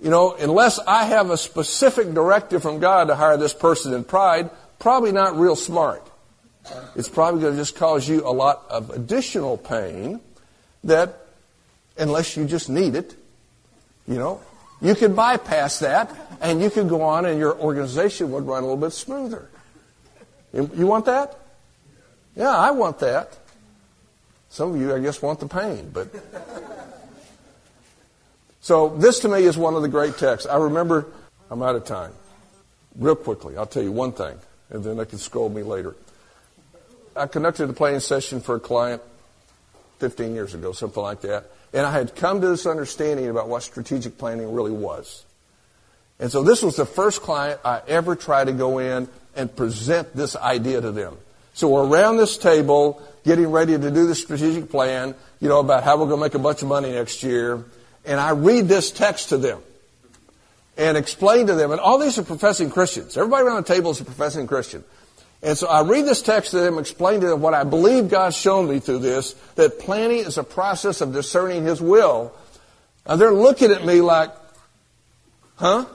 you 0.00 0.10
know, 0.10 0.34
unless 0.34 0.78
I 0.78 1.04
have 1.04 1.30
a 1.30 1.36
specific 1.36 2.12
directive 2.12 2.62
from 2.62 2.78
God 2.78 3.08
to 3.08 3.14
hire 3.14 3.36
this 3.36 3.54
person 3.54 3.94
in 3.94 4.04
pride, 4.04 4.50
probably 4.78 5.12
not 5.12 5.36
real 5.36 5.56
smart. 5.56 6.06
It's 6.94 7.08
probably 7.08 7.40
going 7.40 7.54
to 7.54 7.58
just 7.58 7.76
cause 7.76 8.08
you 8.08 8.26
a 8.26 8.30
lot 8.30 8.64
of 8.68 8.90
additional 8.90 9.56
pain 9.56 10.20
that, 10.84 11.26
unless 11.96 12.36
you 12.36 12.44
just 12.44 12.68
need 12.68 12.94
it, 12.94 13.14
you 14.06 14.16
know, 14.16 14.40
you 14.80 14.94
could 14.94 15.16
bypass 15.16 15.78
that 15.78 16.14
and 16.40 16.60
you 16.60 16.70
could 16.70 16.88
go 16.88 17.02
on 17.02 17.24
and 17.24 17.38
your 17.38 17.56
organization 17.58 18.30
would 18.32 18.46
run 18.46 18.62
a 18.62 18.66
little 18.66 18.76
bit 18.76 18.92
smoother. 18.92 19.48
You 20.52 20.86
want 20.86 21.06
that? 21.06 21.38
Yeah, 22.34 22.50
I 22.50 22.70
want 22.70 22.98
that. 23.00 23.38
Some 24.50 24.74
of 24.74 24.80
you, 24.80 24.94
I 24.94 25.00
guess, 25.00 25.22
want 25.22 25.40
the 25.40 25.48
pain, 25.48 25.90
but. 25.92 26.08
So 28.66 28.88
this 28.88 29.20
to 29.20 29.28
me 29.28 29.44
is 29.44 29.56
one 29.56 29.76
of 29.76 29.82
the 29.82 29.88
great 29.88 30.18
texts. 30.18 30.48
I 30.48 30.56
remember, 30.56 31.06
I'm 31.50 31.62
out 31.62 31.76
of 31.76 31.84
time. 31.84 32.10
Real 32.96 33.14
quickly, 33.14 33.56
I'll 33.56 33.64
tell 33.64 33.84
you 33.84 33.92
one 33.92 34.10
thing, 34.10 34.36
and 34.70 34.82
then 34.82 34.96
they 34.96 35.04
can 35.04 35.18
scold 35.18 35.54
me 35.54 35.62
later. 35.62 35.94
I 37.14 37.28
conducted 37.28 37.70
a 37.70 37.72
planning 37.72 38.00
session 38.00 38.40
for 38.40 38.56
a 38.56 38.58
client 38.58 39.02
15 40.00 40.34
years 40.34 40.52
ago, 40.52 40.72
something 40.72 41.00
like 41.00 41.20
that, 41.20 41.48
and 41.72 41.86
I 41.86 41.92
had 41.92 42.16
come 42.16 42.40
to 42.40 42.48
this 42.48 42.66
understanding 42.66 43.28
about 43.28 43.48
what 43.48 43.62
strategic 43.62 44.18
planning 44.18 44.52
really 44.52 44.72
was. 44.72 45.24
And 46.18 46.32
so 46.32 46.42
this 46.42 46.60
was 46.60 46.74
the 46.74 46.86
first 46.86 47.22
client 47.22 47.60
I 47.64 47.82
ever 47.86 48.16
tried 48.16 48.46
to 48.46 48.52
go 48.52 48.80
in 48.80 49.06
and 49.36 49.54
present 49.54 50.12
this 50.12 50.34
idea 50.34 50.80
to 50.80 50.90
them. 50.90 51.16
So 51.54 51.68
we're 51.68 51.86
around 51.86 52.16
this 52.16 52.36
table 52.36 53.00
getting 53.22 53.46
ready 53.46 53.78
to 53.78 53.90
do 53.92 54.08
the 54.08 54.16
strategic 54.16 54.70
plan, 54.70 55.14
you 55.38 55.48
know, 55.48 55.60
about 55.60 55.84
how 55.84 55.98
we're 55.98 56.08
going 56.08 56.18
to 56.18 56.24
make 56.24 56.34
a 56.34 56.40
bunch 56.40 56.62
of 56.62 56.68
money 56.68 56.90
next 56.90 57.22
year. 57.22 57.64
And 58.06 58.20
I 58.20 58.30
read 58.30 58.68
this 58.68 58.90
text 58.90 59.30
to 59.30 59.36
them 59.36 59.60
and 60.78 60.96
explain 60.96 61.48
to 61.48 61.54
them, 61.54 61.72
and 61.72 61.80
all 61.80 61.98
these 61.98 62.18
are 62.18 62.22
professing 62.22 62.70
Christians. 62.70 63.16
Everybody 63.16 63.44
around 63.44 63.66
the 63.66 63.74
table 63.74 63.90
is 63.90 64.00
a 64.00 64.04
professing 64.04 64.46
Christian. 64.46 64.84
And 65.42 65.56
so 65.56 65.66
I 65.66 65.82
read 65.82 66.06
this 66.06 66.22
text 66.22 66.52
to 66.52 66.58
them, 66.58 66.78
explain 66.78 67.20
to 67.20 67.26
them 67.28 67.40
what 67.40 67.54
I 67.54 67.64
believe 67.64 68.08
God's 68.08 68.36
shown 68.36 68.68
me 68.68 68.78
through 68.78 69.00
this, 69.00 69.32
that 69.56 69.78
planning 69.78 70.18
is 70.18 70.38
a 70.38 70.44
process 70.44 71.00
of 71.00 71.12
discerning 71.12 71.64
His 71.64 71.80
will. 71.80 72.32
Now 73.06 73.16
they're 73.16 73.32
looking 73.32 73.70
at 73.70 73.84
me 73.84 74.00
like, 74.00 74.30
huh? 75.56 75.86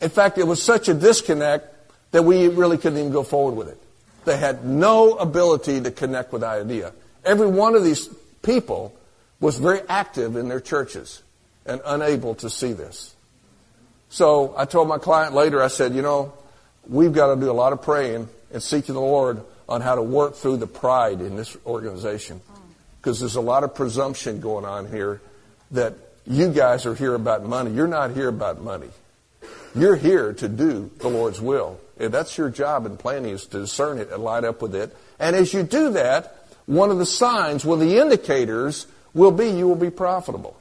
In 0.00 0.08
fact, 0.08 0.38
it 0.38 0.46
was 0.46 0.62
such 0.62 0.88
a 0.88 0.94
disconnect 0.94 1.66
that 2.12 2.22
we 2.24 2.48
really 2.48 2.78
couldn't 2.78 2.98
even 2.98 3.12
go 3.12 3.22
forward 3.22 3.54
with 3.54 3.68
it. 3.68 3.78
They 4.24 4.36
had 4.36 4.64
no 4.64 5.14
ability 5.14 5.80
to 5.82 5.90
connect 5.90 6.32
with 6.32 6.42
idea. 6.42 6.92
Every 7.24 7.46
one 7.46 7.74
of 7.74 7.84
these 7.84 8.08
people 8.42 8.94
was 9.40 9.58
very 9.58 9.80
active 9.88 10.36
in 10.36 10.48
their 10.48 10.60
churches 10.60 11.22
and 11.66 11.80
unable 11.84 12.34
to 12.36 12.50
see 12.50 12.72
this. 12.72 13.14
So 14.10 14.54
I 14.56 14.64
told 14.64 14.88
my 14.88 14.98
client 14.98 15.34
later, 15.34 15.62
I 15.62 15.68
said, 15.68 15.94
you 15.94 16.02
know, 16.02 16.32
we've 16.88 17.12
got 17.12 17.34
to 17.34 17.40
do 17.40 17.50
a 17.50 17.52
lot 17.52 17.72
of 17.72 17.82
praying 17.82 18.28
and 18.52 18.62
seeking 18.62 18.94
the 18.94 19.00
Lord 19.00 19.42
on 19.68 19.80
how 19.80 19.94
to 19.94 20.02
work 20.02 20.34
through 20.34 20.56
the 20.56 20.66
pride 20.66 21.20
in 21.20 21.36
this 21.36 21.56
organization. 21.64 22.40
Because 23.00 23.20
there's 23.20 23.36
a 23.36 23.40
lot 23.40 23.64
of 23.64 23.74
presumption 23.74 24.40
going 24.40 24.64
on 24.64 24.90
here 24.90 25.20
that 25.70 25.94
you 26.26 26.50
guys 26.52 26.84
are 26.86 26.94
here 26.94 27.14
about 27.14 27.44
money. 27.44 27.70
You're 27.70 27.86
not 27.86 28.10
here 28.10 28.28
about 28.28 28.60
money. 28.60 28.90
You're 29.74 29.96
here 29.96 30.32
to 30.34 30.48
do 30.48 30.90
the 30.98 31.08
Lord's 31.08 31.40
will. 31.40 31.80
And 31.98 32.12
that's 32.12 32.36
your 32.36 32.50
job 32.50 32.86
in 32.86 32.96
planning 32.96 33.32
is 33.32 33.46
to 33.46 33.60
discern 33.60 33.98
it 33.98 34.10
and 34.10 34.22
line 34.22 34.44
up 34.44 34.60
with 34.60 34.74
it. 34.74 34.94
And 35.18 35.36
as 35.36 35.54
you 35.54 35.62
do 35.62 35.92
that, 35.92 36.36
one 36.66 36.90
of 36.90 36.98
the 36.98 37.06
signs, 37.06 37.64
one 37.64 37.80
of 37.80 37.86
the 37.86 37.98
indicators 37.98 38.86
will 39.14 39.32
be 39.32 39.48
you 39.48 39.66
will 39.68 39.76
be 39.76 39.90
profitable. 39.90 40.56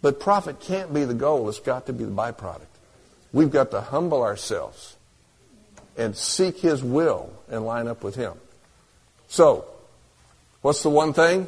But 0.00 0.18
profit 0.18 0.60
can't 0.60 0.92
be 0.92 1.04
the 1.04 1.14
goal. 1.14 1.48
It's 1.48 1.60
got 1.60 1.86
to 1.86 1.92
be 1.92 2.04
the 2.04 2.10
byproduct. 2.10 2.66
We've 3.32 3.50
got 3.50 3.70
to 3.70 3.80
humble 3.80 4.22
ourselves 4.22 4.96
and 5.96 6.16
seek 6.16 6.58
His 6.58 6.82
will 6.82 7.30
and 7.48 7.64
line 7.64 7.86
up 7.86 8.02
with 8.02 8.16
Him. 8.16 8.34
So, 9.28 9.64
what's 10.60 10.82
the 10.82 10.90
one 10.90 11.12
thing? 11.12 11.46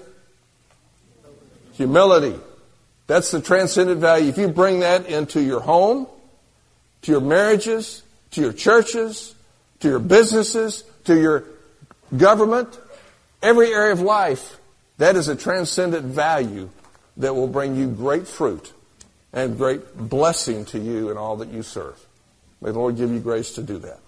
Humility. 1.72 2.38
That's 3.06 3.30
the 3.30 3.40
transcendent 3.40 4.00
value. 4.00 4.28
If 4.28 4.38
you 4.38 4.48
bring 4.48 4.80
that 4.80 5.06
into 5.06 5.42
your 5.42 5.60
home, 5.60 6.06
to 7.02 7.12
your 7.12 7.20
marriages, 7.20 8.02
to 8.30 8.40
your 8.40 8.52
churches, 8.52 9.34
to 9.80 9.88
your 9.88 9.98
businesses, 9.98 10.84
to 11.04 11.20
your 11.20 11.44
government, 12.16 12.78
every 13.42 13.74
area 13.74 13.92
of 13.92 14.00
life, 14.00 14.58
that 14.98 15.16
is 15.16 15.28
a 15.28 15.34
transcendent 15.34 16.06
value 16.06 16.70
that 17.16 17.34
will 17.34 17.48
bring 17.48 17.76
you 17.76 17.88
great 17.88 18.28
fruit 18.28 18.72
and 19.32 19.56
great 19.56 19.96
blessing 19.96 20.64
to 20.66 20.78
you 20.78 21.10
and 21.10 21.18
all 21.18 21.36
that 21.36 21.48
you 21.48 21.62
serve. 21.62 21.98
May 22.60 22.70
the 22.70 22.78
Lord 22.78 22.96
give 22.96 23.10
you 23.10 23.18
grace 23.18 23.54
to 23.56 23.62
do 23.62 23.78
that. 23.78 23.98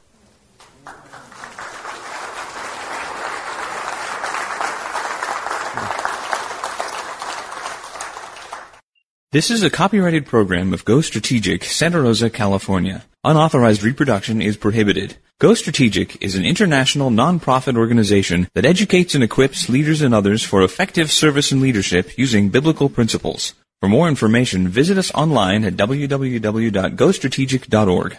This 9.33 9.51
is 9.51 9.63
a 9.63 9.69
copyrighted 9.69 10.25
program 10.25 10.73
of 10.73 10.85
Go 10.85 11.01
Strategic, 11.01 11.65
Santa 11.65 12.01
Rosa, 12.01 12.31
California. 12.31 13.05
Unauthorized 13.27 13.83
reproduction 13.83 14.41
is 14.41 14.57
prohibited. 14.57 15.17
Go 15.41 15.53
Strategic 15.55 16.23
is 16.23 16.37
an 16.37 16.45
international 16.45 17.11
non-profit 17.11 17.77
organization 17.77 18.47
that 18.55 18.65
educates 18.65 19.17
and 19.17 19.25
equips 19.25 19.69
leaders 19.69 20.01
and 20.01 20.15
others 20.15 20.45
for 20.45 20.63
effective 20.63 21.11
service 21.11 21.51
and 21.51 21.61
leadership 21.61 22.17
using 22.17 22.51
biblical 22.51 22.89
principles. 22.89 23.55
For 23.81 23.89
more 23.89 24.09
information, 24.09 24.69
visit 24.69 24.97
us 24.97 25.11
online 25.13 25.65
at 25.65 25.75
www.gostrategic.org. 25.75 28.19